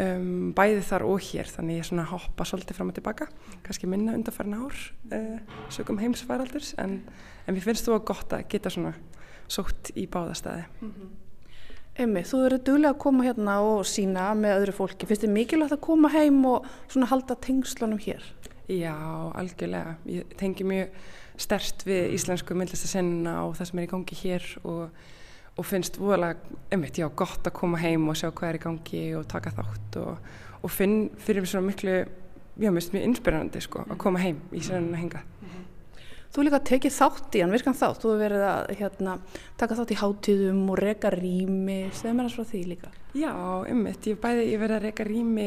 um, 0.00 0.50
bæði 0.56 0.80
þar 0.88 1.06
og 1.10 1.22
hér 1.28 1.52
þannig 1.52 1.82
ég 1.82 1.90
svona 1.90 2.08
hoppa 2.08 2.48
svolítið 2.48 2.80
fram 2.80 2.92
og 2.92 2.98
tilbaka 2.98 3.28
kannski 3.66 3.90
minna 3.90 4.16
undarfarn 4.16 4.56
ár 4.58 4.80
uh, 5.12 5.62
sögum 5.74 6.00
heimsfæraldurs 6.00 6.74
en, 6.80 7.00
en 7.44 7.56
mér 7.56 7.68
finnst 7.68 7.86
þú 7.86 7.98
að 7.98 8.06
gott 8.12 8.36
að 8.38 8.48
geta 8.54 8.72
svona 8.72 8.96
sótt 9.48 9.92
í 9.96 10.08
báðastæði 10.10 10.64
mm 10.80 10.92
-hmm. 10.92 11.16
Emmi, 11.98 12.20
þú 12.22 12.44
verður 12.44 12.60
duglega 12.62 12.94
að 12.94 13.00
koma 13.02 13.24
hérna 13.26 13.54
og 13.66 13.80
sína 13.90 14.28
með 14.38 14.60
öðru 14.60 14.74
fólki. 14.76 15.06
Finnst 15.10 15.24
þið 15.24 15.32
mikilvægt 15.34 15.74
að 15.74 15.80
koma 15.82 16.10
heim 16.12 16.36
og 16.46 16.66
svona 16.84 17.08
halda 17.10 17.34
tengslanum 17.42 17.98
hér? 18.04 18.22
Já, 18.70 18.94
algjörlega. 19.34 19.96
Ég 20.06 20.36
tengi 20.38 20.66
mjög 20.68 20.92
stert 21.42 21.82
við 21.88 22.14
íslensku 22.14 22.54
myndlistasenna 22.54 23.40
og 23.48 23.56
það 23.58 23.70
sem 23.70 23.80
er 23.80 23.88
í 23.88 23.90
gangi 23.90 24.18
hér 24.20 24.46
og, 24.62 25.02
og 25.58 25.66
finnst 25.66 25.98
voðalega, 25.98 26.54
einmitt, 26.70 27.02
já, 27.02 27.08
gott 27.18 27.50
að 27.50 27.56
koma 27.58 27.82
heim 27.82 28.06
og 28.06 28.18
sjá 28.20 28.30
hvað 28.30 28.52
er 28.52 28.60
í 28.60 28.62
gangi 28.68 29.02
og 29.18 29.26
taka 29.34 29.56
þátt 29.58 29.98
og, 30.04 30.30
og 30.62 30.74
finn 30.74 30.96
fyrir 31.18 31.50
svona 31.50 31.72
miklu, 31.72 31.98
já, 32.62 32.70
mjög 32.70 33.02
inspirerandi 33.02 33.64
sko, 33.66 33.82
að 33.90 33.98
koma 34.06 34.22
heim 34.22 34.38
í 34.54 34.62
sérna 34.62 35.02
henga. 35.02 35.24
Þú 36.28 36.44
líka 36.44 36.58
tekið 36.60 36.92
þátt 36.92 37.36
í 37.38 37.40
hann, 37.40 37.52
virkan 37.54 37.76
þátt, 37.76 38.02
þú 38.02 38.10
hefur 38.10 38.20
verið 38.20 38.42
að 38.44 38.70
hérna, 38.76 39.14
taka 39.60 39.76
þátt 39.78 39.92
í 39.94 39.96
hátíðum 40.02 40.60
og 40.68 40.76
reyka 40.82 41.10
rými, 41.14 41.78
segð 41.96 42.18
mér 42.18 42.28
að 42.28 42.34
svo 42.34 42.44
því 42.50 42.60
líka. 42.74 42.90
Já, 43.16 43.32
ummitt, 43.72 44.08
ég 44.10 44.18
hef 44.20 44.42
ég 44.44 44.60
verið 44.60 44.76
að 44.76 44.84
reyka 44.84 45.06
rými, 45.08 45.46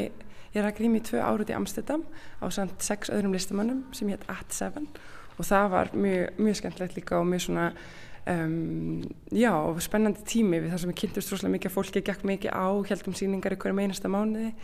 ég 0.55 0.57
er 0.57 0.69
að 0.71 0.81
rými 0.81 1.01
í 1.03 1.05
tvö 1.05 1.21
árið 1.21 1.53
í 1.53 1.57
Amsterdam 1.59 2.05
á 2.41 2.45
samt 2.49 2.81
sex 2.81 3.13
öðrum 3.13 3.37
listamannum 3.37 3.85
sem 3.93 4.09
hétt 4.09 4.25
At 4.33 4.57
Seven. 4.57 4.89
Og 5.37 5.45
það 5.45 5.69
var 5.75 5.93
mjög, 5.93 6.41
mjög 6.41 6.59
skemmtilegt 6.63 6.97
líka 6.97 7.21
og 7.21 7.29
mjög 7.29 7.45
svona, 7.45 7.69
um, 8.33 9.05
já, 9.29 9.53
spennandi 9.85 10.25
tími 10.33 10.63
við 10.65 10.73
það 10.73 10.83
sem 10.83 10.95
við 10.95 11.01
kynntumst 11.03 11.35
rosalega 11.35 11.55
mikið, 11.59 11.77
fólki 11.77 12.05
gekk 12.09 12.25
mikið 12.25 12.57
á, 12.57 12.69
heldum 12.89 13.21
síningar 13.21 13.53
í 13.53 13.61
hverjum 13.61 13.85
einasta 13.85 14.09
mánuði. 14.09 14.55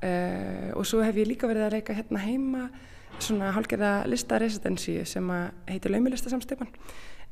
Uh, 0.00 0.72
og 0.76 0.88
svo 0.88 1.04
hef 1.04 1.20
ég 1.20 1.28
líka 1.28 1.48
verið 1.48 1.68
að 1.68 1.74
reyka 1.76 2.00
hérna 2.00 2.24
heima 2.24 2.70
svona 3.18 3.52
hálfgerða 3.56 4.06
listaresidensi 4.10 5.04
sem 5.08 5.30
heitir 5.68 5.92
Laumilistasamstipan 5.94 6.68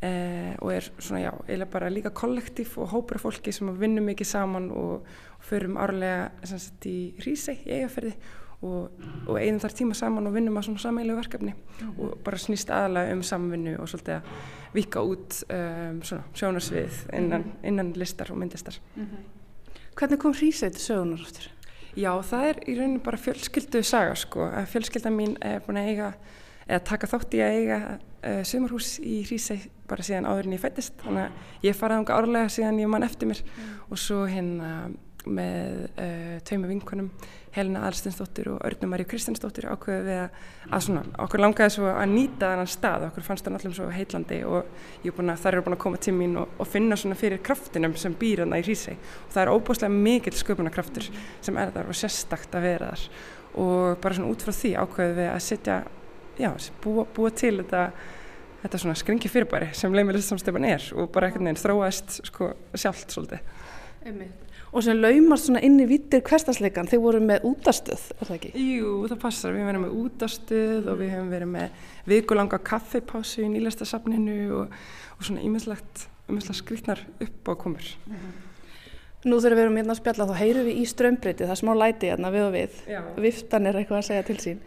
eh, 0.03 0.55
og 0.61 0.72
er 0.74 0.89
svona 0.99 1.20
já, 1.24 1.32
eiginlega 1.47 1.70
bara 1.72 1.91
líka 1.91 2.11
kollektív 2.11 2.78
og 2.78 2.89
hópur 2.93 3.18
af 3.18 3.26
fólki 3.26 3.53
sem 3.53 3.70
vinnum 3.80 4.05
mikið 4.05 4.26
saman 4.26 4.70
og, 4.70 5.05
og 5.39 5.45
förum 5.45 5.76
árlega 5.76 6.30
sagt, 6.45 6.87
í 6.87 7.14
Rísei 7.24 7.59
í 7.66 7.78
eigaferði 7.78 8.14
og, 8.64 8.91
og 9.28 9.39
einum 9.39 9.61
þar 9.61 9.76
tíma 9.76 9.97
saman 9.99 10.26
og 10.28 10.35
vinnum 10.35 10.57
að 10.59 10.68
svona 10.68 10.85
sameilu 10.87 11.16
verkefni 11.18 11.55
mm 11.55 11.95
og 11.99 12.18
bara 12.24 12.37
snýst 12.37 12.70
aðalega 12.70 13.12
um 13.12 13.22
samvinnu 13.22 13.76
og 13.78 13.89
svolítið 13.89 14.14
að 14.14 14.22
vika 14.74 15.03
út 15.03 15.45
um, 15.49 16.03
svona 16.03 16.24
sjónarsvið 16.35 16.95
innan, 17.12 17.43
-hmm. 17.43 17.66
innan 17.66 17.93
listar 17.93 18.32
og 18.32 18.39
myndistar 18.39 18.80
mm 18.97 19.03
-hmm. 19.03 19.35
Hvernig 19.95 20.18
kom 20.18 20.32
Rísei 20.32 20.70
til 20.70 20.80
sögunar 20.80 21.20
áttur? 21.20 21.54
Já, 21.95 22.11
það 22.26 22.49
er 22.49 22.59
í 22.66 22.74
rauninu 22.78 23.03
bara 23.05 23.20
fjölskyldu 23.20 23.82
saga 23.86 24.16
sko. 24.18 24.49
Fjölskylda 24.70 25.12
mín 25.14 25.36
er 25.45 25.62
búin 25.64 25.78
að 25.78 25.90
eiga, 25.92 26.11
eða 26.66 26.82
taka 26.90 27.11
þátt 27.11 27.36
í 27.38 27.42
að 27.45 27.59
eiga 27.61 27.78
uh, 27.95 28.42
sumarhús 28.49 28.97
í 29.05 29.20
Hrísei 29.28 29.61
bara 29.90 30.07
síðan 30.07 30.26
áður 30.26 30.49
en 30.49 30.57
ég 30.57 30.62
fættist. 30.64 30.97
Þannig 31.05 31.26
að 31.28 31.68
ég 31.68 31.78
faraði 31.78 32.03
ánga 32.03 32.18
árlega 32.18 32.53
síðan 32.57 32.80
ég 32.82 32.90
mann 32.90 33.07
eftir 33.07 33.30
mér 33.30 33.42
mm. 33.45 33.74
og 33.88 34.01
svo 34.01 34.24
hérna 34.30 34.70
með 35.27 35.81
uh, 36.01 36.37
tveimu 36.47 36.68
vinkunum 36.68 37.11
Helena 37.55 37.85
Alstinsdóttir 37.87 38.49
og 38.51 38.62
Örnum 38.66 38.91
Marju 38.93 39.07
Kristjánsdóttir 39.12 39.68
ákveðu 39.70 40.07
við 40.09 40.20
að, 40.25 40.41
að 40.70 40.85
svona, 40.87 41.05
okkur 41.25 41.43
langaði 41.45 41.75
svo 41.77 41.91
að 41.93 42.09
nýta 42.11 42.51
þannan 42.51 42.70
stað, 42.72 43.07
okkur 43.09 43.27
fannst 43.29 43.47
það 43.47 43.55
náttúrulega 43.55 43.79
svo 43.79 43.91
heillandi 43.95 44.41
og 44.49 44.72
að, 45.12 45.31
þar 45.45 45.53
eru 45.53 45.66
búin 45.68 45.77
að 45.77 45.85
koma 45.85 46.01
til 46.07 46.16
mín 46.18 46.35
og, 46.43 46.57
og 46.59 46.70
finna 46.70 46.99
svona 46.99 47.20
fyrir 47.20 47.45
kraftinum 47.47 47.95
sem 48.01 48.16
býr 48.18 48.43
þarna 48.43 48.59
í 48.59 48.66
Hrísei 48.66 48.97
og 48.97 49.31
það 49.37 49.45
er 49.45 49.53
óbúslega 49.55 50.03
mikill 50.09 50.35
sköpunarkraftur 50.41 51.09
sem 51.45 51.62
er 51.62 51.72
þar 51.77 51.93
og 51.93 52.01
sérstakt 52.01 52.59
að 52.59 52.68
vera 52.68 52.91
þar 52.91 53.07
og 53.62 54.03
bara 54.03 54.18
svona 54.18 54.35
út 54.35 54.43
frá 54.43 54.55
því 54.57 54.75
ákveðu 54.83 55.16
við 55.20 55.31
að 55.31 55.41
setja, 55.47 55.79
já, 56.43 56.51
búa, 56.83 57.07
búa 57.14 57.31
til 57.31 57.57
þetta 57.62 57.87
þetta 58.64 58.81
svona 58.81 58.97
skringi 58.97 59.29
fyrirbæri 59.29 59.68
sem 59.77 59.93
leimilistamstöfan 59.93 60.64
er 60.64 60.85
og 60.97 61.11
bara 61.12 61.29
einhvern 61.29 61.51
veginn 61.51 61.61
þróaðist 61.61 62.22
sko 62.31 62.55
sjálft 62.72 63.12
svolítið. 63.12 63.43
Og 64.75 64.83
sem 64.83 64.99
laumast 64.99 65.47
svona 65.47 65.63
inn 65.63 65.79
í 65.79 65.87
vittir 65.87 66.23
hverstasleikan 66.27 66.89
þeir 66.91 67.03
voru 67.05 67.21
með 67.23 67.45
útastöð, 67.47 68.09
er 68.19 68.27
það 68.27 68.39
ekki? 68.39 68.51
Jú, 68.59 68.95
það 69.11 69.21
passar, 69.23 69.55
við 69.55 69.69
verið 69.69 69.85
með 69.85 69.93
útastöð 70.01 70.89
og 70.91 70.99
við 70.99 71.13
hefum 71.15 71.29
verið 71.31 71.53
með 71.53 71.85
vikulanga 72.11 72.59
kaffepásu 72.71 73.45
í 73.45 73.53
nýlastasafninu 73.53 74.41
og, 74.59 74.75
og 75.15 75.29
svona 75.29 75.45
ímiðslegt 75.47 76.09
skrítnar 76.59 77.05
upp 77.23 77.49
á 77.49 77.53
komur 77.55 77.85
mm 78.07 78.15
-hmm. 78.17 78.35
Nú 79.25 79.39
þegar 79.41 79.57
við 79.57 79.63
erum 79.63 79.77
hérna 79.77 79.95
að 79.95 80.01
spjalla 80.03 80.27
þá 80.29 80.35
heyrum 80.37 80.67
við 80.67 80.79
í 80.83 80.85
strömbreyti, 80.85 81.45
það 81.45 81.51
er 81.51 81.61
smá 81.61 81.73
læti 81.75 82.11
hérna 82.11 82.31
við 82.31 82.43
og 82.45 82.53
við, 82.53 82.73
Já. 82.89 83.01
viftan 83.17 83.67
er 83.67 83.79
eitthvað 83.79 83.99
að 83.99 84.09
segja 84.09 84.23
til 84.23 84.37
sín. 84.37 84.59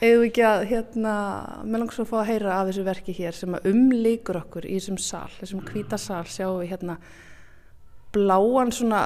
Eða 0.00 0.24
ekki 0.24 0.44
að 0.48 0.62
hérna, 0.70 1.14
með 1.64 1.78
langs 1.82 1.98
að 2.00 2.08
fá 2.08 2.16
að 2.20 2.30
heyra 2.30 2.54
af 2.54 2.68
þessu 2.70 2.84
verki 2.86 3.12
hér 3.12 3.36
sem 3.36 3.54
að 3.54 3.66
umleikur 3.68 4.36
okkur 4.40 4.64
í 4.64 4.78
þessum 4.78 4.96
sal, 4.98 5.28
þessum 5.40 5.60
kvítasal 5.68 6.24
sjáum 6.24 6.62
við 6.62 6.70
hérna 6.70 6.96
bláan 8.14 8.72
svona 8.74 9.02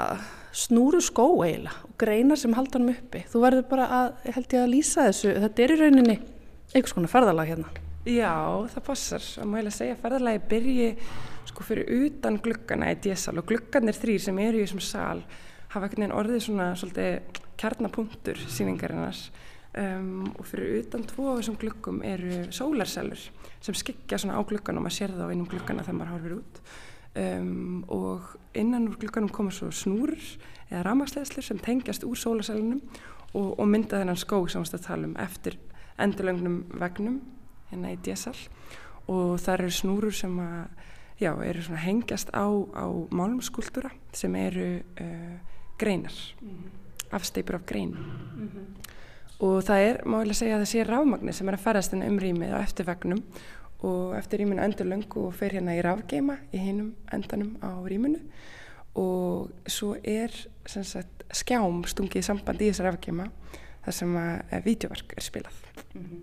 snúru 0.54 1.00
skó 1.02 1.26
eiginlega 1.44 1.88
og 1.88 1.96
greina 1.98 2.36
sem 2.38 2.54
halda 2.54 2.78
hann 2.78 2.92
uppi. 2.94 3.24
Þú 3.30 3.42
verður 3.42 3.68
bara 3.70 3.88
að, 3.98 4.10
held 4.36 4.56
ég 4.56 4.62
að 4.62 4.72
lýsa 4.72 5.08
þessu, 5.08 5.34
þetta 5.44 5.64
er 5.64 5.74
í 5.74 5.78
rauninni 5.80 6.18
einhvers 6.74 6.94
konar 6.96 7.12
ferðalag 7.12 7.50
hérna. 7.50 7.72
Já, 8.04 8.34
það 8.74 8.84
passar. 8.86 9.24
Það 9.24 9.48
má 9.50 9.56
ég 9.60 9.72
segja 9.74 9.96
að 9.96 10.04
ferðalagi 10.04 10.44
byrji 10.50 10.90
sko 11.48 11.64
fyrir 11.66 12.04
utan 12.04 12.38
gluggana 12.42 12.92
í 12.92 13.00
DSL 13.00 13.40
og 13.40 13.48
glugganir 13.48 13.96
þrýr 13.96 14.22
sem 14.26 14.38
eru 14.42 14.60
í 14.60 14.64
þessum 14.66 14.82
sal 14.84 15.24
hafa 15.74 15.88
ekkert 15.88 16.02
neginn 16.02 16.16
orðið 16.16 16.44
svona 16.46 16.68
svolítið 16.78 17.40
kjarnapunktur 17.60 18.40
síningarinnar 18.50 19.20
um, 19.80 20.24
og 20.38 20.48
fyrir 20.48 20.80
utan 20.80 21.04
tvo 21.10 21.30
af 21.32 21.40
þessum 21.40 21.58
gluggum 21.60 22.00
eru 22.06 22.40
sólarselur 22.54 23.28
sem 23.64 23.78
skikja 23.78 24.20
svona 24.20 24.38
á 24.38 24.42
glugganum 24.46 24.88
að 24.88 24.96
sér 24.98 25.14
það 25.14 25.30
á 25.30 25.32
einum 25.32 25.50
gluggana 25.50 25.86
þegar 25.86 25.98
maður 26.00 26.14
horfir 26.16 26.36
út 26.40 26.62
Um, 27.14 27.84
og 27.88 28.22
innan 28.58 28.88
úr 28.88 28.96
glukkanum 28.98 29.30
koma 29.30 29.52
svo 29.54 29.68
snúrur 29.70 30.18
eða 30.66 30.82
ramagsleðslir 30.82 31.46
sem 31.46 31.60
tengjast 31.62 32.02
úr 32.02 32.18
sólasælunum 32.18 32.80
og, 33.34 33.52
og 33.58 33.68
mynda 33.70 34.00
þennan 34.00 34.18
skó 34.18 34.40
sem 34.50 34.64
við 34.66 34.82
talum 34.82 35.14
eftir 35.22 35.54
endurlöngnum 36.02 36.64
vegnum 36.80 37.20
hérna 37.70 37.92
í 37.94 38.00
DSL 38.02 38.40
og 39.12 39.36
þar 39.44 39.66
eru 39.66 39.76
snúrur 39.76 40.16
sem 40.16 40.34
að, 40.42 40.86
já, 41.20 41.30
eru 41.46 41.62
svona 41.62 41.82
hengjast 41.84 42.32
á, 42.34 42.46
á 42.50 42.86
málumskultúra 43.14 43.92
sem 44.16 44.34
eru 44.40 44.68
uh, 44.80 45.34
greinar, 45.78 46.14
mm 46.40 46.48
-hmm. 46.48 47.14
afsteipur 47.14 47.54
af 47.54 47.66
grein. 47.66 47.90
Mm 47.90 48.48
-hmm. 48.48 48.66
Og 49.38 49.62
það 49.62 49.78
er, 49.78 49.96
má 50.06 50.22
ég 50.22 50.26
lega 50.26 50.34
segja 50.34 50.56
að 50.56 50.60
það 50.60 50.72
sé 50.72 50.84
rafmagnir 50.84 51.34
sem 51.34 51.48
er 51.48 51.54
að 51.54 51.60
ferast 51.60 51.92
inn 51.92 52.02
um 52.02 52.18
rýmið 52.18 52.54
á 52.54 52.62
eftirvegnum 52.62 53.22
og 53.82 54.14
eftir 54.18 54.40
rýminu 54.40 54.62
endur 54.64 54.86
löngu 54.86 55.26
og 55.28 55.34
fer 55.34 55.56
hérna 55.56 55.74
í 55.76 55.82
rafgeima 55.84 56.38
í 56.52 56.60
hinum 56.62 56.94
endanum 57.12 57.56
á 57.60 57.72
rýminu 57.84 58.20
og 58.94 59.50
svo 59.66 59.96
er 60.04 60.30
sagt, 60.66 61.24
skjám 61.34 61.82
stungið 61.90 62.24
samband 62.24 62.62
í 62.62 62.70
þessar 62.70 62.92
rafgeima 62.92 63.26
þar 63.84 63.98
sem 63.98 64.14
að 64.16 64.64
videoverk 64.64 65.12
er 65.16 65.22
spilað. 65.22 65.58
Mm 65.94 66.04
-hmm. 66.04 66.22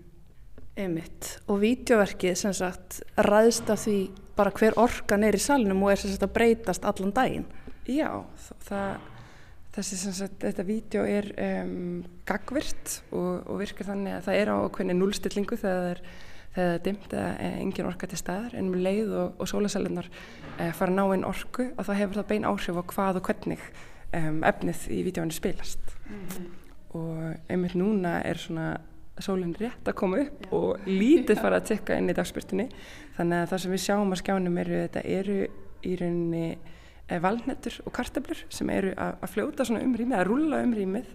Einmitt. 0.72 1.38
Og 1.52 1.60
videoverkið 1.60 2.34
sem 2.34 2.52
sagt 2.52 3.02
ræðst 3.20 3.70
af 3.70 3.82
því 3.84 4.10
bara 4.36 4.52
hver 4.56 4.78
orkan 4.80 5.24
er 5.24 5.36
í 5.36 5.40
salnum 5.42 5.82
og 5.82 5.92
er 5.92 6.00
sem 6.00 6.10
sagt 6.10 6.22
að 6.22 6.32
breytast 6.32 6.84
allan 6.88 7.12
daginn. 7.12 7.44
Já, 7.84 8.24
það, 8.64 8.96
þessi 9.74 9.98
sagt, 10.00 10.38
þetta 10.40 10.64
vídeo 10.64 11.04
er 11.04 11.28
um, 11.36 12.04
gagvirt 12.24 13.02
og, 13.10 13.42
og 13.50 13.58
virkar 13.60 13.90
þannig 13.90 14.16
að 14.16 14.28
það 14.28 14.40
er 14.40 14.52
á 14.54 14.56
hvernig 14.76 14.96
núlstillingu 14.96 15.58
þegar 15.60 15.82
það 15.82 15.90
er, 15.90 16.02
þegar 16.54 16.68
það 16.68 16.74
er 16.74 16.84
dimt 16.86 17.16
eða 17.16 17.50
engin 17.62 17.88
orka 17.88 18.08
til 18.10 18.20
staðar 18.20 18.56
en 18.58 18.70
með 18.72 18.84
leið 18.86 19.14
og, 19.22 19.40
og 19.40 19.50
sólasalinnar 19.50 20.08
e, 20.10 20.66
eh, 20.66 20.72
fara 20.76 20.92
að 20.92 20.98
ná 20.98 21.04
einn 21.06 21.28
orku 21.28 21.68
og 21.72 21.88
þá 21.88 21.92
hefur 22.00 22.20
það 22.20 22.30
bein 22.32 22.48
áhrif 22.48 22.80
á 22.80 22.84
hvað 22.92 23.20
og 23.20 23.28
hvernig 23.28 23.66
um, 24.12 24.40
efnið 24.44 24.86
í 24.92 25.02
vídeoinu 25.08 25.36
spilast. 25.36 25.94
Mm 26.08 26.24
-hmm. 26.28 26.50
Og 26.92 27.34
einmitt 27.48 27.74
núna 27.74 28.20
er 28.24 28.36
svona 28.36 28.76
sólinn 29.20 29.54
rétt 29.58 29.88
að 29.88 29.96
koma 29.98 30.20
upp 30.22 30.46
Já. 30.46 30.52
og 30.56 30.86
lítið 30.86 31.40
fara 31.40 31.60
að 31.60 31.68
tekka 31.72 31.96
inn 31.98 32.10
í 32.10 32.16
dagspyrtunni 32.16 32.68
þannig 33.16 33.42
að 33.42 33.50
það 33.50 33.62
sem 33.64 33.74
við 33.74 33.82
sjáum 33.84 34.12
á 34.12 34.16
skjánum 34.16 34.58
eru 34.62 34.78
þetta 34.86 35.02
eru 35.04 35.38
í 35.82 35.96
rauninni 36.00 36.58
eh, 37.08 37.20
valnettur 37.20 37.80
og 37.84 37.92
kartablur 37.92 38.44
sem 38.48 38.70
eru 38.70 38.94
að, 38.96 39.18
að 39.20 39.32
fljóta 39.34 39.66
svona 39.68 39.84
um 39.84 39.94
rýmið, 39.98 40.18
að 40.18 40.28
rulla 40.30 40.62
um 40.64 40.74
rýmið 40.78 41.10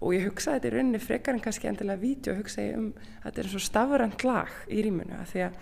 og 0.00 0.12
ég 0.14 0.26
hugsaði 0.28 0.58
þetta 0.58 0.68
í 0.68 0.74
rauninni 0.76 1.00
frekar 1.02 1.36
en 1.36 1.42
kannski 1.44 1.70
endilega 1.70 2.02
vídeo, 2.02 2.36
hugsaði 2.36 2.76
um 2.76 2.90
að 3.22 3.30
þetta 3.30 3.42
er 3.42 3.50
svona 3.52 3.68
stafrand 3.70 4.26
lag 4.26 4.52
í 4.68 4.84
rýmunu 4.84 5.16
að 5.16 5.32
því 5.32 5.42
að, 5.46 5.58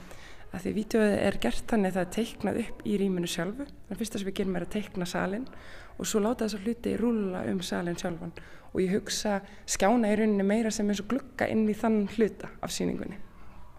að 0.50 0.64
því 0.64 0.72
að 0.72 0.78
vídeoið 0.80 1.14
er 1.20 1.38
gert 1.44 1.70
þannig 1.70 1.92
að 1.92 1.98
það 1.98 2.04
er 2.04 2.12
teiknað 2.18 2.60
upp 2.64 2.84
í 2.84 2.98
rýmunu 3.02 3.30
sjálfu 3.30 3.68
þannig 3.68 3.94
að 3.94 4.02
fyrsta 4.02 4.20
sem 4.20 4.30
við 4.30 4.38
gerum 4.40 4.58
er 4.58 4.66
að 4.66 4.74
teikna 4.74 5.08
salin 5.08 5.48
og 5.94 6.10
svo 6.10 6.22
láta 6.24 6.48
þessa 6.48 6.62
hluti 6.64 6.96
rulla 6.98 7.44
um 7.50 7.60
salin 7.62 7.98
sjálfan 7.98 8.34
og 8.74 8.80
ég 8.82 8.96
hugsa 8.96 9.38
skjána 9.70 10.10
í 10.10 10.16
rauninni 10.18 10.46
meira 10.46 10.72
sem 10.74 10.88
eins 10.90 11.02
og 11.04 11.12
glukka 11.12 11.46
inn 11.50 11.68
í 11.70 11.76
þann 11.78 12.08
hluta 12.16 12.50
af 12.58 12.74
síningunni. 12.74 13.20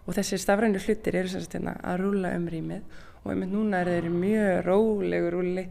Og 0.06 0.16
þessir 0.16 0.40
stafrænu 0.40 0.80
hlutir 0.80 1.18
eru 1.20 1.28
sérst 1.28 1.52
hérna 1.52 1.76
að 1.84 2.00
rúla 2.04 2.32
um 2.38 2.46
rýmið 2.48 3.02
og 3.22 3.32
einmitt 3.32 3.52
núna 3.52 3.82
er 3.82 3.90
þeir 3.92 4.08
mjög 4.14 4.60
rólegu 4.64 5.32
rúli 5.34 5.66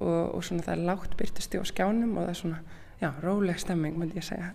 og, 0.00 0.36
og 0.36 0.44
svona 0.46 0.64
það 0.64 0.76
er 0.76 0.84
lágt 0.88 1.16
byrtusti 1.18 1.60
á 1.60 1.64
skjánum 1.68 2.14
og 2.14 2.24
það 2.24 2.32
er 2.32 2.40
svona, 2.40 2.60
já, 3.00 3.10
róleg 3.22 3.58
stemming, 3.58 3.98
myndi 3.98 4.20
ég 4.20 4.26
segja. 4.26 4.52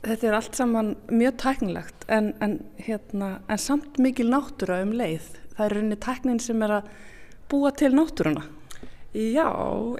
Þetta 0.00 0.26
er 0.26 0.36
allt 0.36 0.56
saman 0.56 0.94
mjög 1.12 1.36
tæknilegt 1.42 2.06
en, 2.08 2.32
en, 2.40 2.58
hérna, 2.80 3.40
en 3.48 3.60
samt 3.60 3.98
mikil 4.00 4.30
náttúra 4.32 4.80
um 4.84 4.94
leið. 4.96 5.26
Það 5.56 5.64
er 5.66 5.76
rauninni 5.76 5.98
tæknin 6.00 6.40
sem 6.40 6.62
er 6.64 6.76
að 6.78 6.90
búa 7.52 7.72
til 7.76 7.92
náttúruna. 7.96 8.46
Já, 9.10 9.48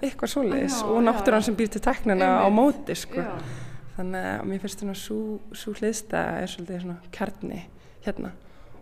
eitthvað 0.00 0.32
svoleiðis 0.32 0.78
og 0.86 1.02
náttúrann 1.02 1.44
sem 1.44 1.56
býr 1.58 1.72
til 1.74 1.82
teknina 1.84 2.30
á 2.40 2.48
móti 2.54 2.94
sko. 2.96 3.24
Þannig 3.96 4.28
að 4.30 4.44
mér 4.48 4.62
finnst 4.62 4.84
svona 4.84 4.94
svo 4.96 5.74
hliðsta 5.74 6.22
er 6.40 6.52
svolítið 6.52 6.84
svona 6.84 7.10
kjarni 7.12 7.64
hérna 8.06 8.30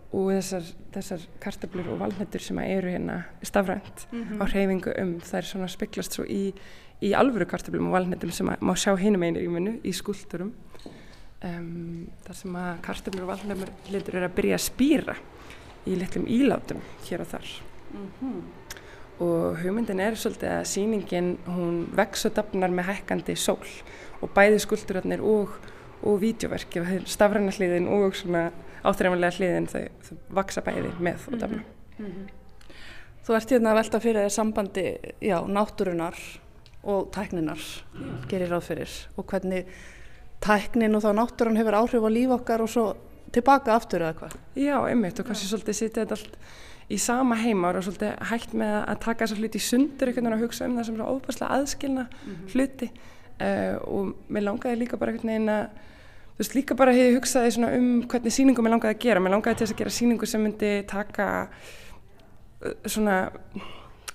og 0.09 0.31
þessar, 0.31 0.69
þessar 0.93 1.25
kartablur 1.43 1.89
og 1.93 1.99
valnettur 2.01 2.41
sem 2.41 2.59
eru 2.63 2.89
hérna 2.89 3.19
stafrænt 3.45 4.07
mm 4.11 4.23
-hmm. 4.23 4.41
á 4.41 4.45
hreyfingu 4.45 4.93
um 5.01 5.19
það 5.21 5.37
er 5.37 5.45
svona 5.45 5.67
spiklast 5.67 6.13
svo 6.13 6.23
í, 6.25 6.53
í 7.01 7.13
alvöru 7.15 7.47
kartablum 7.49 7.89
og 7.89 7.97
valnettum 7.97 8.31
sem 8.31 8.49
má 8.59 8.73
sjá 8.75 8.95
hinum 8.99 9.23
einir 9.23 9.45
í 9.45 9.51
munu 9.51 9.77
í 9.83 9.93
skuldurum 9.95 10.53
um, 11.43 12.07
þar 12.25 12.35
sem 12.41 12.55
að 12.61 12.71
kartablur 12.85 13.27
og 13.27 13.33
valnettur 13.33 14.15
eru 14.19 14.27
að 14.27 14.37
byrja 14.39 14.59
að 14.59 14.67
spýra 14.67 15.17
í 15.87 15.95
litlum 15.95 16.27
ílátum 16.27 16.81
hér 17.07 17.25
og 17.25 17.31
þar 17.35 17.53
mm 17.89 18.09
-hmm 18.21 18.41
og 19.19 19.59
hugmyndin 19.59 19.99
er 19.99 20.15
svolítið 20.15 20.53
að 20.53 20.67
síningin 20.71 21.29
hún 21.49 21.81
vex 21.95 22.25
og 22.29 22.35
dafnar 22.37 22.71
með 22.71 22.93
hækkandi 22.93 23.35
sól 23.39 23.67
og 24.23 24.31
bæði 24.35 24.61
skuldurarnir 24.63 25.23
og, 25.23 25.51
og 26.07 26.19
vídeoverki, 26.21 26.83
stafræna 27.09 27.51
hliðin 27.55 27.89
og 27.91 28.15
svona 28.15 28.47
áþreifanlega 28.87 29.35
hliðin 29.35 29.67
þau, 29.71 29.81
þau 30.07 30.13
vaksa 30.39 30.63
bæði 30.63 30.93
með 31.03 31.25
og 31.27 31.39
dafna. 31.41 31.63
Mm 31.97 32.05
-hmm. 32.05 32.27
Þú 33.27 33.35
ert 33.35 33.51
hérna 33.51 33.71
að 33.71 33.75
velta 33.75 33.99
fyrir 33.99 34.23
þér 34.23 34.35
sambandi, 34.35 34.85
já, 35.21 35.37
náttúrunar 35.47 36.15
og 36.83 37.09
tækninar, 37.11 37.59
gerir 38.31 38.51
ráð 38.53 38.63
fyrir 38.69 38.93
og 39.17 39.25
hvernig 39.27 39.65
tæknin 40.43 40.95
og 40.95 41.03
þá 41.03 41.11
náttúrun 41.17 41.59
hefur 41.59 41.75
áhrif 41.75 42.07
á 42.07 42.09
líf 42.09 42.33
okkar 42.37 42.63
og 42.63 42.71
svo 42.71 42.85
tilbaka 43.35 43.75
aftur 43.75 44.05
eða 44.05 44.15
hvað? 44.19 44.35
Já, 44.55 44.77
einmitt 44.87 45.19
og 45.19 45.27
kannski 45.27 45.49
svolítið 45.49 45.77
sitja 45.77 46.05
þetta 46.05 46.17
allt 46.17 46.37
í 46.89 46.97
sama 46.97 47.37
heimar 47.37 47.77
og 47.77 47.85
svolítið 47.85 48.15
hægt 48.31 48.55
með 48.57 48.75
að 48.79 49.01
taka 49.03 49.25
þessar 49.25 49.43
hluti 49.43 49.59
í 49.59 49.65
sundur 49.65 50.09
einhvern 50.09 50.25
veginn 50.25 50.37
að 50.37 50.45
hugsa 50.45 50.65
um 50.65 50.77
það 50.79 50.87
sem 50.87 50.97
er 50.97 51.11
óbærslega 51.13 51.57
aðskilna 51.57 52.05
mm 52.07 52.31
-hmm. 52.31 52.49
hluti 52.53 52.89
uh, 52.89 53.75
og 53.85 54.15
mér 54.29 54.47
langaði 54.47 54.79
líka 54.79 54.97
bara 54.97 55.11
einhvern 55.11 55.33
veginn 55.33 55.49
að 55.49 55.65
þú 56.33 56.39
veist 56.39 56.55
líka 56.55 56.75
bara 56.75 56.95
hefði 56.95 57.15
hugsaði 57.15 57.51
svona 57.51 57.75
um 57.77 58.07
hvernig 58.07 58.33
síningu 58.33 58.61
mér 58.61 58.71
langaði 58.71 58.95
að 58.95 59.01
gera, 59.03 59.19
mér 59.19 59.31
langaði 59.35 59.55
til 59.57 59.67
þess 59.67 59.73
að 59.75 59.79
gera 59.83 59.89
síningu 59.89 60.25
sem 60.25 60.41
myndi 60.41 60.83
taka 60.87 61.49
uh, 62.63 62.73
svona 62.85 63.29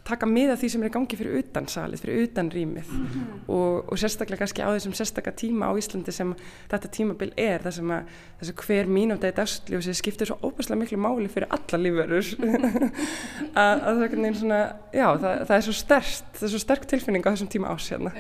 taka 0.05 0.27
miða 0.29 0.57
því 0.61 0.69
sem 0.73 0.83
er 0.85 0.91
í 0.91 0.93
gangi 0.95 1.17
fyrir 1.17 1.39
utan 1.41 1.67
salið, 1.71 2.03
fyrir 2.05 2.27
utan 2.27 2.51
rýmið 2.53 2.91
mm 2.93 3.07
-hmm. 3.07 3.39
og, 3.49 3.93
og 3.93 3.99
sérstaklega 3.99 4.43
kannski 4.43 4.63
á 4.63 4.69
þessum 4.75 4.95
sérstaklega 4.95 5.37
tíma 5.37 5.71
á 5.71 5.73
Íslandi 5.81 6.13
sem 6.13 6.35
þetta 6.71 6.89
tímabil 6.89 7.33
er 7.37 7.71
sem 7.73 7.91
að 7.91 8.53
hver 8.67 8.87
mínúta 8.87 9.29
í 9.29 9.33
dagsljósi 9.33 9.95
skiptir 9.95 10.27
svo 10.27 10.37
óbærslega 10.43 10.81
miklu 10.81 10.99
máli 10.99 11.29
fyrir 11.29 11.49
alla 11.51 11.79
lífverður 11.85 12.27
að, 13.65 13.77
að 13.89 14.35
svona, 14.35 14.61
já 14.93 15.09
það, 15.19 15.47
það 15.47 15.57
er 15.57 15.65
svo 15.69 15.73
sterkt, 15.73 16.31
það 16.35 16.47
er 16.47 16.53
svo 16.55 16.59
sterk 16.59 16.87
tilfinning 16.87 17.25
á 17.25 17.33
þessum 17.33 17.49
tíma 17.49 17.73
ás 17.73 17.91
hérna. 17.91 18.13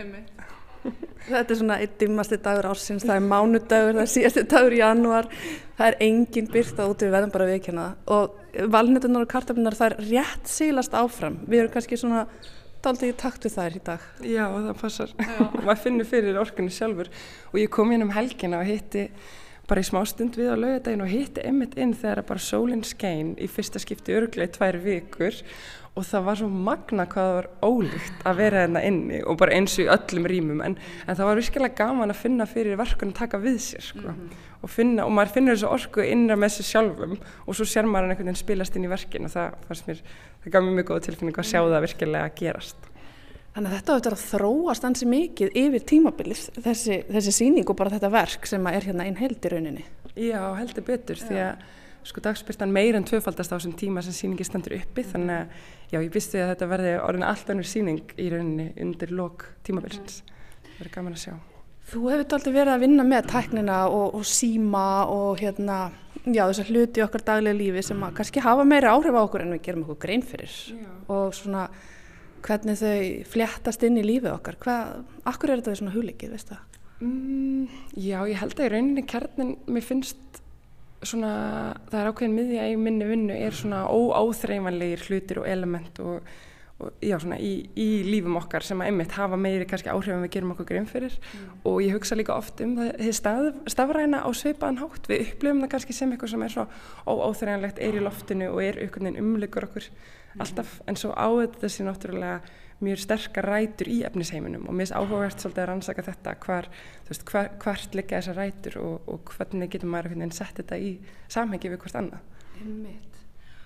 Þetta 1.24 1.54
er 1.54 1.58
svona 1.58 1.76
einn 1.80 1.94
dimmasti 2.00 2.36
dagur 2.44 2.66
ársins, 2.68 3.04
það 3.06 3.16
er 3.16 3.28
mánudagur, 3.30 3.94
það 3.96 4.02
er 4.02 4.10
síðasti 4.12 4.42
dagur 4.50 4.74
í 4.76 4.80
januar, 4.82 5.28
það 5.78 5.86
er 5.86 5.96
engin 6.04 6.50
byrta 6.52 6.88
út 6.90 7.04
við 7.04 7.14
verðum 7.14 7.32
bara 7.32 7.46
að 7.46 7.54
veikina 7.54 7.86
og 8.12 8.66
valnetunar 8.74 9.24
og 9.24 9.30
kartaflunar 9.32 9.78
það 9.78 9.94
er 9.94 10.10
rétt 10.10 10.52
sílast 10.52 10.96
áfram, 10.98 11.38
við 11.48 11.62
erum 11.62 11.72
kannski 11.74 11.98
svona 12.00 12.26
daldið 12.84 13.14
í 13.14 13.16
takt 13.22 13.46
við 13.46 13.56
þær 13.56 13.78
í 13.78 13.80
dag. 13.86 14.04
Já 14.28 14.44
það 14.52 14.74
passar, 14.82 15.14
maður 15.64 15.80
finnur 15.86 16.10
fyrir 16.10 16.40
orkunni 16.40 16.74
sjálfur. 16.74 17.08
Og 17.54 17.58
ég 17.62 17.72
kom 17.72 17.94
inn 17.94 18.04
um 18.04 18.12
helgina 18.12 18.60
og 18.60 18.68
hitti 18.68 19.08
bara 19.68 19.80
í 19.80 19.86
smá 19.88 20.02
stund 20.04 20.36
við 20.36 20.52
á 20.52 20.56
laugadagin 20.60 21.04
og 21.04 21.08
hitti 21.08 21.44
Emmett 21.48 21.78
inn 21.80 21.94
þegar 21.96 22.26
bara 22.28 22.42
sólinn 22.42 22.84
skein 22.84 23.32
í 23.40 23.48
fyrsta 23.48 23.80
skipti 23.80 24.12
örglega 24.16 24.50
í 24.50 24.54
tvær 24.58 24.80
vikur 24.84 25.38
og 25.94 26.02
það 26.02 26.24
var 26.26 26.38
svo 26.40 26.48
magna 26.50 27.04
hvað 27.06 27.28
það 27.28 27.36
var 27.36 27.48
ólíkt 27.62 28.24
að 28.26 28.38
vera 28.40 28.62
hérna 28.64 28.80
inni 28.82 29.20
og 29.22 29.36
bara 29.38 29.54
eins 29.54 29.76
og 29.78 29.84
í 29.84 29.90
öllum 29.94 30.24
rýmum 30.30 30.62
en, 30.66 30.74
en 31.06 31.18
það 31.18 31.28
var 31.28 31.38
virkilega 31.38 31.78
gaman 31.78 32.10
að 32.10 32.18
finna 32.18 32.46
fyrir 32.50 32.78
verkun 32.80 33.12
að 33.12 33.20
taka 33.20 33.38
við 33.42 33.60
sér 33.62 33.84
sko. 33.86 34.00
mm 34.02 34.16
-hmm. 34.16 34.40
og, 34.60 34.70
finna, 34.70 35.04
og 35.06 35.12
maður 35.14 35.34
finnur 35.36 35.54
þessu 35.54 35.70
orku 35.70 36.02
innra 36.02 36.36
með 36.36 36.56
sér 36.56 36.68
sjálfum 36.70 37.14
og 37.46 37.54
svo 37.54 37.64
sér 37.64 37.86
maður 37.86 38.10
einhvern 38.10 38.26
veginn 38.26 38.42
spilast 38.42 38.76
inn 38.76 38.84
í 38.84 38.90
verkin 38.90 39.24
og 39.24 39.30
það 39.30 39.54
fannst 39.68 39.86
mér, 39.86 40.02
það 40.42 40.52
gaf 40.52 40.62
mér 40.64 40.74
mjög 40.74 40.88
góða 40.90 41.06
tilfinning 41.06 41.38
að 41.38 41.50
sjá 41.52 41.60
það 41.62 41.86
virkilega 41.86 42.24
að 42.24 42.34
gerast 42.42 42.76
Þannig 43.54 43.70
að 43.70 43.76
þetta 43.76 43.92
á 43.94 43.98
að 44.10 44.26
þróast 44.34 44.84
ansi 44.84 45.06
mikið 45.06 45.48
yfir 45.54 45.82
tímabilið 45.86 46.50
þessi, 46.58 47.04
þessi 47.06 47.32
síning 47.32 47.70
og 47.70 47.76
bara 47.76 47.90
þetta 47.90 48.10
verk 48.10 48.46
sem 48.46 48.66
er 48.66 48.82
hérna 48.82 49.04
einn 49.06 49.16
held 49.16 49.38
í 49.46 49.48
rauninni 49.48 49.84
Já, 50.16 50.54
heldur 50.58 50.82
betur 50.82 51.14
Já. 51.14 51.26
því 51.28 51.38
að 51.38 51.54
sko 52.04 52.22
dagspyrtan 52.24 52.72
meir 52.72 52.98
en 52.98 53.06
tvöfaldast 53.08 53.52
á 53.52 53.56
þessum 53.56 53.74
tíma 53.80 54.02
sem 54.04 54.14
síningi 54.16 54.44
standur 54.46 54.76
uppi 54.76 55.04
þannig 55.08 55.40
að 55.40 55.64
já, 55.94 55.98
ég 55.98 56.12
visti 56.12 56.40
að 56.40 56.52
þetta 56.52 56.68
verði 56.70 56.92
orðin 57.00 57.26
allt 57.28 57.50
önnur 57.54 57.68
síning 57.68 58.14
í 58.20 58.28
rauninni 58.32 58.70
undir 58.84 59.12
lok 59.14 59.48
tímabilsins. 59.66 60.22
Það 60.64 60.78
verður 60.78 60.94
gaman 60.98 61.16
að 61.16 61.24
sjá. 61.24 61.34
Þú 61.84 62.02
hefur 62.08 62.22
alltaf 62.24 62.54
verið 62.54 62.72
að 62.74 62.84
vinna 62.86 63.04
með 63.04 63.26
tæknina 63.32 63.80
og, 63.92 64.14
og 64.16 64.28
síma 64.28 64.84
og 65.12 65.40
hérna, 65.42 65.78
já 66.24 66.42
þessar 66.46 66.70
hluti 66.72 67.02
í 67.02 67.04
okkar 67.04 67.24
daglega 67.26 67.58
lífi 67.58 67.82
sem 67.84 68.06
að 68.06 68.14
kannski 68.20 68.44
hafa 68.44 68.64
meira 68.68 68.94
áhrif 68.96 69.16
á 69.16 69.20
okkur 69.20 69.44
en 69.44 69.52
við 69.56 69.66
gerum 69.66 69.84
okkur 69.84 70.00
grein 70.06 70.24
fyrir 70.24 70.54
já. 70.72 70.88
og 71.12 71.34
svona 71.36 71.66
hvernig 72.44 72.80
þau 72.80 73.28
fléttast 73.32 73.84
inn 73.84 74.00
í 74.00 74.04
lífið 74.04 74.32
okkar. 74.32 74.56
Hvað, 74.60 75.04
akkur 75.28 75.52
er 75.52 75.60
þetta 75.60 75.76
svona 75.80 75.94
hugleikið, 75.94 76.32
veist 76.36 76.52
það? 76.52 76.80
Mm, 77.04 77.68
já, 78.00 78.18
ég 78.30 78.40
held 78.40 78.56
að 78.56 78.66
í 78.66 78.72
rauninni 78.72 79.04
kjarnin 79.08 79.54
mér 79.68 79.84
finnst 79.84 80.40
svona, 81.08 81.34
það 81.90 82.00
er 82.00 82.08
ákveðin 82.10 82.34
miðja 82.38 82.64
í 82.70 82.80
minni 82.80 83.06
vinnu 83.08 83.36
er 83.36 83.54
svona 83.56 83.84
óáþreifanlegir 83.90 85.04
hlutir 85.08 85.40
og 85.42 85.48
element 85.50 86.00
og, 86.04 86.32
og 86.80 87.04
já, 87.04 87.16
svona 87.22 87.38
í, 87.42 87.52
í 87.78 87.88
lífum 88.08 88.38
okkar 88.40 88.66
sem 88.66 88.82
að 88.82 88.90
einmitt 88.90 89.14
hafa 89.18 89.38
meiri 89.40 89.68
kannski 89.70 89.92
áhrif 89.92 90.14
en 90.14 90.24
við 90.24 90.34
gerum 90.36 90.54
okkur 90.54 90.68
grein 90.70 90.90
fyrir 90.90 91.14
mm. 91.20 91.62
og 91.70 91.78
ég 91.84 91.94
hugsa 91.96 92.18
líka 92.18 92.36
oft 92.36 92.60
um 92.64 92.74
það 92.80 93.12
staf, 93.16 93.62
stafræna 93.76 94.24
á 94.24 94.28
sveipaðan 94.34 94.82
hátt 94.82 95.08
við 95.10 95.28
upplifum 95.28 95.64
það 95.64 95.72
kannski 95.76 95.96
sem 95.96 96.12
eitthvað 96.14 96.34
sem 96.34 96.44
er 96.46 96.56
svona 96.56 96.82
óáþreifanlegt 97.06 97.80
er 97.84 98.00
í 98.00 98.04
loftinu 98.04 98.52
og 98.52 98.60
er 98.64 98.82
umlegur 99.14 99.68
okkur 99.70 99.88
mm. 99.88 100.44
alltaf 100.44 100.78
en 100.88 101.00
svo 101.00 101.14
á 101.14 101.28
þetta 101.30 101.66
þessi 101.66 101.88
náttúrulega 101.88 102.62
mjög 102.82 103.00
sterkar 103.04 103.46
rætur 103.48 103.90
í 103.90 104.00
efnisheiminum 104.06 104.66
og 104.66 104.74
mér 104.74 104.86
finnst 104.86 104.96
áhugavert 104.98 105.42
svolítið 105.42 105.62
að 105.62 105.68
rannsaka 105.70 106.04
þetta 106.08 106.34
hvar, 106.44 106.68
veist, 107.08 107.24
hvar, 107.30 107.50
hvert 107.62 107.98
liggja 107.98 108.20
þessar 108.20 108.38
rætur 108.40 108.78
og, 108.82 109.08
og 109.10 109.34
hvernig 109.36 109.70
getur 109.72 109.92
maður 109.92 110.16
að 110.16 110.36
setja 110.36 110.60
þetta 110.62 110.80
í 110.82 110.90
samhengi 111.32 111.72
við 111.72 111.80
hvert 111.84 112.00
annað. 112.00 112.28
Einmitt. 112.60 113.22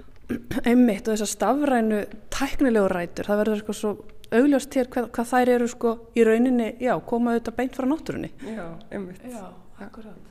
Einmitt 0.68 1.08
og 1.08 1.16
þessar 1.16 1.32
stafrænu 1.32 2.00
tæknilegu 2.34 2.92
rætur, 2.92 3.30
það 3.30 3.42
verður 3.42 3.60
eitthvað 3.60 3.80
svo 3.80 3.94
augljóst 4.28 4.76
hér 4.76 4.90
hvað, 4.92 5.10
hvað 5.16 5.30
þær 5.32 5.52
eru 5.54 5.68
sko 5.72 5.94
í 6.12 6.24
rauninni, 6.28 6.72
já, 6.84 6.92
koma 7.08 7.32
auðvitað 7.32 7.58
beint 7.62 7.78
frá 7.78 7.88
náttúrunni. 7.88 8.32
Já, 8.44 8.66
einmitt. 8.92 9.24
Já, 9.24 9.46
akkurat. 9.80 10.26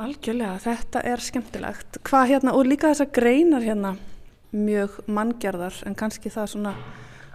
Algjörlega, 0.00 0.54
þetta 0.62 1.02
er 1.10 1.20
skemmtilegt. 1.20 1.98
Hvað 2.06 2.30
hérna, 2.30 2.54
og 2.56 2.68
líka 2.70 2.92
þessar 2.92 3.10
greinar 3.12 3.66
hérna, 3.66 3.96
mjög 4.54 4.96
manngjörðar 5.10 5.82
en 5.86 5.96
kannski 5.98 6.32
það 6.32 6.52
svona 6.54 6.74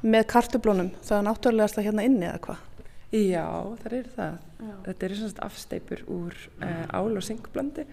með 0.06 0.28
kartublónum, 0.32 0.92
það 1.06 1.18
er 1.18 1.28
náttúrulegast 1.30 1.80
að 1.80 1.88
hérna 1.90 2.06
inni 2.06 2.28
eða 2.28 2.42
hvað? 2.46 2.64
Já, 3.16 3.48
það 3.82 3.96
er 3.96 4.08
það. 4.16 4.38
Já. 4.60 4.76
Þetta 4.86 5.06
er 5.06 5.16
svona 5.20 5.46
afsteipur 5.46 6.04
úr 6.12 6.38
uh, 6.60 6.86
ál 6.92 7.16
og 7.16 7.24
syngblandi 7.26 7.86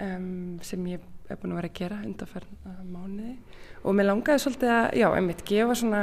um, 0.00 0.58
sem 0.64 0.86
ég 0.90 1.06
hef 1.30 1.40
búin 1.40 1.54
að 1.54 1.60
vera 1.60 1.70
að 1.70 1.78
gera 1.78 2.00
undanferna 2.06 2.74
mánuði 2.90 3.36
og 3.84 3.96
mér 3.96 4.08
langaði 4.10 4.42
svolítið 4.44 4.72
að, 4.74 4.86
já, 4.98 5.06
einmitt, 5.14 5.44
gefa 5.46 5.76
svona 5.78 6.02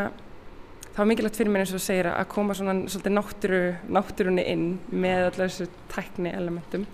það 0.98 1.02
var 1.02 1.10
mikilvægt 1.12 1.40
fyrir 1.40 1.54
mér 1.54 1.66
eins 1.66 1.74
og 1.78 1.84
segir 1.84 2.10
að 2.10 2.30
koma 2.32 2.56
svona 2.58 2.78
svolítið 2.88 3.16
náttúru, 3.18 3.62
náttúrunni 3.98 4.46
inn 4.54 4.68
með 4.90 5.26
allar 5.28 5.52
þessu 5.52 5.68
tækni 5.92 6.32
elementum 6.34 6.88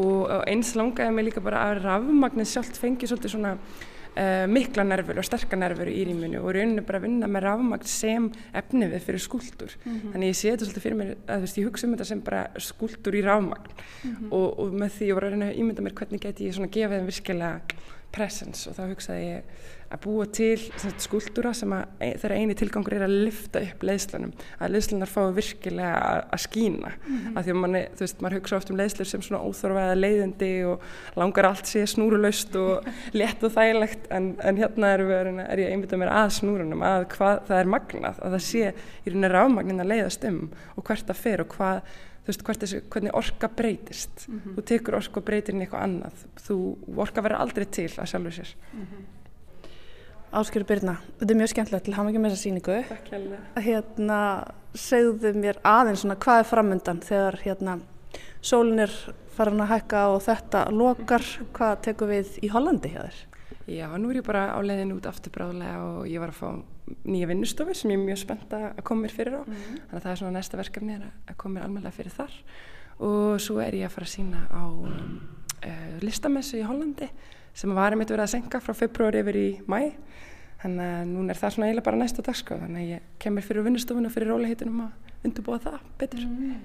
og 0.00 0.30
eins 0.48 0.72
langaði 0.78 1.14
mér 1.14 1.28
líka 1.28 1.42
bara 1.44 1.66
að 1.68 1.82
rafmagnið 1.84 2.50
sjálft 2.50 2.78
fengi 2.80 3.10
svolítið 3.10 3.34
svona 3.34 3.56
uh, 4.16 4.44
mikla 4.50 4.84
nervur 4.86 5.18
og 5.20 5.26
sterka 5.26 5.56
nervur 5.58 5.90
í 5.90 6.04
rýminu 6.08 6.42
og 6.42 6.54
rauninni 6.56 6.84
bara 6.86 7.00
að 7.00 7.06
vinna 7.08 7.30
með 7.30 7.46
rafmagn 7.48 7.88
sem 7.88 8.28
efni 8.54 8.90
við 8.92 9.06
fyrir 9.08 9.24
skúldur 9.24 9.74
mm 9.76 9.92
-hmm. 9.92 10.12
þannig 10.12 10.32
ég 10.32 10.38
sé 10.40 10.50
þetta 10.50 10.64
svolítið 10.64 10.86
fyrir 10.86 10.98
mér 11.00 11.10
að 11.14 11.36
þú 11.36 11.40
veist 11.46 11.58
ég 11.58 11.66
hugsa 11.68 11.86
um 11.86 11.94
þetta 11.94 12.04
sem 12.04 12.20
bara 12.20 12.42
skúldur 12.58 13.14
í 13.14 13.24
rafmagn 13.24 13.70
mm 13.70 14.10
-hmm. 14.10 14.28
og, 14.30 14.58
og 14.58 14.72
með 14.72 14.90
því 14.96 15.04
ég 15.08 15.14
voru 15.14 15.26
að 15.26 15.32
reyna 15.32 15.50
að 15.50 15.58
ímynda 15.58 15.82
mér 15.82 15.94
hvernig 15.94 16.20
geti 16.20 16.46
ég 16.46 16.54
svona 16.54 16.74
gefið 16.76 16.98
þeim 16.98 17.06
virkilega 17.06 17.60
presence 18.14 18.70
og 18.70 18.78
þá 18.78 18.84
hugsaði 18.92 19.24
ég 19.26 19.64
að 19.94 20.00
búa 20.02 20.24
til 20.34 20.56
skúldúra 21.02 21.52
sem 21.54 21.72
að 21.74 22.02
e, 22.02 22.08
þeirra 22.18 22.38
eini 22.40 22.56
tilgangur 22.58 22.96
er 22.96 23.04
að 23.06 23.14
lifta 23.26 23.60
upp 23.62 23.84
leiðslunum 23.86 24.32
að 24.58 24.72
leiðslunar 24.74 25.10
fái 25.10 25.24
virkilega 25.36 25.98
að, 25.98 26.20
að 26.34 26.42
skína 26.44 26.92
mm 26.94 27.18
-hmm. 27.18 27.36
af 27.36 27.44
því 27.44 27.52
að 27.54 27.60
manni, 27.62 27.82
þú 27.94 28.04
veist, 28.04 28.22
maður 28.24 28.38
hugsa 28.38 28.56
oft 28.56 28.72
um 28.72 28.80
leiðslur 28.80 29.10
sem 29.10 29.22
svona 29.22 29.42
óþorfaða 29.44 29.98
leiðindi 29.98 30.52
og 30.70 30.88
langar 31.20 31.50
allt 31.50 31.70
sé 31.70 31.84
snúrulaust 31.86 32.56
og 32.56 32.88
létt 33.18 33.44
og 33.44 33.54
þægilegt 33.54 34.08
en, 34.10 34.32
en 34.40 34.56
hérna 34.56 34.94
er, 34.94 35.04
við, 35.10 35.44
er 35.44 35.58
ég 35.58 35.74
einbitað 35.74 36.02
mér 36.02 36.14
að 36.14 36.32
snúrunum 36.38 36.82
að 36.82 37.06
hvað 37.16 37.44
það 37.50 37.60
er 37.60 37.72
magnað 37.76 38.18
að 38.18 38.34
það 38.38 38.42
sé 38.48 38.64
í 39.04 39.10
rauninni 39.10 39.30
rámagnin 39.34 39.84
að 39.84 39.92
leiðast 39.92 40.24
um 40.24 40.50
og 40.76 40.84
hvert 40.84 41.06
það 41.06 41.22
fer 41.22 41.44
og 41.44 41.54
hvað 41.54 41.80
þú 42.24 42.32
veist, 42.32 42.62
þessi, 42.64 42.80
hvernig 42.90 43.14
orka 43.14 43.48
breytist. 43.48 44.28
Mm 44.28 44.40
-hmm. 44.40 44.54
þú 44.56 44.64
tekur 44.64 44.94
orka 44.94 45.20
og 45.20 45.24
breytir 45.24 45.54
inn 45.54 45.60
í 45.60 45.64
eitthvað 45.64 45.82
annað. 45.82 46.24
Þú 46.46 46.56
orka 46.96 47.22
verður 47.22 47.40
aldrei 47.40 47.64
til 47.64 47.90
að 47.90 48.06
sjálfu 48.06 48.30
sér. 48.30 48.54
Mm 48.72 48.86
-hmm. 48.86 49.02
Áskjöru 50.34 50.64
Byrna, 50.66 50.96
þetta 51.18 51.30
er 51.30 51.36
mjög 51.36 51.48
skemmtilegt. 51.48 51.84
Til 51.84 51.94
hafa 51.94 52.08
ekki 52.08 52.18
með 52.18 52.30
þessa 52.30 52.42
síningu 52.42 52.84
Takk 52.88 53.10
hjálpa 53.10 53.60
Hérna, 53.60 54.44
segðu 54.74 55.34
mér 55.34 55.56
aðeins 55.62 56.00
svona 56.00 56.16
hvað 56.16 56.38
er 56.38 56.44
framöndan 56.44 57.00
þegar 57.00 57.36
hérna 57.44 57.80
sólinn 58.42 58.78
er 58.78 58.90
farin 59.34 59.60
að 59.60 59.72
hækka 59.72 60.02
og 60.14 60.22
þetta 60.22 60.64
lokar, 60.70 61.24
hvað 61.52 61.80
tekur 61.80 62.08
við 62.08 62.38
í 62.42 62.50
Hollandi 62.52 62.88
hjá 62.88 63.02
þér? 63.06 63.22
Já, 63.64 63.88
nú 63.96 64.10
er 64.10 64.20
ég 64.20 64.26
bara 64.26 64.52
á 64.52 64.60
leiðin 64.60 64.92
út 64.92 65.06
aftur 65.08 65.32
bráðlega 65.32 65.80
og 65.80 66.08
ég 66.10 66.20
var 66.20 66.34
að 66.34 66.40
fá 66.40 66.48
nýja 67.08 67.28
vinnustofi 67.30 67.74
sem 67.74 67.94
ég 67.94 67.96
er 67.96 68.04
mjög 68.04 68.20
spennt 68.20 68.52
að 68.52 68.82
koma 68.84 69.06
mér 69.06 69.14
fyrir 69.16 69.38
á. 69.40 69.42
Mm 69.42 69.54
-hmm. 69.54 69.78
þannig 69.88 69.96
að 69.96 70.02
það 70.02 70.12
er 70.12 70.16
svona 70.16 70.36
næsta 70.38 70.56
verkefni 70.56 70.94
að 71.00 71.36
koma 71.36 71.54
mér 71.54 71.64
almenna 71.64 71.90
fyrir 71.90 72.12
þar. 72.12 72.32
Og 72.98 73.40
svo 73.40 73.60
er 73.60 73.74
ég 73.74 73.86
að 73.86 73.94
fara 73.94 74.04
að 74.04 74.16
sína 74.16 74.40
á 74.52 74.64
uh, 74.64 75.98
listamessu 76.00 76.58
í 76.58 76.62
Hollandi 76.62 77.08
sem 77.54 77.74
var 77.74 77.92
einmitt 77.92 78.10
verið 78.10 78.22
að 78.22 78.34
senka 78.34 78.60
frá 78.60 78.74
februari 78.74 79.20
yfir 79.22 79.36
í 79.36 79.60
mæ 79.66 79.92
þannig 80.62 80.84
að 80.84 81.08
núna 81.08 81.30
er 81.30 81.38
það 81.38 81.52
svona 81.54 81.66
eiginlega 81.66 81.84
bara 81.84 81.96
næsta 81.96 82.22
dagskráð 82.22 82.60
þannig 82.64 82.82
að 82.82 82.90
ég 82.90 83.00
kemur 83.18 83.42
fyrir 83.42 83.66
vinnustofun 83.66 84.06
og 84.06 84.12
fyrir 84.12 84.28
róliheitunum 84.28 84.80
að 84.80 84.90
undurbúa 85.24 85.58
það 85.58 85.80
betur. 85.98 86.20
Mm. 86.20 86.60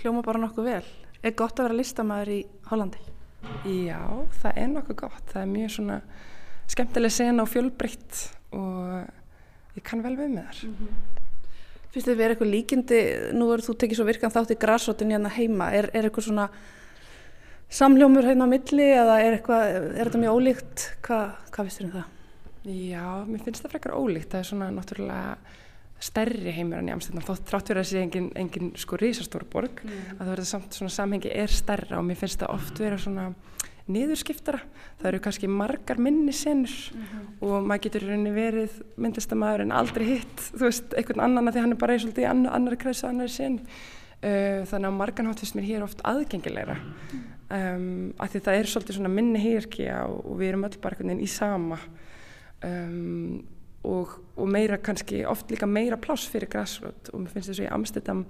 Hljóma 0.00 0.22
bara 0.22 0.42
nokkuð 0.42 0.64
vel. 0.64 0.84
Er 1.22 1.34
gott 1.38 1.58
að 1.58 1.68
vera 1.68 1.78
listamæður 1.80 2.32
í 2.34 2.40
Hollandi? 2.70 2.98
Já, 3.66 4.02
það 4.40 4.58
er 4.62 4.68
nokkuð 4.72 4.98
gott. 5.04 5.22
Það 5.30 5.42
er 5.42 5.52
mjög 5.52 5.70
svona 5.76 6.00
skemmtileg 6.66 7.14
sena 7.14 7.44
og 7.44 7.52
fjölbreytt 7.52 8.22
og 8.56 9.76
ég 9.76 9.84
kann 9.86 10.02
vel 10.04 10.16
við 10.16 10.34
með 10.34 10.48
þar 10.48 10.64
mm 10.64 10.74
-hmm. 10.80 11.22
Fyrstu 11.90 12.10
þið 12.10 12.18
verið 12.18 12.30
eitthvað 12.30 12.54
líkindi 12.54 12.98
nú 13.32 13.52
er 13.52 13.60
þú 13.64 13.74
tekið 13.76 13.96
svo 13.96 14.04
virkan 14.04 14.30
þátt 14.30 14.50
í 14.52 14.58
græsrótin 14.60 15.10
hérna 15.10 15.30
heima 15.32 15.72
er, 15.72 15.90
er 15.94 16.04
eitthvað 16.04 16.24
svona 16.24 16.50
samljómur 17.68 18.24
hérna 18.24 18.44
á 18.44 18.48
milli 18.48 18.88
eða 18.92 19.20
er, 19.20 19.32
eitthvað, 19.38 19.62
er 19.96 20.04
þetta 20.04 20.18
mjög 20.18 20.36
ólíkt 20.36 20.90
hvað, 21.02 21.32
hvað 21.50 21.64
finnst 21.64 21.80
þér 21.80 21.86
um 21.86 21.92
það? 21.92 22.04
Já, 22.66 23.22
mér 23.28 23.44
finnst 23.46 23.62
það 23.62 23.76
frekar 23.76 23.94
ólíkt. 23.94 24.32
Það 24.32 24.40
er 24.40 24.48
svona 24.48 24.68
náttúrulega 24.74 25.36
stærri 26.02 26.52
heimur 26.52 26.80
enn 26.80 26.90
í 26.90 26.94
Amsterdam. 26.96 27.24
Þó 27.24 27.44
trátt 27.46 27.70
fyrir 27.70 27.82
að 27.82 27.90
sé 27.92 28.00
engin, 28.02 28.26
engin 28.36 28.72
sko 28.78 28.98
risastór 29.00 29.46
borg, 29.52 29.84
mm. 29.84 30.16
að 30.16 30.24
það 30.24 30.32
verður 30.32 30.48
samt 30.50 30.78
svona 30.78 30.94
samhengi 30.96 31.30
er 31.30 31.54
stærra 31.54 32.00
og 32.00 32.08
mér 32.08 32.18
finnst 32.18 32.42
það 32.42 32.56
oft 32.56 32.82
vera 32.82 32.98
svona 33.00 33.28
niðurskiptara. 33.92 34.60
Það 35.00 35.08
eru 35.10 35.20
kannski 35.24 35.50
margar 35.50 36.00
minni 36.02 36.32
senur 36.32 36.72
mm 36.72 37.02
-hmm. 37.02 37.28
og 37.40 37.66
maður 37.66 37.82
getur 37.82 38.08
rauninni 38.08 38.32
verið 38.34 38.82
myndlistamæður 38.96 39.60
en 39.62 39.72
aldrei 39.72 40.06
hitt, 40.06 40.40
þú 40.52 40.64
veist, 40.64 40.94
einhvern 40.94 41.20
annan 41.20 41.48
að 41.48 41.54
því 41.54 41.60
hann 41.60 41.72
er 41.72 41.78
bara 41.78 41.94
í 41.94 41.98
svolítið 41.98 42.30
annar, 42.30 42.54
annar 42.54 42.76
kreisa, 42.76 43.08
annar 43.08 43.28
sen. 43.28 43.60
Uh, 44.16 44.64
þannig 44.64 44.88
að 44.88 44.96
marganhátt 44.96 45.40
finnst 45.40 45.54
mér 45.54 45.64
hér 45.64 45.82
oft 45.82 46.00
aðgengilegra. 46.02 46.76
Um, 47.46 48.14
af 48.18 48.32
því 48.32 48.40
það 48.40 48.56
er 48.58 48.66
svolítið 48.66 48.96
svona 48.96 49.08
minni 49.08 49.38
hýrki 49.38 49.84
og, 50.02 50.24
og 50.26 50.38
við 50.40 50.48
erum 50.48 50.64
öll 50.64 50.78
bara 50.82 50.96
einhvern 50.96 51.12
veginn 51.12 51.22
í 51.22 51.28
sama 51.30 51.78
um, 52.64 53.44
og, 53.86 54.16
og 54.34 54.48
meira 54.50 54.78
kannski 54.82 55.20
oft 55.30 55.50
líka 55.50 55.68
meira 55.70 55.96
pláss 55.96 56.26
fyrir 56.26 56.50
græsrót 56.50 57.12
og 57.12 57.22
mér 57.22 57.36
finnst 57.36 57.52
þess 57.52 57.62
að 57.62 57.68
í 57.68 57.74
Amsterdam 57.76 58.24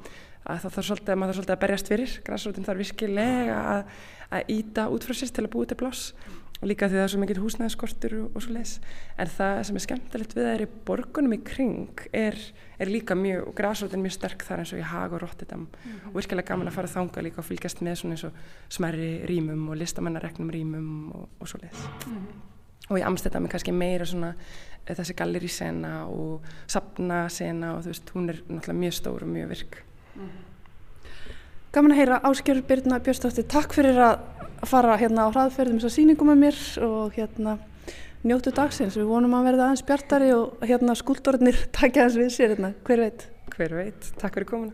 að 0.47 0.61
það 0.63 0.75
þarf 0.77 0.89
svolítið 0.91 1.15
að 1.15 1.19
maður 1.21 1.33
þarf 1.33 1.39
svolítið 1.39 1.57
að 1.57 1.63
berjast 1.65 1.91
fyrir 1.91 2.17
græsrótin 2.27 2.67
þarf 2.67 2.83
virkilega 2.83 3.57
að, 3.73 3.97
að 4.31 4.51
íta 4.57 4.89
út 4.93 5.07
frá 5.07 5.14
sér 5.16 5.33
til 5.35 5.47
að 5.47 5.55
búið 5.55 5.72
til 5.72 5.81
pláss. 5.83 6.12
Líka 6.64 6.89
því 6.89 6.97
það 6.97 7.03
er 7.05 7.11
svo 7.12 7.18
mikið 7.20 7.39
húsnæðiskortur 7.43 8.14
og, 8.16 8.29
og 8.33 8.43
svo 8.43 8.55
leiðis 8.55 8.79
en 9.20 9.29
það 9.29 9.59
sem 9.68 9.77
er 9.77 9.83
skemmtilegt 9.85 10.33
við 10.33 10.47
það 10.47 10.55
er 10.55 10.64
í 10.64 10.68
borgunum 10.89 11.35
í 11.37 11.39
kring 11.45 12.01
er, 12.16 12.39
er 12.81 12.89
líka 12.89 13.12
mjög, 13.12 13.51
og 13.51 13.59
græsrótin 13.59 14.01
mjög 14.01 14.16
sterk 14.16 14.47
þar 14.47 14.62
eins 14.62 14.72
og 14.72 14.81
í 14.81 14.87
Hag 14.89 15.12
og 15.12 15.20
Rotterdam. 15.20 15.66
Mm 15.68 15.93
-hmm. 15.93 16.09
og 16.09 16.16
virkilega 16.16 16.49
gaman 16.49 16.72
að 16.72 16.79
fara 16.79 16.95
þanga 16.95 17.27
líka 17.29 17.45
og 17.45 17.49
fylgjast 17.51 17.85
með 17.85 18.01
svona 18.01 18.16
eins 18.16 18.24
og 18.24 18.33
smerri 18.68 19.12
rýmum 19.29 19.68
og 19.68 19.77
listamannaregnum 19.77 20.51
rýmum 20.51 21.14
og, 21.14 21.29
og 21.41 21.49
svo 21.49 21.61
leiðis 21.61 21.85
mm 21.85 22.16
-hmm 22.16 22.57
og 22.91 23.01
í 23.01 23.05
Amsterdam 23.07 23.47
er 23.47 23.55
kannski 23.55 23.74
meira 23.74 24.07
svona 24.07 24.33
eh, 24.87 24.95
þessi 24.95 25.16
gallerísena 25.18 25.95
og 26.11 26.47
sapnasena 26.70 27.74
og 27.77 27.85
þú 27.85 27.93
veist, 27.93 28.12
hún 28.14 28.31
er 28.33 28.43
náttúrulega 28.47 28.81
mjög 28.83 28.99
stór 29.01 29.27
og 29.27 29.33
mjög 29.33 29.49
virk. 29.49 29.83
Mm 30.14 30.22
-hmm. 30.22 30.56
Gaman 31.77 31.93
að 31.93 31.99
heyra 32.01 32.18
Áskjörður 32.24 32.64
Byrna 32.70 32.99
Björnstóttir, 33.05 33.45
takk 33.53 33.74
fyrir 33.77 33.99
að 34.01 34.22
fara 34.64 34.95
hérna 34.97 35.27
á 35.27 35.35
hraðferðum 35.35 35.77
þess 35.83 35.91
að 35.91 35.93
síningum 35.99 36.31
með 36.31 36.39
mér 36.41 36.61
og 36.87 37.18
hérna 37.18 37.59
njóttu 38.24 38.49
dagsins, 38.57 38.97
við 38.97 39.11
vonum 39.11 39.35
að 39.37 39.51
verða 39.51 39.66
aðeins 39.66 39.83
bjartari 39.85 40.31
og 40.33 40.64
hérna 40.64 40.95
skúldornir 40.97 41.59
takja 41.77 42.07
aðeins 42.07 42.16
við 42.22 42.31
sér 42.33 42.55
hérna, 42.55 42.70
hver 42.89 43.03
veit? 43.05 43.27
Hver 43.53 43.77
veit, 43.77 44.09
takk 44.16 44.39
fyrir 44.39 44.49
komuna. 44.55 44.72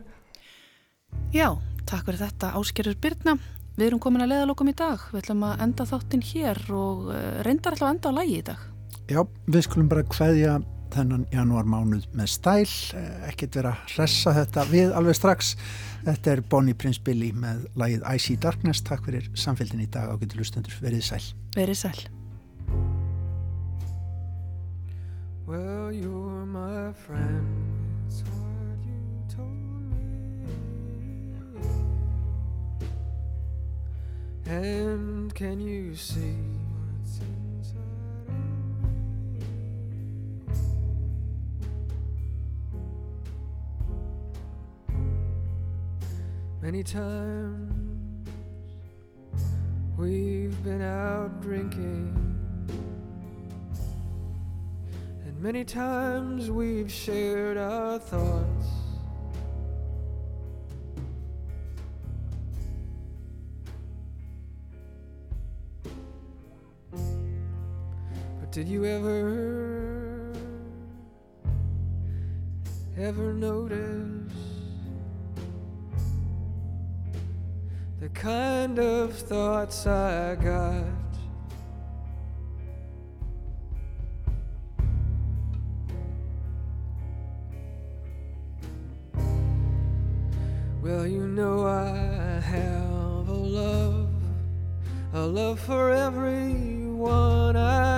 Já, 1.35 1.49
takk 1.91 2.07
fyrir 2.07 2.23
þetta 2.23 2.53
Áskjörður 2.61 3.03
Byrna 3.03 3.37
Við 3.73 3.87
erum 3.89 4.03
komin 4.05 4.21
að 4.21 4.35
leiðalokum 4.35 4.69
í 4.69 4.77
dag, 4.77 5.03
við 5.11 5.23
ætlum 5.25 5.43
að 5.49 5.63
enda 5.65 5.85
þáttinn 5.89 6.23
hér 6.29 6.59
og 6.77 7.07
eh, 7.17 7.39
reyndar 7.47 7.73
alltaf 7.73 7.89
að 7.89 7.95
enda 7.97 8.11
á 8.13 8.19
lægi 8.21 8.35
í 8.37 8.43
dag. 8.53 8.65
Já, 9.09 9.21
við 9.49 9.65
skulum 9.65 9.89
bara 9.89 10.05
hvaðja 10.13 10.59
þennan 10.93 11.27
janúar 11.33 11.69
mánuð 11.69 12.07
með 12.17 12.31
stæl, 12.33 12.69
eh, 12.99 13.29
ekkert 13.31 13.59
vera 13.59 13.73
að 13.75 13.95
hressa 13.97 14.35
þetta 14.37 14.67
við 14.71 14.95
alveg 14.99 15.19
strax. 15.19 15.57
Þetta 16.05 16.33
er 16.33 16.43
Bonnie 16.43 16.75
Prince 16.75 17.01
Billy 17.03 17.33
með 17.33 17.67
lægið 17.77 18.07
I 18.07 18.19
See 18.19 18.37
Darkness. 18.37 18.83
Takk 18.83 19.05
fyrir 19.07 19.29
samfélgin 19.35 19.85
í 19.85 19.91
dag 19.91 20.11
á 20.11 20.15
getur 20.21 20.43
lustendur. 20.43 20.75
Verið 20.83 21.03
sæl. 21.03 21.23
Verið 21.57 21.79
sæl. 21.85 22.09
Well, 25.47 25.93
you're 25.93 26.47
my 26.47 26.93
friend 26.93 27.73
And 34.53 35.35
can 35.35 35.61
you 35.61 35.95
see 35.95 36.62
Many 46.63 46.85
times 46.85 48.29
we've 49.99 50.63
been 50.63 50.81
out 50.81 51.41
drinking, 51.43 52.15
and 55.25 55.43
Many 55.43 55.65
times 55.65 56.53
we've 56.53 56.89
shared 56.89 57.57
our 57.57 57.99
thoughts. 57.99 58.67
But 68.39 68.53
did 68.53 68.69
you 68.69 68.85
ever, 68.85 70.33
ever 72.97 73.33
notice 73.35 74.52
the 78.03 78.09
kind 78.09 78.81
of 78.81 79.15
thoughts 79.15 79.87
I 79.87 80.35
got? 80.35 80.83
Well, 90.83 91.07
you 91.07 91.29
know 91.29 91.65
I 91.65 92.41
have 92.41 93.29
a 93.29 93.41
love, 93.61 94.11
a 95.15 95.25
love 95.25 95.61
for 95.61 95.93
everyone 95.93 97.57
I 97.57 97.92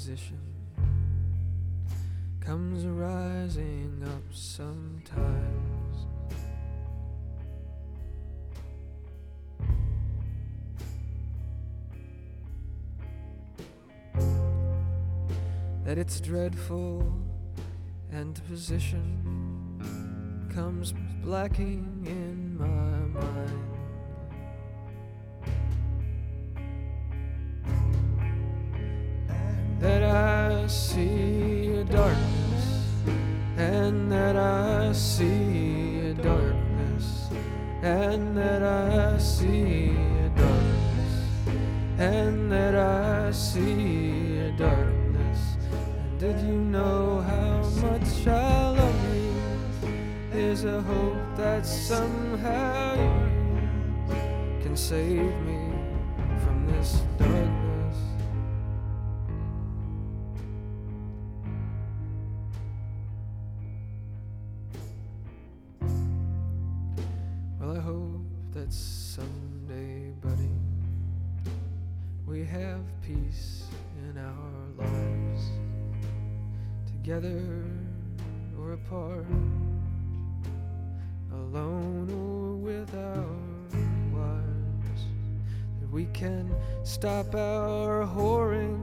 opposition 0.00 0.40
comes 2.40 2.86
rising 2.86 4.02
up 4.06 4.22
sometimes? 4.32 6.06
That 15.84 15.98
it's 15.98 16.18
dreadful 16.20 17.12
and 18.10 18.40
position 18.48 20.48
comes 20.54 20.94
blacking 21.22 22.06
in 22.06 22.56
my 22.56 23.20
mind. 23.20 23.79
See 30.70 31.72
a 31.72 31.84
darkness, 31.84 32.84
and 33.56 34.10
that 34.12 34.36
I 34.36 34.92
see 34.92 35.98
a 36.10 36.14
darkness, 36.14 37.28
and 37.82 38.36
that 38.36 38.62
I 38.62 39.18
see 39.18 39.90
a 40.24 40.28
darkness, 40.28 41.12
and 41.98 42.52
that 42.52 42.76
I 42.76 43.32
see 43.32 44.38
a 44.38 44.52
darkness. 44.52 45.40
And 45.72 46.20
did 46.20 46.38
you 46.40 46.54
know 46.54 47.20
how 47.20 47.62
much 47.88 48.28
I 48.28 48.70
love 48.70 49.16
you? 49.16 50.38
Is 50.38 50.64
a 50.64 50.80
hope 50.82 51.36
that 51.36 51.66
somehow 51.66 52.94
you 52.94 54.62
can 54.62 54.76
save 54.76 55.34
me 55.42 55.72
from 56.44 56.66
this 56.68 57.02
darkness. 57.18 57.69
Stop 87.00 87.34
our 87.34 88.04
whoring 88.04 88.78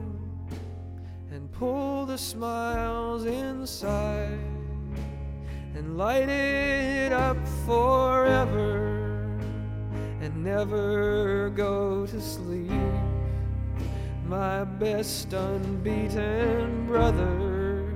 and 1.30 1.52
pull 1.52 2.04
the 2.04 2.18
smiles 2.18 3.24
inside 3.26 4.40
and 5.76 5.96
light 5.96 6.28
it 6.28 7.12
up 7.12 7.36
forever 7.64 9.28
and 10.20 10.34
never 10.42 11.50
go 11.50 12.06
to 12.06 12.20
sleep. 12.20 12.72
My 14.26 14.64
best 14.64 15.32
unbeaten 15.32 16.86
brother, 16.88 17.88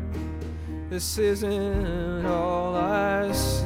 this 0.89 1.19
isn't 1.19 2.25
all 2.27 2.77
I 2.77 3.33
see. 3.33 3.62